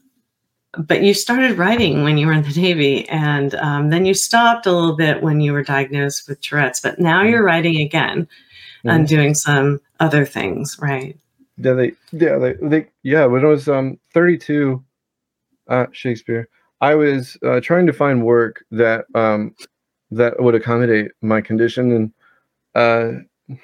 but 0.77 1.03
you 1.03 1.15
started 1.15 1.57
writing 1.57 2.03
when 2.03 2.19
you 2.19 2.27
were 2.27 2.35
in 2.35 2.43
the 2.43 2.61
Navy, 2.61 3.09
and 3.09 3.55
um, 3.55 3.89
then 3.89 4.05
you 4.05 4.13
stopped 4.13 4.67
a 4.67 4.73
little 4.73 4.97
bit 4.97 5.23
when 5.23 5.41
you 5.41 5.53
were 5.53 5.63
diagnosed 5.63 6.29
with 6.29 6.41
Tourette's. 6.43 6.81
But 6.81 6.99
now 6.99 7.21
mm-hmm. 7.21 7.31
you're 7.31 7.45
writing 7.45 7.77
again 7.81 8.23
mm-hmm. 8.25 8.89
and 8.91 9.09
doing 9.09 9.35
some 9.35 9.81
other 10.01 10.27
things, 10.27 10.77
right? 10.81 11.19
Yeah, 11.57 11.73
they, 11.73 11.93
yeah, 12.13 12.37
they, 12.39 12.55
they, 12.61 12.87
yeah. 13.03 13.25
When 13.27 13.45
I 13.45 13.49
was 13.49 13.69
um 13.69 13.99
32, 14.13 14.83
uh, 15.69 15.87
Shakespeare, 15.93 16.49
I 16.81 16.95
was 16.97 17.39
uh, 17.43 17.61
trying 17.61 17.87
to 17.87 17.93
find 17.93 18.25
work 18.25 18.65
that 18.73 19.07
um 19.15 19.55
that 20.11 20.41
would 20.41 20.55
accommodate 20.55 21.13
my 21.23 21.41
condition, 21.41 21.93
and 21.93 22.13
uh, 22.75 23.57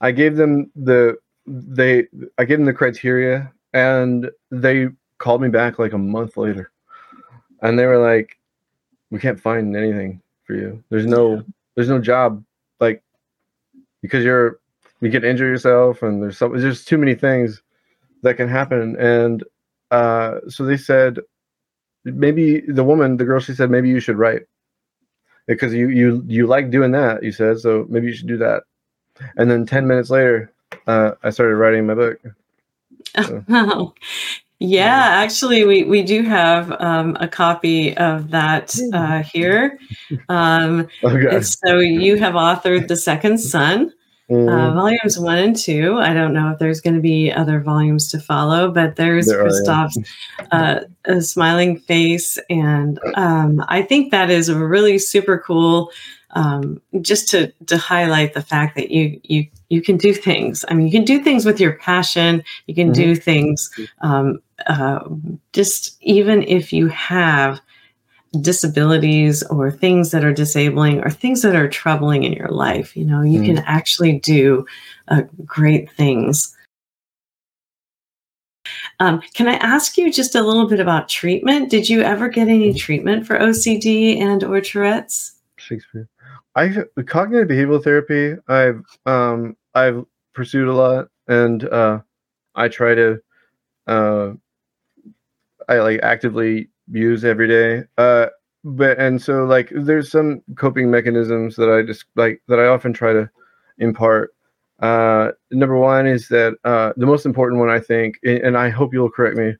I 0.00 0.12
gave 0.12 0.36
them 0.36 0.70
the 0.76 1.16
they 1.46 2.06
I 2.38 2.44
gave 2.44 2.58
them 2.58 2.66
the 2.66 2.72
criteria, 2.72 3.52
and 3.72 4.30
they 4.50 4.88
called 5.18 5.42
me 5.42 5.48
back 5.48 5.78
like 5.78 5.92
a 5.92 5.98
month 5.98 6.36
later, 6.36 6.70
and 7.62 7.78
they 7.78 7.86
were 7.86 7.98
like, 7.98 8.38
"We 9.10 9.18
can't 9.18 9.40
find 9.40 9.76
anything 9.76 10.20
for 10.44 10.54
you. 10.54 10.82
There's 10.90 11.06
no 11.06 11.42
there's 11.74 11.88
no 11.88 12.00
job. 12.00 12.44
Like 12.80 13.02
because 14.02 14.24
you're 14.24 14.58
you 15.00 15.10
can 15.10 15.24
injure 15.24 15.46
yourself 15.46 16.02
and 16.02 16.22
there's 16.22 16.38
so 16.38 16.48
there's 16.48 16.84
too 16.84 16.98
many 16.98 17.14
things 17.14 17.62
that 18.22 18.36
can 18.36 18.48
happen. 18.48 18.96
And 18.98 19.44
uh, 19.90 20.40
so 20.48 20.64
they 20.64 20.76
said 20.76 21.20
maybe 22.04 22.60
the 22.60 22.84
woman 22.84 23.16
the 23.16 23.24
girl 23.24 23.40
she 23.40 23.54
said 23.54 23.70
maybe 23.70 23.88
you 23.88 24.00
should 24.00 24.18
write 24.18 24.42
because 25.46 25.74
you 25.74 25.88
you 25.88 26.22
you 26.26 26.46
like 26.46 26.70
doing 26.70 26.92
that 26.92 27.22
you 27.22 27.32
said 27.32 27.58
so 27.58 27.86
maybe 27.88 28.06
you 28.06 28.12
should 28.12 28.28
do 28.28 28.38
that. 28.38 28.64
And 29.36 29.50
then 29.50 29.64
10 29.64 29.86
minutes 29.86 30.10
later 30.10 30.52
uh, 30.86 31.12
i 31.22 31.30
started 31.30 31.56
writing 31.56 31.86
my 31.86 31.94
book. 31.94 32.20
So. 33.16 33.44
oh, 33.48 33.94
yeah. 34.58 35.22
actually 35.22 35.64
we 35.64 35.84
we 35.84 36.02
do 36.02 36.22
have 36.22 36.72
um, 36.80 37.16
a 37.20 37.28
copy 37.28 37.96
of 37.96 38.30
that 38.30 38.74
uh, 38.92 39.22
here. 39.22 39.78
Um, 40.28 40.88
okay. 41.04 41.40
so 41.42 41.78
you 41.78 42.16
have 42.16 42.34
authored 42.34 42.88
the 42.88 42.96
Second 42.96 43.38
Sun 43.38 43.92
Mm. 44.30 44.48
Uh, 44.48 44.72
volumes 44.72 45.18
one 45.18 45.38
and 45.38 45.56
two. 45.56 45.98
I 45.98 46.14
don't 46.14 46.32
know 46.32 46.50
if 46.50 46.58
there's 46.58 46.80
going 46.80 46.94
to 46.94 47.02
be 47.02 47.30
other 47.30 47.60
volumes 47.60 48.10
to 48.12 48.20
follow, 48.20 48.70
but 48.70 48.96
there's 48.96 49.26
there 49.26 49.42
Kristof's 49.42 49.98
uh, 50.50 50.80
a 51.04 51.20
smiling 51.20 51.78
face, 51.80 52.38
and 52.48 52.98
um, 53.16 53.62
I 53.68 53.82
think 53.82 54.12
that 54.12 54.30
is 54.30 54.50
really 54.50 54.98
super 54.98 55.38
cool. 55.38 55.90
Um, 56.30 56.80
just 57.00 57.28
to 57.28 57.52
to 57.66 57.76
highlight 57.76 58.32
the 58.32 58.42
fact 58.42 58.76
that 58.76 58.90
you 58.90 59.20
you 59.24 59.46
you 59.68 59.82
can 59.82 59.98
do 59.98 60.14
things. 60.14 60.64
I 60.68 60.74
mean, 60.74 60.86
you 60.86 60.92
can 60.92 61.04
do 61.04 61.22
things 61.22 61.44
with 61.44 61.60
your 61.60 61.74
passion. 61.74 62.42
You 62.66 62.74
can 62.74 62.92
mm-hmm. 62.92 63.02
do 63.02 63.14
things 63.14 63.70
um, 64.00 64.40
uh, 64.66 65.00
just 65.52 65.96
even 66.00 66.42
if 66.44 66.72
you 66.72 66.88
have 66.88 67.60
disabilities 68.40 69.42
or 69.44 69.70
things 69.70 70.10
that 70.10 70.24
are 70.24 70.32
disabling 70.32 71.02
or 71.02 71.10
things 71.10 71.42
that 71.42 71.54
are 71.54 71.68
troubling 71.68 72.24
in 72.24 72.32
your 72.32 72.48
life. 72.48 72.96
You 72.96 73.04
know, 73.04 73.22
you 73.22 73.40
mm. 73.40 73.46
can 73.46 73.58
actually 73.58 74.18
do 74.18 74.66
uh, 75.08 75.22
great 75.44 75.90
things. 75.92 76.56
Um, 79.00 79.20
can 79.34 79.48
I 79.48 79.54
ask 79.54 79.98
you 79.98 80.12
just 80.12 80.34
a 80.34 80.42
little 80.42 80.68
bit 80.68 80.80
about 80.80 81.08
treatment? 81.08 81.70
Did 81.70 81.88
you 81.88 82.02
ever 82.02 82.28
get 82.28 82.48
any 82.48 82.72
mm. 82.72 82.78
treatment 82.78 83.26
for 83.26 83.38
OCD 83.38 84.20
and 84.20 84.42
or 84.44 84.60
Tourette's? 84.60 85.36
Shakespeare. 85.56 86.08
I 86.54 86.84
cognitive 87.06 87.48
behavioral 87.48 87.82
therapy. 87.82 88.40
I've 88.48 88.82
um, 89.06 89.56
I've 89.74 90.04
pursued 90.34 90.68
a 90.68 90.72
lot, 90.72 91.08
and 91.26 91.64
uh, 91.64 92.00
I 92.54 92.68
try 92.68 92.94
to 92.94 93.20
uh, 93.86 94.32
I 95.68 95.78
like 95.78 96.00
actively 96.02 96.68
use 96.90 97.24
every 97.24 97.48
day. 97.48 97.84
Uh, 97.98 98.26
but 98.64 98.98
and 98.98 99.20
so 99.20 99.44
like 99.44 99.70
there's 99.74 100.10
some 100.10 100.42
coping 100.56 100.90
mechanisms 100.90 101.56
that 101.56 101.70
I 101.70 101.82
just 101.82 102.06
like 102.16 102.42
that 102.48 102.58
I 102.58 102.66
often 102.66 102.92
try 102.92 103.12
to 103.12 103.28
impart. 103.78 104.34
Uh, 104.80 105.30
number 105.50 105.78
one 105.78 106.06
is 106.06 106.28
that 106.28 106.56
uh, 106.64 106.92
the 106.96 107.06
most 107.06 107.26
important 107.26 107.60
one 107.60 107.70
I 107.70 107.78
think, 107.78 108.18
and 108.24 108.56
I 108.56 108.70
hope 108.70 108.92
you'll 108.92 109.10
correct 109.10 109.36
me, 109.36 109.54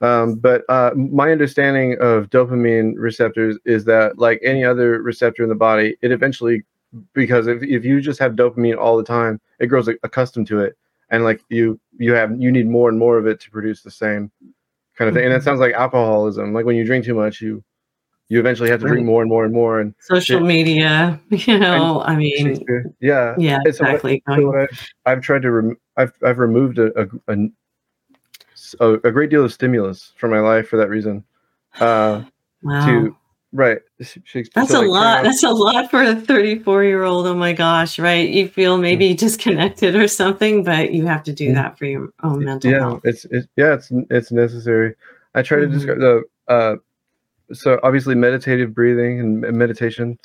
um, 0.00 0.34
but 0.36 0.62
uh, 0.68 0.90
my 0.94 1.30
understanding 1.30 1.96
of 2.00 2.28
dopamine 2.30 2.94
receptors 2.96 3.58
is 3.64 3.84
that 3.86 4.18
like 4.18 4.40
any 4.42 4.64
other 4.64 5.02
receptor 5.02 5.42
in 5.42 5.48
the 5.48 5.54
body, 5.54 5.96
it 6.02 6.12
eventually 6.12 6.64
because 7.12 7.46
if, 7.46 7.62
if 7.62 7.84
you 7.84 8.00
just 8.00 8.18
have 8.18 8.32
dopamine 8.32 8.78
all 8.78 8.96
the 8.96 9.04
time, 9.04 9.40
it 9.58 9.66
grows 9.66 9.88
accustomed 10.02 10.46
to 10.48 10.60
it, 10.60 10.76
and 11.10 11.24
like 11.24 11.42
you 11.48 11.78
you 11.98 12.12
have 12.12 12.38
you 12.38 12.50
need 12.50 12.66
more 12.68 12.88
and 12.88 12.98
more 12.98 13.18
of 13.18 13.26
it 13.26 13.40
to 13.40 13.50
produce 13.50 13.82
the 13.82 13.90
same 13.90 14.30
kind 14.96 15.08
of 15.08 15.14
thing. 15.14 15.24
And 15.24 15.32
it 15.32 15.36
mm-hmm. 15.36 15.44
sounds 15.44 15.60
like 15.60 15.74
alcoholism. 15.74 16.52
Like 16.52 16.64
when 16.64 16.76
you 16.76 16.84
drink 16.84 17.04
too 17.04 17.14
much, 17.14 17.40
you 17.40 17.62
you 18.28 18.40
eventually 18.40 18.70
have 18.70 18.80
to 18.80 18.86
drink 18.86 19.06
more 19.06 19.22
and 19.22 19.28
more 19.28 19.44
and 19.44 19.54
more. 19.54 19.80
And 19.80 19.94
social 20.00 20.38
it, 20.38 20.46
media, 20.46 21.20
you 21.30 21.58
know, 21.58 22.02
I 22.02 22.16
mean, 22.16 22.64
yeah, 23.00 23.34
yeah, 23.38 23.58
so 23.64 23.68
exactly. 23.68 24.22
What, 24.26 24.36
so 24.36 24.46
what 24.46 24.70
I, 25.06 25.10
have 25.10 25.20
tried 25.20 25.42
to, 25.42 25.50
rem- 25.52 25.76
I've 25.96 26.12
I've 26.24 26.38
removed 26.38 26.78
a 26.78 26.92
a, 27.00 27.08
a 27.28 28.92
a, 29.04 29.12
great 29.12 29.30
deal 29.30 29.44
of 29.44 29.52
stimulus 29.52 30.12
from 30.16 30.30
my 30.30 30.40
life 30.40 30.68
for 30.68 30.76
that 30.76 30.88
reason. 30.88 31.24
Uh, 31.78 32.22
wow. 32.62 32.86
To 32.86 33.16
Right. 33.52 33.78
That's 33.98 34.70
so 34.70 34.80
a 34.80 34.82
like, 34.82 34.88
lot. 34.88 35.22
That's 35.22 35.42
a 35.42 35.50
lot 35.50 35.90
for 35.90 36.02
a 36.02 36.14
34 36.14 36.84
year 36.84 37.04
old. 37.04 37.26
Oh 37.26 37.34
my 37.34 37.52
gosh. 37.52 37.98
Right. 37.98 38.28
You 38.28 38.48
feel 38.48 38.76
maybe 38.78 39.14
mm. 39.14 39.18
disconnected 39.18 39.94
or 39.96 40.08
something, 40.08 40.64
but 40.64 40.92
you 40.92 41.06
have 41.06 41.22
to 41.24 41.32
do 41.32 41.50
mm. 41.50 41.54
that 41.54 41.78
for 41.78 41.86
your 41.86 42.12
own 42.22 42.44
mental 42.44 42.70
yeah, 42.70 42.80
health. 42.80 43.00
It's, 43.04 43.24
it's, 43.30 43.46
yeah, 43.56 43.74
it's, 43.74 43.90
it's 44.10 44.32
necessary. 44.32 44.94
I 45.34 45.42
try 45.42 45.58
mm-hmm. 45.58 45.70
to 45.70 45.76
describe 45.76 45.98
the, 45.98 46.22
uh, 46.48 46.76
so 47.52 47.78
obviously 47.82 48.14
meditative 48.14 48.74
breathing 48.74 49.20
and 49.20 49.40
meditation, 49.56 50.18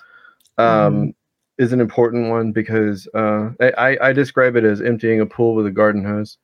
um, 0.58 0.66
mm. 1.08 1.16
is 1.58 1.72
an 1.72 1.80
important 1.80 2.30
one 2.30 2.52
because, 2.52 3.08
uh, 3.14 3.52
I, 3.62 3.98
I 4.02 4.14
describe 4.14 4.56
it 4.56 4.64
as 4.64 4.82
emptying 4.82 5.22
a 5.22 5.26
pool 5.26 5.54
with 5.54 5.68
a 5.68 5.72
garden 5.72 6.04
hose. 6.04 6.38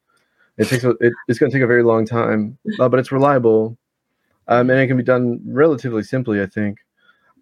It 0.58 0.68
takes, 0.68 0.84
a, 0.84 0.92
it, 1.02 1.14
it's 1.28 1.40
going 1.40 1.52
to 1.52 1.56
take 1.56 1.64
a 1.64 1.68
very 1.68 1.84
long 1.84 2.06
time, 2.06 2.58
uh, 2.80 2.88
but 2.88 3.00
it's 3.00 3.12
reliable 3.12 3.78
um, 4.48 4.70
and 4.70 4.80
it 4.80 4.88
can 4.88 4.98
be 4.98 5.04
done 5.04 5.40
relatively 5.46 6.04
simply, 6.04 6.42
I 6.42 6.46
think. 6.46 6.80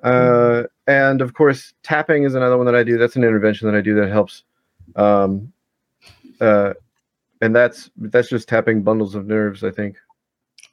Uh, 0.03 0.63
and 0.87 1.21
of 1.21 1.33
course, 1.33 1.73
tapping 1.81 2.23
is 2.23 2.35
another 2.35 2.57
one 2.57 2.65
that 2.67 2.75
I 2.75 2.83
do. 2.83 2.97
That's 2.97 3.15
an 3.15 3.23
intervention 3.23 3.67
that 3.67 3.75
I 3.75 3.81
do 3.81 3.95
that 3.95 4.09
helps. 4.09 4.43
Um, 4.95 5.51
uh, 6.39 6.73
and 7.41 7.55
that's 7.55 7.89
that's 7.97 8.29
just 8.29 8.47
tapping 8.47 8.83
bundles 8.83 9.15
of 9.15 9.25
nerves. 9.25 9.63
I 9.63 9.71
think. 9.71 9.97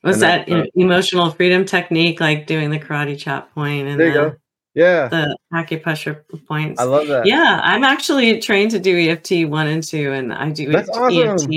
Was 0.03 0.19
that, 0.19 0.49
that 0.49 0.61
uh, 0.61 0.67
emotional 0.75 1.31
freedom 1.31 1.65
technique, 1.65 2.21
like 2.21 2.47
doing 2.47 2.71
the 2.71 2.79
karate 2.79 3.17
chop 3.17 3.55
point 3.55 3.87
and 3.87 4.01
there 4.01 4.09
you 4.09 4.13
the, 4.13 4.31
go. 4.31 4.37
Yeah. 4.75 5.09
The 5.09 5.37
acupressure 5.53 6.25
points. 6.47 6.81
I 6.81 6.85
love 6.85 7.07
that. 7.07 7.27
Yeah. 7.27 7.61
I'm 7.63 7.85
actually 7.85 8.41
trained 8.41 8.73
to 8.73 8.81
do 8.81 9.11
EFT 9.11 9.49
one 9.49 9.69
and 9.69 9.83
two, 9.83 10.13
and 10.13 10.33
I 10.33 10.51
do 10.51 10.73
That's 10.73 10.89
EFT. 10.89 10.99
Awesome. 10.99 11.51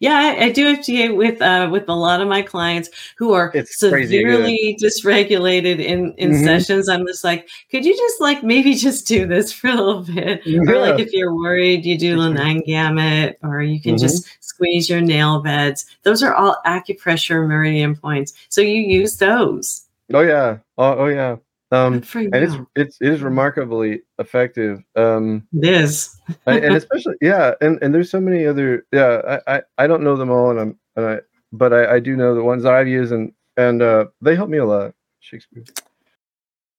Yeah, 0.00 0.14
I, 0.14 0.44
I, 0.46 0.52
do 0.52 0.66
EFT 0.68 1.16
with 1.16 1.40
uh, 1.40 1.68
with 1.70 1.88
a 1.88 1.94
lot 1.94 2.20
of 2.20 2.28
my 2.28 2.42
clients 2.42 2.90
who 3.16 3.32
are 3.32 3.50
it's 3.54 3.78
severely 3.78 4.76
dysregulated 4.82 5.78
in 5.78 6.14
in 6.14 6.30
mm-hmm. 6.30 6.44
sessions. 6.44 6.88
I'm 6.88 7.06
just 7.06 7.24
like, 7.24 7.48
could 7.70 7.84
you 7.84 7.96
just 7.96 8.20
like 8.20 8.42
maybe 8.42 8.74
just 8.74 9.06
do 9.06 9.26
this 9.26 9.52
for 9.58 9.68
a 9.68 9.74
little 9.74 10.02
bit? 10.02 10.46
Yeah. 10.46 10.60
Or 10.60 10.78
like 10.78 11.00
if 11.00 11.12
you're 11.12 11.34
worried, 11.34 11.84
you 11.84 11.98
do 11.98 12.16
the 12.16 12.30
nine 12.30 12.62
gamut, 12.66 13.38
or 13.42 13.62
you 13.62 13.80
can 13.80 13.94
mm-hmm. 13.94 14.02
just 14.02 14.28
squeeze 14.40 14.90
your 14.90 15.00
nail 15.00 15.40
beds. 15.40 15.86
Those 16.02 16.22
are 16.22 16.34
all 16.34 16.56
acupressure 16.66 17.46
meridian 17.46 17.94
points. 17.94 18.32
So 18.48 18.60
you 18.60 18.82
use 18.82 19.16
those. 19.18 19.86
Oh 20.12 20.20
yeah. 20.20 20.58
Oh, 20.76 20.98
oh 20.98 21.06
yeah. 21.06 21.36
Um, 21.70 22.02
and 22.14 22.34
it's 22.34 22.54
it's 22.76 22.98
it 23.00 23.12
is 23.12 23.22
remarkably 23.22 24.00
effective. 24.18 24.82
Um, 24.96 25.46
it 25.52 25.68
is, 25.68 26.18
and 26.46 26.64
especially 26.76 27.16
yeah, 27.20 27.54
and, 27.60 27.78
and 27.82 27.94
there's 27.94 28.10
so 28.10 28.20
many 28.20 28.46
other 28.46 28.86
yeah. 28.90 29.40
I, 29.46 29.56
I, 29.56 29.62
I 29.76 29.86
don't 29.86 30.02
know 30.02 30.16
them 30.16 30.30
all, 30.30 30.50
and 30.50 30.58
I'm 30.58 30.78
and 30.96 31.06
I 31.06 31.20
but 31.52 31.72
I, 31.74 31.96
I 31.96 32.00
do 32.00 32.16
know 32.16 32.34
the 32.34 32.42
ones 32.42 32.62
that 32.62 32.72
I've 32.72 32.88
used, 32.88 33.12
and 33.12 33.32
and 33.58 33.82
uh, 33.82 34.06
they 34.22 34.34
help 34.34 34.48
me 34.48 34.58
a 34.58 34.64
lot. 34.64 34.94
Shakespeare. 35.20 35.64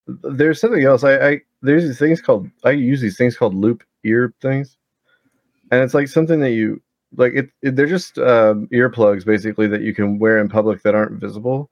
There's 0.07 0.59
something 0.59 0.83
else. 0.83 1.03
I, 1.03 1.29
I 1.29 1.41
there's 1.61 1.83
these 1.83 1.99
things 1.99 2.19
called 2.19 2.49
I 2.63 2.71
use 2.71 2.99
these 2.99 3.17
things 3.17 3.37
called 3.37 3.53
loop 3.53 3.83
ear 4.03 4.33
things, 4.41 4.75
and 5.71 5.83
it's 5.83 5.93
like 5.93 6.07
something 6.07 6.39
that 6.39 6.51
you 6.51 6.81
like. 7.15 7.33
It, 7.33 7.51
it 7.61 7.75
they're 7.75 7.85
just 7.85 8.17
um, 8.17 8.67
earplugs 8.73 9.23
basically 9.23 9.67
that 9.67 9.81
you 9.81 9.93
can 9.93 10.17
wear 10.17 10.39
in 10.39 10.49
public 10.49 10.81
that 10.81 10.95
aren't 10.95 11.19
visible. 11.19 11.69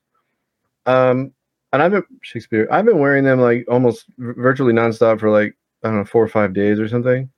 Um, 0.86 1.34
and 1.74 1.82
I've 1.82 1.92
been 1.92 2.04
Shakespeare. 2.22 2.68
I've 2.72 2.86
been 2.86 3.00
wearing 3.00 3.24
them 3.24 3.40
like 3.40 3.66
almost 3.70 4.06
virtually 4.18 4.74
nonstop 4.74 5.20
for 5.20 5.30
like 5.30 5.56
I 5.84 5.90
don't 5.90 5.98
know 5.98 6.06
four 6.06 6.24
or 6.24 6.28
five 6.28 6.54
days 6.54 6.80
or 6.80 6.88
something. 6.88 7.30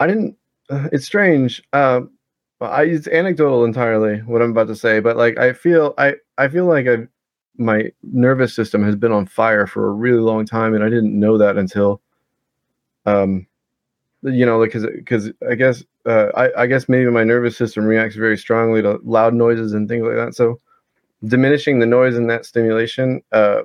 I 0.00 0.06
didn't. 0.06 0.36
Uh, 0.68 0.88
it's 0.92 1.06
strange. 1.06 1.62
Um, 1.72 2.10
I 2.60 2.84
it's 2.84 3.08
anecdotal 3.08 3.64
entirely 3.64 4.18
what 4.20 4.42
I'm 4.42 4.50
about 4.50 4.68
to 4.68 4.76
say, 4.76 5.00
but 5.00 5.16
like 5.16 5.38
I 5.38 5.52
feel 5.52 5.94
I 5.98 6.14
I 6.38 6.48
feel 6.48 6.66
like 6.66 6.86
I 6.86 7.06
my 7.56 7.90
nervous 8.02 8.54
system 8.54 8.82
has 8.84 8.96
been 8.96 9.12
on 9.12 9.26
fire 9.26 9.66
for 9.66 9.88
a 9.88 9.92
really 9.92 10.20
long 10.20 10.44
time, 10.46 10.74
and 10.74 10.84
I 10.84 10.88
didn't 10.88 11.18
know 11.18 11.38
that 11.38 11.56
until 11.56 12.00
um 13.06 13.46
you 14.22 14.44
know 14.44 14.58
like 14.58 14.72
because 14.72 14.86
because 14.86 15.32
I 15.50 15.54
guess 15.54 15.84
uh, 16.06 16.28
I 16.36 16.62
I 16.62 16.66
guess 16.66 16.88
maybe 16.88 17.10
my 17.10 17.24
nervous 17.24 17.56
system 17.56 17.84
reacts 17.84 18.16
very 18.16 18.36
strongly 18.36 18.82
to 18.82 18.98
loud 19.04 19.34
noises 19.34 19.72
and 19.72 19.88
things 19.88 20.04
like 20.04 20.16
that. 20.16 20.34
So 20.34 20.60
diminishing 21.24 21.78
the 21.78 21.86
noise 21.86 22.16
in 22.16 22.26
that 22.28 22.46
stimulation 22.46 23.22
uh, 23.32 23.62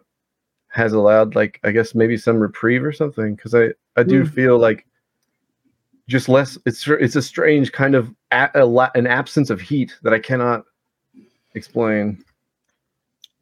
has 0.68 0.94
allowed 0.94 1.36
like 1.36 1.60
I 1.64 1.72
guess 1.72 1.96
maybe 1.96 2.18
some 2.18 2.38
reprieve 2.38 2.84
or 2.84 2.92
something 2.92 3.36
because 3.36 3.56
I 3.56 3.70
I 3.96 4.04
do 4.04 4.24
Mm. 4.24 4.30
feel 4.34 4.60
like 4.60 4.86
just 6.08 6.28
less 6.30 6.58
it's 6.66 6.88
it's 6.88 7.16
a 7.16 7.22
strange 7.22 7.72
kind 7.72 7.96
of 7.96 8.14
a, 8.32 8.50
a, 8.56 8.66
la- 8.66 8.92
an 8.96 9.08
absence 9.08 9.50
of 9.50 9.62
heat 9.62 9.98
that 10.04 10.14
I 10.14 10.20
cannot 10.20 10.66
explain. 11.54 12.24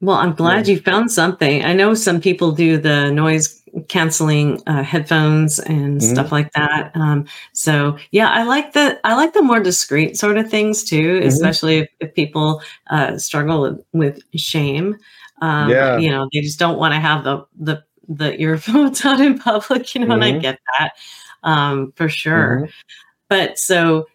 Well, 0.00 0.16
I'm 0.16 0.34
glad 0.34 0.68
you 0.68 0.78
found 0.80 1.10
something. 1.10 1.64
I 1.64 1.72
know 1.72 1.94
some 1.94 2.20
people 2.20 2.52
do 2.52 2.78
the 2.78 3.10
noise 3.10 3.62
canceling 3.88 4.62
uh, 4.66 4.82
headphones 4.82 5.58
and 5.58 6.00
Mhm. 6.00 6.02
stuff 6.02 6.32
like 6.32 6.52
that. 6.52 6.92
Um, 6.94 7.26
so 7.52 7.98
yeah, 8.12 8.30
I 8.30 8.44
like 8.44 8.72
the 8.72 8.98
I 9.04 9.14
like 9.14 9.32
the 9.32 9.42
more 9.42 9.60
discreet 9.60 10.16
sort 10.16 10.38
of 10.38 10.48
things 10.50 10.84
too, 10.84 11.20
Mhm. 11.20 11.26
especially 11.26 11.78
if, 11.78 11.88
if 12.00 12.14
people 12.14 12.62
uh, 12.90 13.18
struggle 13.18 13.62
with, 13.62 13.84
with 13.92 14.20
shame. 14.36 14.96
Um, 15.42 15.70
Yeah. 15.70 15.98
you 15.98 16.10
know, 16.10 16.28
they 16.32 16.40
just 16.40 16.58
don't 16.58 16.78
want 16.78 16.94
to 16.94 17.00
have 17.00 17.24
the 17.24 17.44
the 17.58 17.82
the 18.08 18.36
earphones 18.40 19.04
on 19.04 19.20
in 19.22 19.38
public. 19.38 19.94
You 19.94 20.04
know, 20.06 20.14
and 20.14 20.24
I 20.24 20.32
Mhm. 20.32 20.42
get 20.42 20.58
that 20.78 20.92
um, 21.42 21.92
for 21.96 22.08
sure. 22.08 22.62
Mhm. 22.62 22.70
But 23.28 23.58
so 23.58 24.06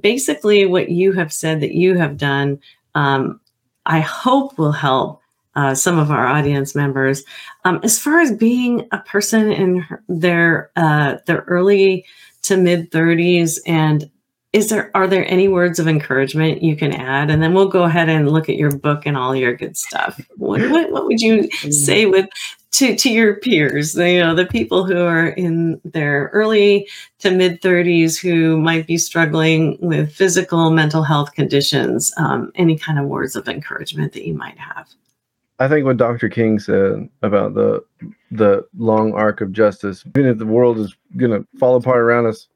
basically, 0.00 0.66
what 0.66 0.90
you 0.90 1.12
have 1.12 1.32
said 1.32 1.60
that 1.60 1.72
you 1.74 1.94
have 1.96 2.16
done, 2.18 2.58
um, 2.94 3.40
I 3.86 4.00
hope 4.00 4.58
will 4.58 4.72
help 4.72 5.22
uh, 5.56 5.74
some 5.74 5.98
of 5.98 6.10
our 6.10 6.26
audience 6.26 6.74
members 6.74 7.24
um, 7.64 7.80
as 7.82 7.98
far 7.98 8.20
as 8.20 8.30
being 8.32 8.86
a 8.92 8.98
person 8.98 9.50
in 9.50 9.78
her- 9.78 10.02
their 10.08 10.70
uh, 10.76 11.16
their 11.26 11.44
early 11.48 12.04
to 12.42 12.56
mid 12.56 12.92
thirties. 12.92 13.60
And 13.66 14.08
is 14.52 14.68
there 14.68 14.90
are 14.94 15.06
there 15.08 15.28
any 15.28 15.48
words 15.48 15.78
of 15.78 15.88
encouragement 15.88 16.62
you 16.62 16.76
can 16.76 16.92
add? 16.92 17.30
And 17.30 17.42
then 17.42 17.54
we'll 17.54 17.68
go 17.68 17.82
ahead 17.82 18.08
and 18.08 18.30
look 18.30 18.48
at 18.48 18.56
your 18.56 18.76
book 18.76 19.04
and 19.06 19.16
all 19.16 19.34
your 19.34 19.54
good 19.54 19.76
stuff. 19.76 20.20
What 20.36 20.60
what, 20.70 20.92
what 20.92 21.06
would 21.06 21.20
you 21.20 21.50
say 21.70 22.06
with 22.06 22.28
to 22.72 22.94
to 22.94 23.10
your 23.10 23.36
peers 23.36 23.94
you 23.96 24.20
know 24.20 24.34
the 24.34 24.44
people 24.44 24.84
who 24.84 24.98
are 24.98 25.28
in 25.28 25.80
their 25.84 26.30
early 26.34 26.86
to 27.20 27.30
mid 27.30 27.62
30s 27.62 28.20
who 28.20 28.58
might 28.58 28.86
be 28.86 28.98
struggling 28.98 29.78
with 29.80 30.12
physical 30.12 30.70
mental 30.70 31.02
health 31.02 31.32
conditions 31.32 32.12
um, 32.18 32.52
any 32.54 32.76
kind 32.76 32.98
of 32.98 33.06
words 33.06 33.34
of 33.34 33.48
encouragement 33.48 34.12
that 34.12 34.26
you 34.26 34.34
might 34.34 34.58
have 34.58 34.88
I 35.58 35.68
think 35.68 35.86
what 35.86 35.96
Dr. 35.96 36.28
King 36.28 36.58
said 36.58 37.08
about 37.22 37.54
the 37.54 37.82
the 38.30 38.66
long 38.76 39.14
arc 39.14 39.40
of 39.40 39.52
justice, 39.52 40.04
even 40.16 40.26
if 40.30 40.38
the 40.38 40.46
world 40.46 40.78
is 40.78 40.94
gonna 41.16 41.44
fall 41.58 41.76
apart 41.76 41.98
around 42.00 42.26
us, 42.26 42.48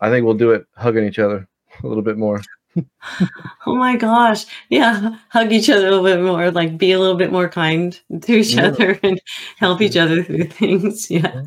I 0.00 0.10
think 0.10 0.24
we'll 0.24 0.34
do 0.34 0.50
it 0.50 0.66
hugging 0.76 1.04
each 1.04 1.18
other 1.18 1.48
a 1.82 1.86
little 1.86 2.02
bit 2.02 2.18
more. 2.18 2.42
oh 3.66 3.74
my 3.76 3.96
gosh 3.96 4.46
yeah 4.70 5.14
hug 5.28 5.52
each 5.52 5.68
other 5.68 5.86
a 5.88 5.90
little 5.90 6.04
bit 6.04 6.22
more 6.22 6.50
like 6.50 6.78
be 6.78 6.92
a 6.92 6.98
little 6.98 7.16
bit 7.18 7.30
more 7.30 7.46
kind 7.46 8.00
to 8.22 8.32
each 8.32 8.54
Yeah. 8.54 8.68
other 8.68 8.98
and 9.02 9.20
help 9.58 9.82
each 9.82 9.94
other 9.98 10.22
through 10.24 10.44
things 10.44 11.10
yeah 11.10 11.42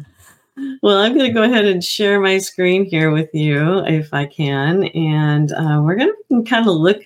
well 0.83 0.99
i'm 0.99 1.15
going 1.15 1.25
to 1.25 1.33
go 1.33 1.41
ahead 1.41 1.65
and 1.65 1.83
share 1.83 2.19
my 2.21 2.37
screen 2.37 2.85
here 2.85 3.09
with 3.09 3.31
you 3.33 3.79
if 3.85 4.13
i 4.13 4.27
can 4.27 4.83
and 4.89 5.51
uh, 5.53 5.81
we're 5.83 5.95
going 5.95 6.13
to 6.29 6.43
kind 6.43 6.67
of 6.67 6.75
look 6.75 7.01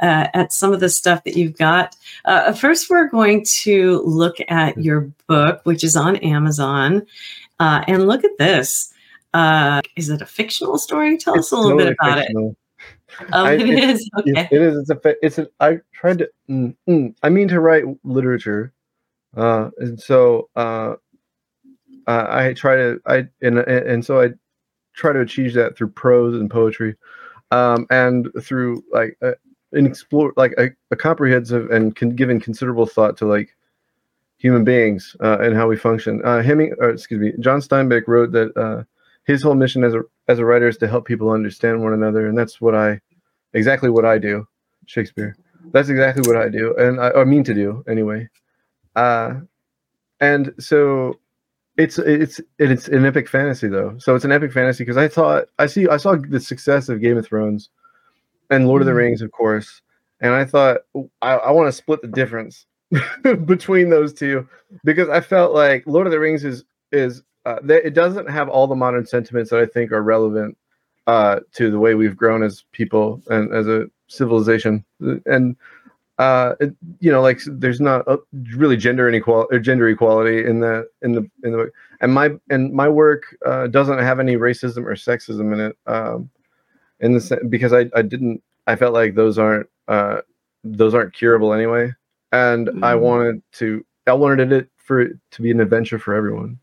uh, 0.00 0.28
at 0.34 0.52
some 0.52 0.72
of 0.72 0.80
the 0.80 0.88
stuff 0.88 1.22
that 1.24 1.36
you've 1.36 1.56
got 1.56 1.96
uh, 2.24 2.52
first 2.52 2.90
we're 2.90 3.08
going 3.08 3.44
to 3.44 4.00
look 4.02 4.36
at 4.48 4.76
your 4.78 5.02
book 5.26 5.60
which 5.64 5.84
is 5.84 5.96
on 5.96 6.16
amazon 6.16 7.04
uh, 7.60 7.82
and 7.86 8.06
look 8.06 8.24
at 8.24 8.36
this 8.38 8.92
uh, 9.34 9.80
is 9.96 10.08
it 10.10 10.20
a 10.22 10.26
fictional 10.26 10.78
story 10.78 11.16
tell 11.18 11.38
us 11.38 11.50
a 11.52 11.56
little 11.56 11.76
bit 11.78 11.94
totally 12.00 12.12
about 12.12 12.18
it 12.18 12.26
fictional. 12.26 12.56
oh 13.32 13.44
I- 13.44 13.52
it 13.54 13.60
it- 13.68 13.90
is 13.90 14.10
okay 14.18 14.48
It 14.50 14.62
is. 14.62 14.76
It's 14.78 14.90
a. 14.90 15.14
It's 15.24 15.38
an. 15.38 15.46
I 15.60 15.78
tried 15.92 16.18
to. 16.18 16.30
Mm, 16.50 16.76
mm, 16.88 17.14
I 17.22 17.28
mean 17.30 17.46
to 17.48 17.60
write 17.60 17.84
literature, 18.02 18.72
uh, 19.36 19.70
and 19.78 20.00
so 20.00 20.48
uh, 20.56 20.94
uh, 22.08 22.26
I 22.28 22.52
try 22.54 22.74
to. 22.76 23.00
I 23.06 23.28
and 23.40 23.58
and 23.58 24.04
so 24.04 24.20
I 24.20 24.30
try 24.94 25.12
to 25.12 25.20
achieve 25.20 25.54
that 25.54 25.76
through 25.76 25.90
prose 25.90 26.34
and 26.34 26.50
poetry, 26.50 26.96
um, 27.52 27.86
and 27.90 28.28
through 28.42 28.82
like 28.92 29.16
uh, 29.74 29.78
an 29.78 29.86
explore 29.86 30.32
like 30.36 30.52
a, 30.58 30.70
a 30.90 30.96
comprehensive 30.96 31.70
and 31.70 31.96
con- 31.96 32.10
given 32.10 32.40
considerable 32.40 32.86
thought 32.86 33.16
to 33.18 33.26
like 33.26 33.54
human 34.38 34.64
beings 34.64 35.16
uh, 35.20 35.38
and 35.40 35.54
how 35.54 35.68
we 35.68 35.76
function. 35.76 36.20
Uh, 36.24 36.42
Heming, 36.42 36.74
or 36.78 36.90
excuse 36.90 37.20
me, 37.20 37.32
John 37.40 37.60
Steinbeck 37.60 38.06
wrote 38.06 38.32
that 38.32 38.56
uh, 38.56 38.84
his 39.24 39.42
whole 39.42 39.54
mission 39.54 39.84
as 39.84 39.94
a 39.94 40.02
as 40.28 40.38
a 40.38 40.44
writer 40.44 40.68
is 40.68 40.78
to 40.78 40.88
help 40.88 41.06
people 41.06 41.30
understand 41.30 41.82
one 41.82 41.92
another, 41.92 42.26
and 42.26 42.36
that's 42.36 42.60
what 42.60 42.74
I 42.74 43.00
exactly 43.52 43.90
what 43.90 44.04
I 44.04 44.18
do. 44.18 44.46
Shakespeare. 44.86 45.36
That's 45.72 45.88
exactly 45.88 46.22
what 46.26 46.36
I 46.36 46.48
do, 46.48 46.74
and 46.76 47.00
I, 47.00 47.10
I 47.10 47.24
mean 47.24 47.42
to 47.44 47.54
do 47.54 47.82
anyway. 47.88 48.28
Uh, 48.94 49.40
and 50.20 50.52
so 50.58 51.18
it's 51.76 51.98
it's 51.98 52.40
it's 52.58 52.88
an 52.88 53.04
epic 53.04 53.28
fantasy 53.28 53.68
though. 53.68 53.96
So 53.98 54.14
it's 54.14 54.24
an 54.24 54.32
epic 54.32 54.52
fantasy 54.52 54.84
because 54.84 54.96
I 54.96 55.08
thought 55.08 55.46
I 55.58 55.66
see 55.66 55.88
I 55.88 55.96
saw 55.96 56.16
the 56.16 56.38
success 56.38 56.88
of 56.88 57.00
Game 57.00 57.16
of 57.16 57.26
Thrones 57.26 57.70
and 58.50 58.68
Lord 58.68 58.82
of 58.82 58.86
the 58.86 58.92
Mhm. 58.92 58.96
Rings, 58.96 59.22
of 59.22 59.32
course, 59.32 59.82
and 60.20 60.32
I 60.32 60.44
thought 60.44 60.78
I, 61.22 61.34
I 61.34 61.50
want 61.50 61.68
to 61.68 61.72
split 61.72 62.02
the 62.02 62.08
difference 62.08 62.66
between 63.44 63.90
those 63.90 64.12
two 64.12 64.48
because 64.84 65.08
I 65.08 65.20
felt 65.20 65.52
like 65.52 65.84
Lord 65.86 66.06
of 66.06 66.12
the 66.12 66.20
Rings 66.20 66.44
is 66.44 66.64
is 66.92 67.22
uh, 67.46 67.58
that 67.64 67.86
it 67.86 67.94
doesn't 67.94 68.28
have 68.30 68.48
all 68.48 68.66
the 68.66 68.74
modern 68.74 69.06
sentiments 69.06 69.50
that 69.50 69.60
I 69.60 69.66
think 69.66 69.92
are 69.92 70.02
relevant 70.02 70.56
uh, 71.06 71.40
to 71.52 71.70
the 71.70 71.78
way 71.78 71.94
we've 71.94 72.16
grown 72.16 72.42
as 72.42 72.64
people 72.72 73.22
and 73.28 73.52
as 73.52 73.68
a 73.68 73.86
civilization. 74.08 74.84
And 75.26 75.56
uh, 76.18 76.54
it, 76.60 76.74
you 77.00 77.10
know, 77.10 77.20
like 77.20 77.40
there's 77.46 77.80
not 77.80 78.06
uh 78.06 78.18
really 78.54 78.76
gender 78.76 79.08
inequality 79.08 79.56
or 79.56 79.58
gender 79.58 79.88
equality 79.88 80.46
in 80.46 80.60
the 80.60 80.88
in 81.02 81.12
the 81.12 81.28
in 81.42 81.52
the 81.52 81.58
book. 81.58 81.70
And 82.00 82.14
my 82.14 82.30
and 82.50 82.72
my 82.72 82.88
work 82.88 83.36
uh, 83.44 83.66
doesn't 83.66 83.98
have 83.98 84.20
any 84.20 84.36
racism 84.36 84.84
or 84.84 84.94
sexism 84.94 85.52
in 85.52 85.60
it. 85.60 85.76
Um, 85.86 86.30
in 87.00 87.12
the 87.14 87.20
se- 87.20 87.40
because 87.48 87.72
I 87.72 87.90
I 87.94 88.02
didn't 88.02 88.42
I 88.66 88.76
felt 88.76 88.94
like 88.94 89.14
those 89.14 89.38
aren't 89.38 89.68
uh, 89.88 90.20
those 90.62 90.94
aren't 90.94 91.14
curable 91.14 91.52
anyway. 91.52 91.92
And 92.32 92.68
I 92.84 92.94
Mhm. 92.94 93.00
wanted 93.00 93.42
to 93.54 93.84
I 94.06 94.12
wanted 94.12 94.52
it 94.52 94.68
for 94.76 95.00
it 95.00 95.16
to 95.32 95.42
be 95.42 95.50
an 95.50 95.60
adventure 95.60 95.98
for 95.98 96.14
everyone. 96.14 96.58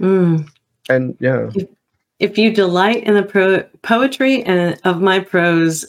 Mm. 0.00 0.48
And 0.88 1.16
yeah. 1.20 1.50
If 2.20 2.38
you 2.38 2.52
delight 2.52 3.04
in 3.04 3.14
the 3.14 3.22
pro- 3.22 3.64
poetry 3.82 4.42
and 4.44 4.78
of 4.84 5.00
my 5.00 5.20
prose 5.20 5.84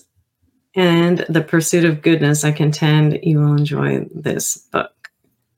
and 0.76 1.20
the 1.30 1.42
pursuit 1.42 1.86
of 1.86 2.02
goodness, 2.02 2.44
I 2.44 2.52
contend 2.52 3.20
you 3.24 3.40
will 3.40 3.54
enjoy 3.56 4.06
this 4.14 4.58
book. 4.72 4.92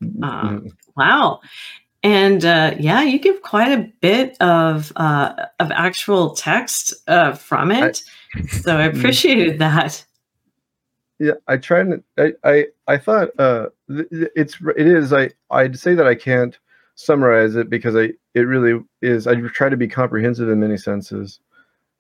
Mhm. 0.04 0.72
wow. 0.96 1.40
And 2.04 2.46
uh, 2.46 2.76
yeah, 2.80 3.02
you 3.02 3.20
give 3.20 3.42
quite 3.42 3.72
a 3.72 3.92
bit 4.02 4.38
of 4.40 4.92
uh, 4.96 5.34
of 5.60 5.72
actual 5.72 6.36
text 6.36 6.94
uh, 7.08 7.34
from 7.34 7.72
it, 7.72 8.02
so 8.50 8.78
I 8.78 8.88
Mhm. 8.88 8.98
appreciated 8.98 9.60
that. 9.60 10.06
yeah 11.20 11.34
i 11.48 11.58
tried 11.58 11.88
i 12.20 12.32
i, 12.44 12.66
I 12.88 12.98
thought 12.98 13.30
uh 13.40 13.68
it's 13.90 14.58
it 14.78 14.88
is 14.88 15.12
i 15.14 15.30
i'd 15.50 15.80
say 15.80 15.96
that 15.96 16.08
i 16.08 16.14
can't 16.16 16.58
summarize 16.96 17.56
it 17.56 17.70
because 17.70 17.96
i 17.96 18.12
it 18.36 18.42
really 18.42 18.80
is 19.02 19.26
i 19.26 19.34
try 19.50 19.70
to 19.70 19.78
be 19.78 19.88
comprehensive 19.88 20.50
in 20.50 20.60
many 20.60 20.78
senses 20.78 21.40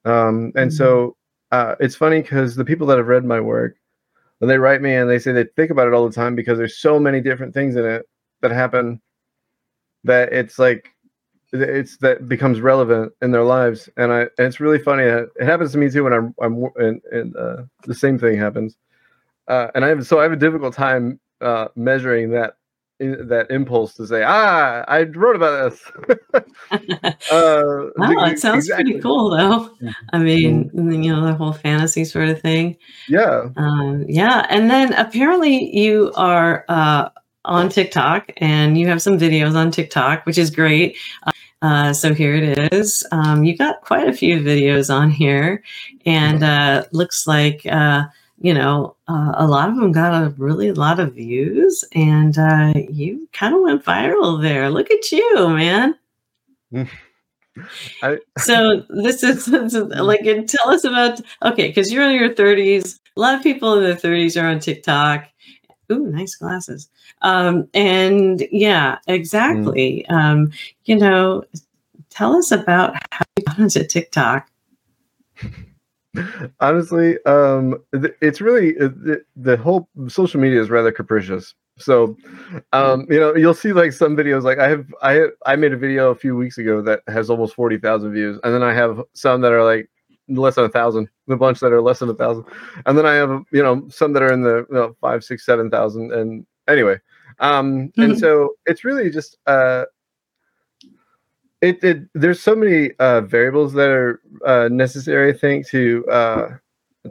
um 0.05 0.51
and 0.55 0.71
so 0.71 1.15
uh 1.51 1.75
it's 1.79 1.95
funny 1.95 2.21
because 2.21 2.55
the 2.55 2.65
people 2.65 2.85
that 2.87 2.97
have 2.97 3.07
read 3.07 3.25
my 3.25 3.39
work 3.39 3.77
they 4.39 4.59
write 4.59 4.83
me 4.83 4.93
and 4.93 5.09
they 5.09 5.17
say 5.17 5.31
they 5.31 5.45
think 5.55 5.71
about 5.71 5.87
it 5.87 5.95
all 5.95 6.07
the 6.07 6.13
time 6.13 6.35
because 6.35 6.59
there's 6.59 6.77
so 6.77 6.99
many 6.99 7.19
different 7.19 7.55
things 7.55 7.75
in 7.75 7.85
it 7.85 8.07
that 8.41 8.51
happen 8.51 9.01
that 10.07 10.33
it's 10.33 10.57
like 10.57 10.93
it's 11.53 11.97
that 11.97 12.27
becomes 12.27 12.59
relevant 12.59 13.13
in 13.21 13.31
their 13.31 13.43
lives 13.43 13.87
and 13.95 14.11
i 14.11 14.21
and 14.21 14.29
it's 14.39 14.59
really 14.59 14.79
funny 14.79 15.03
it 15.03 15.29
happens 15.39 15.71
to 15.71 15.77
me 15.77 15.89
too 15.89 16.03
when 16.03 16.11
i'm 16.11 16.35
i'm 16.41 16.65
and, 16.75 17.01
and 17.11 17.35
uh, 17.37 17.63
the 17.85 17.95
same 17.95 18.19
thing 18.19 18.37
happens 18.37 18.75
uh, 19.47 19.71
and 19.75 19.85
I 19.85 19.89
have 19.89 20.05
so 20.05 20.19
I 20.19 20.23
have 20.23 20.31
a 20.31 20.37
difficult 20.37 20.73
time 20.73 21.19
uh, 21.41 21.67
measuring 21.75 22.31
that 22.31 22.55
in, 22.99 23.27
that 23.27 23.49
impulse 23.49 23.93
to 23.95 24.07
say, 24.07 24.23
ah, 24.23 24.83
I 24.87 25.03
wrote 25.03 25.35
about 25.35 25.71
this. 25.71 25.81
uh, 27.31 27.85
Wow, 27.97 28.25
it 28.25 28.39
sounds 28.39 28.69
pretty 28.69 28.99
cool, 28.99 29.29
though. 29.29 29.69
I 30.11 30.17
mean, 30.17 30.69
you 30.73 31.13
know, 31.13 31.25
the 31.25 31.33
whole 31.33 31.53
fantasy 31.53 32.03
sort 32.03 32.29
of 32.29 32.41
thing. 32.41 32.77
Yeah, 33.07 33.49
Um, 33.55 34.05
yeah, 34.07 34.45
and 34.49 34.69
then 34.69 34.93
apparently 34.93 35.75
you 35.75 36.11
are 36.15 36.65
uh, 36.67 37.09
on 37.47 37.69
TikTok 37.69 38.31
and 38.37 38.77
you 38.77 38.87
have 38.87 39.01
some 39.01 39.17
videos 39.17 39.55
on 39.55 39.71
TikTok, 39.71 40.25
which 40.25 40.37
is 40.37 40.51
great. 40.51 40.97
Uh, 41.61 41.91
so 41.91 42.13
here 42.13 42.35
it 42.35 42.71
is. 42.73 43.05
Um, 43.11 43.43
you 43.43 43.57
got 43.57 43.81
quite 43.81 44.07
a 44.07 44.13
few 44.13 44.39
videos 44.39 44.93
on 44.93 45.09
here, 45.09 45.63
and 46.05 46.43
uh, 46.43 46.83
looks 46.91 47.25
like 47.25 47.65
uh, 47.65 48.05
you 48.39 48.53
know 48.53 48.95
uh, 49.07 49.33
a 49.35 49.47
lot 49.47 49.69
of 49.69 49.75
them 49.75 49.91
got 49.91 50.13
a 50.13 50.29
really 50.37 50.71
lot 50.71 50.99
of 50.99 51.15
views, 51.15 51.83
and 51.93 52.37
uh, 52.37 52.73
you 52.75 53.27
kind 53.33 53.55
of 53.55 53.61
went 53.61 53.83
viral 53.83 54.39
there. 54.39 54.69
Look 54.69 54.91
at 54.91 55.11
you, 55.11 55.49
man. 55.49 55.95
I, 58.03 58.19
So 58.37 58.83
this 58.89 59.23
is, 59.23 59.45
this 59.47 59.73
is 59.73 59.83
like 59.87 60.21
tell 60.47 60.69
us 60.69 60.83
about 60.83 61.21
okay, 61.43 61.69
because 61.69 61.91
you're 61.91 62.03
in 62.03 62.15
your 62.15 62.33
30s. 62.33 62.99
A 63.15 63.19
lot 63.19 63.33
of 63.33 63.41
people 63.41 63.73
in 63.73 63.83
their 63.83 63.95
30s 63.95 64.39
are 64.39 64.47
on 64.47 64.59
TikTok. 64.59 65.27
Ooh, 65.91 66.07
nice 66.07 66.35
glasses. 66.35 66.89
Um, 67.21 67.67
and 67.73 68.45
yeah, 68.51 68.99
exactly. 69.07 70.05
Mm. 70.09 70.13
Um, 70.13 70.51
you 70.85 70.97
know, 70.97 71.43
tell 72.09 72.35
us 72.35 72.51
about 72.51 72.95
how 73.11 73.25
you 73.37 73.43
got 73.45 73.59
into 73.59 73.85
TikTok. 73.85 74.49
Honestly, 76.59 77.23
um, 77.25 77.77
it's 78.21 78.41
really 78.41 78.77
uh, 78.79 78.89
the, 78.89 79.23
the 79.35 79.55
whole 79.55 79.87
social 80.07 80.39
media 80.39 80.61
is 80.61 80.69
rather 80.69 80.91
capricious. 80.91 81.53
So, 81.77 82.17
um, 82.73 83.05
you 83.09 83.19
know, 83.19 83.35
you'll 83.35 83.53
see 83.53 83.71
like 83.71 83.93
some 83.93 84.17
videos. 84.17 84.41
Like 84.43 84.57
I 84.57 84.67
have, 84.67 84.85
I 85.03 85.27
I 85.45 85.55
made 85.55 85.73
a 85.73 85.77
video 85.77 86.09
a 86.09 86.15
few 86.15 86.35
weeks 86.35 86.57
ago 86.57 86.81
that 86.81 87.01
has 87.07 87.29
almost 87.29 87.53
forty 87.53 87.77
thousand 87.77 88.13
views, 88.13 88.39
and 88.43 88.53
then 88.53 88.63
I 88.63 88.73
have 88.73 89.01
some 89.13 89.41
that 89.41 89.53
are 89.53 89.63
like 89.63 89.89
less 90.27 90.55
than 90.55 90.65
a 90.65 90.69
thousand, 90.69 91.09
the 91.27 91.37
bunch 91.37 91.59
that 91.59 91.71
are 91.71 91.81
less 91.81 91.99
than 91.99 92.09
a 92.09 92.13
thousand, 92.13 92.45
and 92.85 92.97
then 92.97 93.05
I 93.05 93.13
have 93.15 93.43
you 93.51 93.63
know 93.63 93.87
some 93.89 94.13
that 94.13 94.23
are 94.23 94.31
in 94.31 94.41
the 94.41 94.65
you 94.69 94.75
know, 94.75 94.95
five, 95.01 95.23
six, 95.23 95.45
seven 95.45 95.69
thousand. 95.69 96.11
And 96.11 96.45
anyway, 96.67 96.99
um, 97.39 97.89
mm-hmm. 97.89 98.01
and 98.01 98.19
so 98.19 98.55
it's 98.65 98.83
really 98.83 99.09
just 99.09 99.37
uh, 99.47 99.85
it, 101.61 101.83
it 101.83 102.01
there's 102.13 102.41
so 102.41 102.55
many 102.55 102.91
uh, 102.99 103.21
variables 103.21 103.73
that 103.73 103.89
are 103.89 104.21
uh, 104.45 104.69
necessary, 104.71 105.31
I 105.31 105.37
think, 105.37 105.67
to 105.69 106.05
uh, 106.07 106.49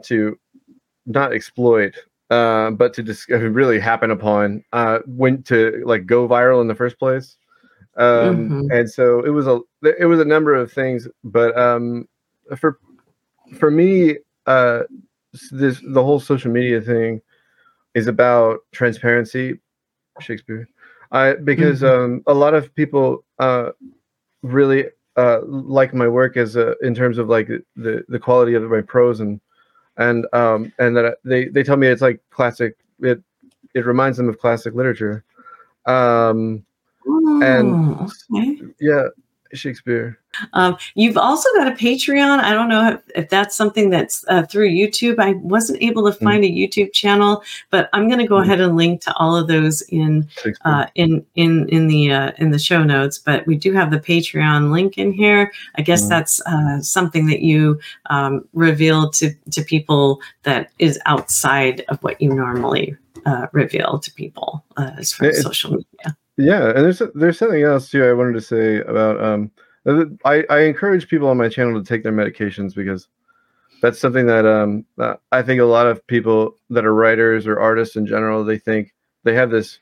to 0.03 0.37
not 1.05 1.33
exploit, 1.33 1.95
uh, 2.29 2.71
but 2.71 2.93
to 2.93 3.03
just 3.03 3.29
really 3.29 3.79
happen 3.79 4.11
upon 4.11 4.63
uh, 4.73 4.99
when 5.05 5.43
to 5.43 5.83
like 5.85 6.05
go 6.05 6.27
viral 6.27 6.61
in 6.61 6.67
the 6.67 6.75
first 6.75 6.99
place. 6.99 7.37
Um, 7.97 8.49
mm-hmm. 8.49 8.71
And 8.71 8.89
so 8.89 9.23
it 9.25 9.29
was 9.29 9.47
a 9.47 9.59
it 9.99 10.05
was 10.05 10.19
a 10.19 10.25
number 10.25 10.53
of 10.53 10.71
things, 10.71 11.07
but 11.23 11.57
um, 11.57 12.07
for 12.57 12.79
for 13.55 13.71
me, 13.71 14.17
uh, 14.45 14.83
this 15.51 15.81
the 15.87 16.03
whole 16.03 16.19
social 16.19 16.51
media 16.51 16.81
thing 16.81 17.21
is 17.93 18.07
about 18.07 18.59
transparency, 18.71 19.59
Shakespeare. 20.19 20.67
I 21.11 21.33
because 21.33 21.81
mm-hmm. 21.81 22.03
um, 22.03 22.23
a 22.27 22.33
lot 22.33 22.53
of 22.53 22.73
people 22.75 23.23
uh, 23.39 23.71
really 24.41 24.85
uh, 25.15 25.39
like 25.45 25.93
my 25.93 26.07
work 26.07 26.37
as 26.37 26.55
a, 26.55 26.75
in 26.81 26.93
terms 26.93 27.17
of 27.17 27.29
like 27.29 27.47
the 27.75 28.03
the 28.07 28.19
quality 28.19 28.53
of 28.53 28.63
my 28.63 28.81
prose 28.81 29.19
and 29.19 29.39
and 29.97 30.27
um 30.33 30.71
and 30.79 30.95
that 30.95 31.17
they 31.23 31.45
they 31.45 31.63
tell 31.63 31.77
me 31.77 31.87
it's 31.87 32.01
like 32.01 32.21
classic 32.29 32.77
it 32.99 33.21
it 33.73 33.85
reminds 33.85 34.17
them 34.17 34.29
of 34.29 34.37
classic 34.37 34.75
literature 34.75 35.23
um 35.87 36.63
oh, 37.07 37.41
and 37.41 38.11
okay. 38.35 38.61
yeah 38.79 39.07
Shakespeare. 39.53 40.19
Um, 40.53 40.77
you've 40.95 41.17
also 41.17 41.49
got 41.55 41.67
a 41.67 41.71
Patreon. 41.71 42.39
I 42.39 42.53
don't 42.53 42.69
know 42.69 42.91
if, 42.91 43.01
if 43.15 43.29
that's 43.29 43.55
something 43.55 43.89
that's 43.89 44.25
uh, 44.27 44.43
through 44.43 44.69
YouTube. 44.69 45.19
I 45.19 45.33
wasn't 45.33 45.81
able 45.81 46.05
to 46.05 46.17
find 46.17 46.43
mm. 46.43 46.47
a 46.47 46.51
YouTube 46.51 46.93
channel, 46.93 47.43
but 47.69 47.89
I'm 47.93 48.07
going 48.07 48.19
to 48.19 48.27
go 48.27 48.35
mm. 48.35 48.43
ahead 48.43 48.61
and 48.61 48.75
link 48.75 49.01
to 49.01 49.13
all 49.15 49.35
of 49.35 49.47
those 49.47 49.81
in 49.83 50.27
uh, 50.65 50.87
in 50.95 51.25
in 51.35 51.67
in 51.69 51.87
the 51.87 52.11
uh, 52.11 52.31
in 52.37 52.51
the 52.51 52.59
show 52.59 52.83
notes. 52.83 53.17
But 53.17 53.45
we 53.47 53.55
do 53.55 53.73
have 53.73 53.91
the 53.91 53.99
Patreon 53.99 54.71
link 54.71 54.97
in 54.97 55.11
here. 55.11 55.51
I 55.75 55.81
guess 55.81 56.05
mm. 56.05 56.09
that's 56.09 56.41
uh, 56.41 56.81
something 56.81 57.27
that 57.27 57.41
you 57.41 57.79
um, 58.09 58.47
reveal 58.53 59.09
to 59.11 59.33
to 59.51 59.63
people 59.63 60.21
that 60.43 60.71
is 60.79 60.99
outside 61.05 61.83
of 61.89 62.01
what 62.03 62.21
you 62.21 62.33
normally 62.33 62.95
uh, 63.25 63.47
reveal 63.51 63.99
to 63.99 64.11
people 64.13 64.63
uh, 64.77 64.91
as 64.97 65.11
far 65.11 65.29
as 65.29 65.41
social 65.41 65.71
media. 65.71 66.17
Yeah, 66.37 66.69
and 66.69 66.85
there's 66.85 67.01
there's 67.15 67.39
something 67.39 67.63
else 67.63 67.89
too 67.89 68.05
I 68.05 68.13
wanted 68.13 68.33
to 68.33 68.41
say 68.41 68.77
about 68.81 69.21
um 69.23 69.51
I 70.25 70.43
I 70.49 70.59
encourage 70.61 71.07
people 71.07 71.29
on 71.29 71.37
my 71.37 71.49
channel 71.49 71.81
to 71.81 71.87
take 71.87 72.03
their 72.03 72.11
medications 72.11 72.75
because 72.75 73.07
that's 73.81 73.99
something 73.99 74.25
that 74.25 74.45
um 74.45 74.85
I 75.31 75.41
think 75.41 75.61
a 75.61 75.65
lot 75.65 75.87
of 75.87 76.05
people 76.07 76.55
that 76.69 76.85
are 76.85 76.93
writers 76.93 77.47
or 77.47 77.59
artists 77.59 77.95
in 77.95 78.05
general 78.05 78.43
they 78.43 78.57
think 78.57 78.93
they 79.23 79.33
have 79.33 79.51
this 79.51 79.79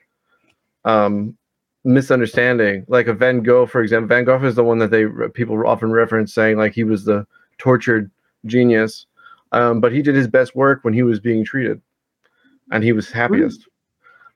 um 0.84 1.38
misunderstanding. 1.84 2.86
Like 2.88 3.08
a 3.08 3.14
Van 3.14 3.42
Gogh 3.42 3.66
for 3.66 3.82
example 3.82 4.08
Van 4.08 4.26
Gogh 4.26 4.44
is 4.44 4.56
the 4.56 4.64
one 4.64 4.80
that 4.80 4.92
they 4.92 5.06
people 5.34 5.66
often 5.66 5.92
reference 5.92 6.34
saying 6.34 6.58
like 6.58 6.74
he 6.74 6.84
was 6.84 7.06
the 7.06 7.26
tortured 7.58 8.12
genius 8.46 9.08
um, 9.52 9.80
but 9.80 9.92
he 9.94 10.02
did 10.02 10.16
his 10.16 10.28
best 10.28 10.56
work 10.56 10.84
when 10.84 10.94
he 10.94 11.02
was 11.04 11.20
being 11.20 11.44
treated 11.44 11.82
and 12.72 12.84
he 12.84 12.92
was 12.92 13.12
happiest. 13.12 13.62
Mm 13.62 13.66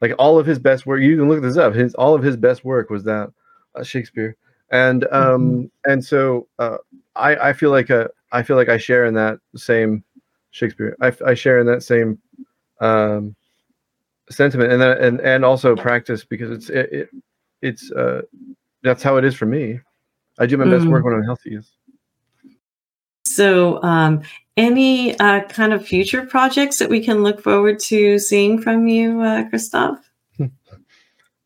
like 0.01 0.13
all 0.17 0.39
of 0.39 0.45
his 0.45 0.59
best 0.59 0.85
work 0.85 1.01
you 1.01 1.17
can 1.17 1.27
look 1.27 1.41
this 1.41 1.57
up 1.57 1.73
his 1.73 1.93
all 1.95 2.15
of 2.15 2.23
his 2.23 2.37
best 2.37 2.63
work 2.63 2.89
was 2.89 3.03
that 3.03 3.29
uh, 3.75 3.83
shakespeare 3.83 4.35
and 4.71 5.05
um 5.11 5.11
mm-hmm. 5.11 5.91
and 5.91 6.03
so 6.03 6.47
uh, 6.59 6.77
i 7.15 7.49
i 7.49 7.53
feel 7.53 7.71
like 7.71 7.89
a 7.89 8.05
uh, 8.05 8.07
i 8.31 8.43
feel 8.43 8.55
like 8.55 8.69
i 8.69 8.77
share 8.77 9.05
in 9.05 9.13
that 9.13 9.39
same 9.55 10.03
shakespeare 10.51 10.95
i, 11.01 11.11
I 11.25 11.33
share 11.33 11.59
in 11.59 11.65
that 11.67 11.83
same 11.83 12.19
um 12.81 13.35
sentiment 14.29 14.71
and 14.71 14.81
that 14.81 14.99
and 15.01 15.19
and 15.21 15.43
also 15.43 15.75
practice 15.75 16.23
because 16.23 16.51
it's 16.51 16.69
it, 16.69 16.91
it 16.91 17.09
it's 17.61 17.91
uh 17.91 18.21
that's 18.83 19.03
how 19.03 19.17
it 19.17 19.25
is 19.25 19.35
for 19.35 19.45
me 19.45 19.79
i 20.37 20.45
do 20.45 20.57
my 20.57 20.65
mm. 20.65 20.71
best 20.71 20.85
work 20.85 21.03
mm-hmm. 21.03 21.11
when 21.11 21.19
i'm 21.19 21.25
healthy 21.25 21.59
so 23.25 23.81
um 23.83 24.21
any 24.59 25.17
uh, 25.19 25.41
kind 25.43 25.71
of 25.71 25.87
future 25.87 26.25
projects 26.25 26.79
that 26.79 26.89
we 26.89 26.99
can 26.99 27.23
look 27.23 27.41
forward 27.41 27.79
to 27.79 28.19
seeing 28.19 28.61
from 28.61 28.87
you, 28.87 29.21
uh, 29.21 29.45
Kristof? 29.45 29.97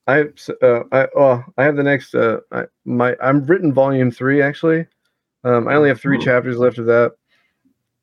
I 0.08 0.26
uh, 0.62 0.84
I 0.92 1.08
oh 1.16 1.44
I 1.58 1.64
have 1.64 1.76
the 1.76 1.84
next 1.84 2.14
uh 2.14 2.40
I, 2.52 2.64
my 2.86 3.16
I'm 3.22 3.46
written 3.46 3.74
volume 3.74 4.12
three 4.12 4.42
actually. 4.42 4.86
Um, 5.44 5.68
I 5.68 5.76
only 5.76 5.90
have 5.90 6.00
three 6.00 6.20
chapters 6.20 6.58
left 6.58 6.78
of 6.78 6.86
that. 6.86 7.14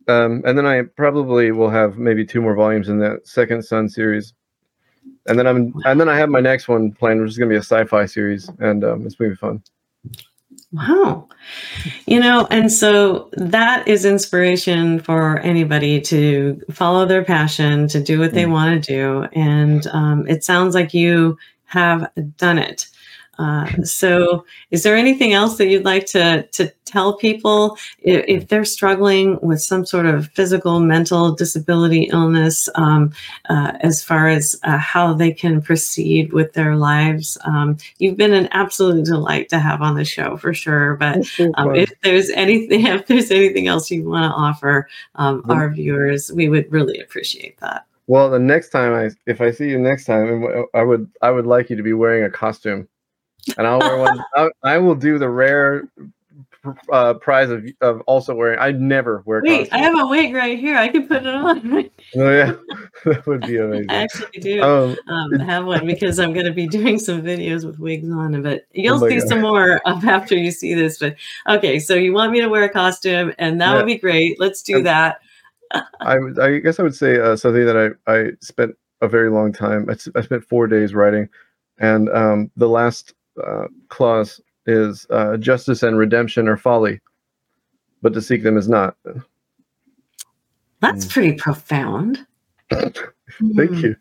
Um, 0.09 0.42
and 0.44 0.59
then 0.59 0.66
I 0.66 0.82
probably 0.82 1.53
will 1.53 1.70
have 1.70 1.96
maybe 1.96 2.24
two 2.24 2.42
more 2.42 2.55
volumes 2.55 2.88
in 2.88 2.98
that 2.98 3.26
second 3.26 3.62
Sun 3.64 3.88
series. 3.88 4.34
And 5.26 5.38
then 5.38 5.46
I'm 5.46 5.74
and 5.84 6.01
then 6.01 6.09
I 6.09 6.16
have 6.16 6.28
my 6.28 6.40
next 6.40 6.68
one 6.68 6.92
planned, 6.92 7.20
which 7.20 7.30
is 7.30 7.38
gonna 7.38 7.51
be 7.51 7.57
a 7.57 7.59
sci-fi 7.59 8.07
series, 8.07 8.51
and 8.59 8.82
um, 8.84 9.07
it's 9.07 9.14
gonna 9.14 9.30
be 9.30 9.36
fun. 9.36 9.62
Wow. 10.72 11.28
You 12.07 12.20
know, 12.20 12.46
and 12.51 12.70
so 12.70 13.28
that 13.32 13.86
is 13.88 14.05
inspiration 14.05 15.01
for 15.01 15.38
anybody 15.40 16.01
to 16.03 16.61
follow 16.70 17.07
their 17.07 17.24
passion, 17.24 17.88
to 17.88 18.01
do 18.01 18.20
what 18.20 18.34
they 18.34 18.44
mm. 18.44 18.53
want 18.53 18.84
to 18.84 18.92
do. 18.92 19.28
And 19.32 19.86
um, 19.88 20.28
it 20.28 20.44
sounds 20.44 20.74
like 20.74 20.94
you 20.94 21.36
have 21.71 22.11
done 22.37 22.59
it. 22.59 22.87
Uh, 23.41 23.66
so, 23.85 24.45
is 24.71 24.83
there 24.83 24.97
anything 24.97 25.33
else 25.33 25.57
that 25.57 25.68
you'd 25.68 25.85
like 25.85 26.05
to 26.05 26.43
to 26.53 26.71
tell 26.85 27.16
people 27.16 27.79
if, 28.01 28.23
if 28.29 28.49
they're 28.49 28.66
struggling 28.66 29.39
with 29.41 29.62
some 29.62 29.87
sort 29.87 30.05
of 30.05 30.29
physical, 30.33 30.79
mental 30.79 31.33
disability, 31.35 32.03
illness, 32.12 32.68
um, 32.75 33.11
uh, 33.49 33.73
as 33.81 34.05
far 34.05 34.29
as 34.29 34.61
uh, 34.64 34.77
how 34.77 35.14
they 35.14 35.33
can 35.33 35.62
proceed 35.62 36.35
with 36.35 36.53
their 36.53 36.77
lives? 36.77 37.39
Um, 37.47 37.79
you've 37.99 38.18
been 38.18 38.35
an 38.35 38.49
absolute 38.53 39.07
delight 39.07 39.49
to 39.49 39.59
have 39.59 39.81
on 39.81 39.95
the 39.95 40.05
show 40.05 40.37
for 40.37 40.53
sure. 40.53 40.97
But 40.97 41.27
um, 41.55 41.75
if 41.75 41.93
there's 42.03 42.29
anything, 42.31 42.87
if 42.87 43.07
there's 43.07 43.31
anything 43.31 43.68
else 43.68 43.91
you 43.91 44.07
want 44.07 44.31
to 44.31 44.37
offer 44.37 44.87
um, 45.14 45.47
our 45.49 45.71
viewers, 45.71 46.31
we 46.31 46.51
would 46.51 46.71
really 46.71 47.01
appreciate 47.01 47.57
that. 47.61 47.87
Well, 48.11 48.29
the 48.29 48.41
next 48.41 48.71
time 48.71 48.93
I, 48.93 49.11
if 49.31 49.41
I 49.41 49.53
see 49.53 49.69
you 49.69 49.79
next 49.79 50.05
time, 50.05 50.45
I 50.75 50.83
would, 50.83 51.09
I 51.23 51.31
would 51.31 51.47
like 51.47 51.71
you 51.71 51.77
to 51.77 51.83
be 51.85 51.93
wearing 51.93 52.25
a 52.25 52.31
costume 52.31 52.89
and 53.57 53.69
I'll 53.69 53.79
wear 53.79 53.99
one. 53.99 54.25
I, 54.37 54.49
I 54.65 54.79
will 54.79 54.97
do 54.97 55.17
the 55.17 55.29
rare 55.29 55.85
uh, 56.93 57.15
prize 57.15 57.51
of, 57.51 57.65
of 57.81 58.01
also 58.09 58.35
wearing. 58.35 58.59
I 58.59 58.73
never 58.73 59.23
wear. 59.27 59.41
Wait, 59.45 59.71
costumes. 59.71 59.73
I 59.73 59.79
have 59.79 59.97
a 59.97 60.09
wig 60.09 60.35
right 60.35 60.59
here. 60.59 60.77
I 60.77 60.89
can 60.89 61.07
put 61.07 61.19
it 61.19 61.29
on. 61.29 61.73
oh 62.17 62.31
yeah, 62.33 62.53
that 63.05 63.25
would 63.29 63.43
be 63.43 63.59
amazing. 63.59 63.91
I 63.91 64.03
actually 64.03 64.41
do 64.41 64.61
um, 64.61 64.97
um, 65.07 65.33
have 65.39 65.65
one 65.65 65.87
because 65.87 66.19
I'm 66.19 66.33
going 66.33 66.47
to 66.47 66.53
be 66.53 66.67
doing 66.67 66.99
some 66.99 67.23
videos 67.23 67.65
with 67.65 67.79
wigs 67.79 68.11
on. 68.11 68.43
But 68.43 68.67
you'll 68.73 69.05
oh 69.05 69.09
see 69.09 69.21
God. 69.21 69.29
some 69.29 69.41
more 69.41 69.81
after 69.87 70.35
you 70.35 70.51
see 70.51 70.75
this. 70.75 70.99
But 70.99 71.15
okay, 71.49 71.79
so 71.79 71.95
you 71.95 72.13
want 72.13 72.33
me 72.33 72.41
to 72.41 72.49
wear 72.49 72.65
a 72.65 72.69
costume, 72.69 73.33
and 73.39 73.61
that 73.61 73.71
yeah. 73.71 73.77
would 73.77 73.87
be 73.87 73.99
great. 73.99 74.41
Let's 74.41 74.63
do 74.65 74.83
that. 74.83 75.21
I 76.01 76.18
I 76.41 76.59
guess 76.59 76.81
I 76.81 76.83
would 76.83 76.95
say 76.95 77.21
uh, 77.21 77.37
something 77.37 77.64
that 77.64 77.97
I 78.07 78.12
I 78.12 78.31
spent 78.41 78.77
a 79.01 79.09
very 79.09 79.31
long 79.31 79.53
time. 79.53 79.89
I, 79.89 79.93
I 80.18 80.23
spent 80.23 80.45
four 80.45 80.66
days 80.66 80.95
writing, 80.95 81.29
and 81.79 82.09
um, 82.11 82.51
the 82.57 82.68
last 82.68 83.14
uh, 83.45 83.66
clause 83.89 84.41
is 84.66 85.07
uh, 85.11 85.37
justice 85.37 85.83
and 85.83 85.97
redemption 85.99 86.49
are 86.49 86.57
folly, 86.57 87.01
but 88.03 88.12
to 88.14 88.23
seek 88.23 88.43
them 88.43 88.57
is 88.57 88.68
not. 88.68 88.97
That's 90.81 91.05
mm. 91.05 91.11
pretty 91.11 91.33
profound. 91.35 92.27
Thank 92.71 92.97
mm. 93.39 93.83
you. 93.83 93.97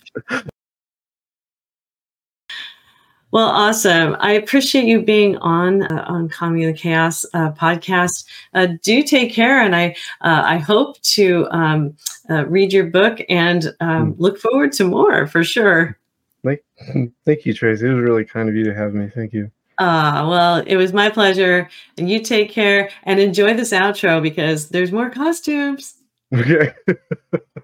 Well, 3.32 3.48
awesome. 3.48 4.16
I 4.20 4.32
appreciate 4.32 4.86
you 4.86 5.04
being 5.04 5.38
on 5.38 5.84
uh, 5.84 6.06
on 6.08 6.30
Calming 6.30 6.66
the 6.66 6.74
Chaos 6.74 7.26
uh, 7.34 7.52
podcast. 7.52 8.26
Uh, 8.56 8.70
do 8.82 9.04
take 9.04 9.32
care, 9.32 9.62
and 9.62 9.76
I 9.76 9.96
uh, 10.22 10.42
I 10.46 10.58
hope 10.58 11.00
to 11.02 11.48
um, 11.52 11.96
uh, 12.30 12.46
read 12.48 12.74
your 12.74 12.86
book 12.86 13.20
and 13.30 13.68
um, 13.82 14.14
mm. 14.14 14.16
look 14.18 14.40
forward 14.40 14.72
to 14.74 14.86
more 14.86 15.28
for 15.28 15.44
sure. 15.44 15.98
Thank, 16.44 16.62
thank 17.26 17.46
you, 17.46 17.54
Tracy. 17.54 17.86
It 17.86 17.94
was 17.94 18.04
really 18.04 18.26
kind 18.26 18.50
of 18.50 18.56
you 18.56 18.64
to 18.64 18.74
have 18.74 18.94
me. 18.94 19.10
Thank 19.14 19.34
you. 19.34 19.52
Ah, 19.78 20.24
uh, 20.24 20.30
well, 20.30 20.64
it 20.66 20.76
was 20.76 20.92
my 20.92 21.10
pleasure. 21.10 21.70
And 21.98 22.10
you 22.10 22.22
take 22.22 22.52
care 22.52 22.90
and 23.04 23.20
enjoy 23.20 23.54
this 23.54 23.72
outro 23.72 24.22
because 24.22 24.70
there's 24.70 24.92
more 24.92 25.10
costumes. 25.10 25.96
Okay. 26.34 26.74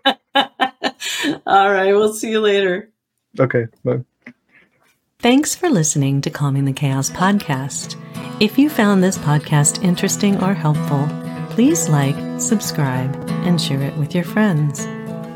All 1.45 1.71
right. 1.71 1.93
We'll 1.93 2.13
see 2.13 2.31
you 2.31 2.39
later. 2.39 2.91
Okay, 3.39 3.65
bye. 3.83 4.03
Thanks 5.25 5.55
for 5.55 5.71
listening 5.71 6.21
to 6.21 6.29
Calming 6.29 6.65
the 6.65 6.71
Chaos 6.71 7.09
podcast. 7.09 7.95
If 8.39 8.59
you 8.59 8.69
found 8.69 9.03
this 9.03 9.17
podcast 9.17 9.83
interesting 9.83 10.39
or 10.43 10.53
helpful, 10.53 11.09
please 11.49 11.89
like, 11.89 12.15
subscribe, 12.39 13.15
and 13.43 13.59
share 13.59 13.81
it 13.81 13.97
with 13.97 14.13
your 14.13 14.23
friends. 14.23 14.85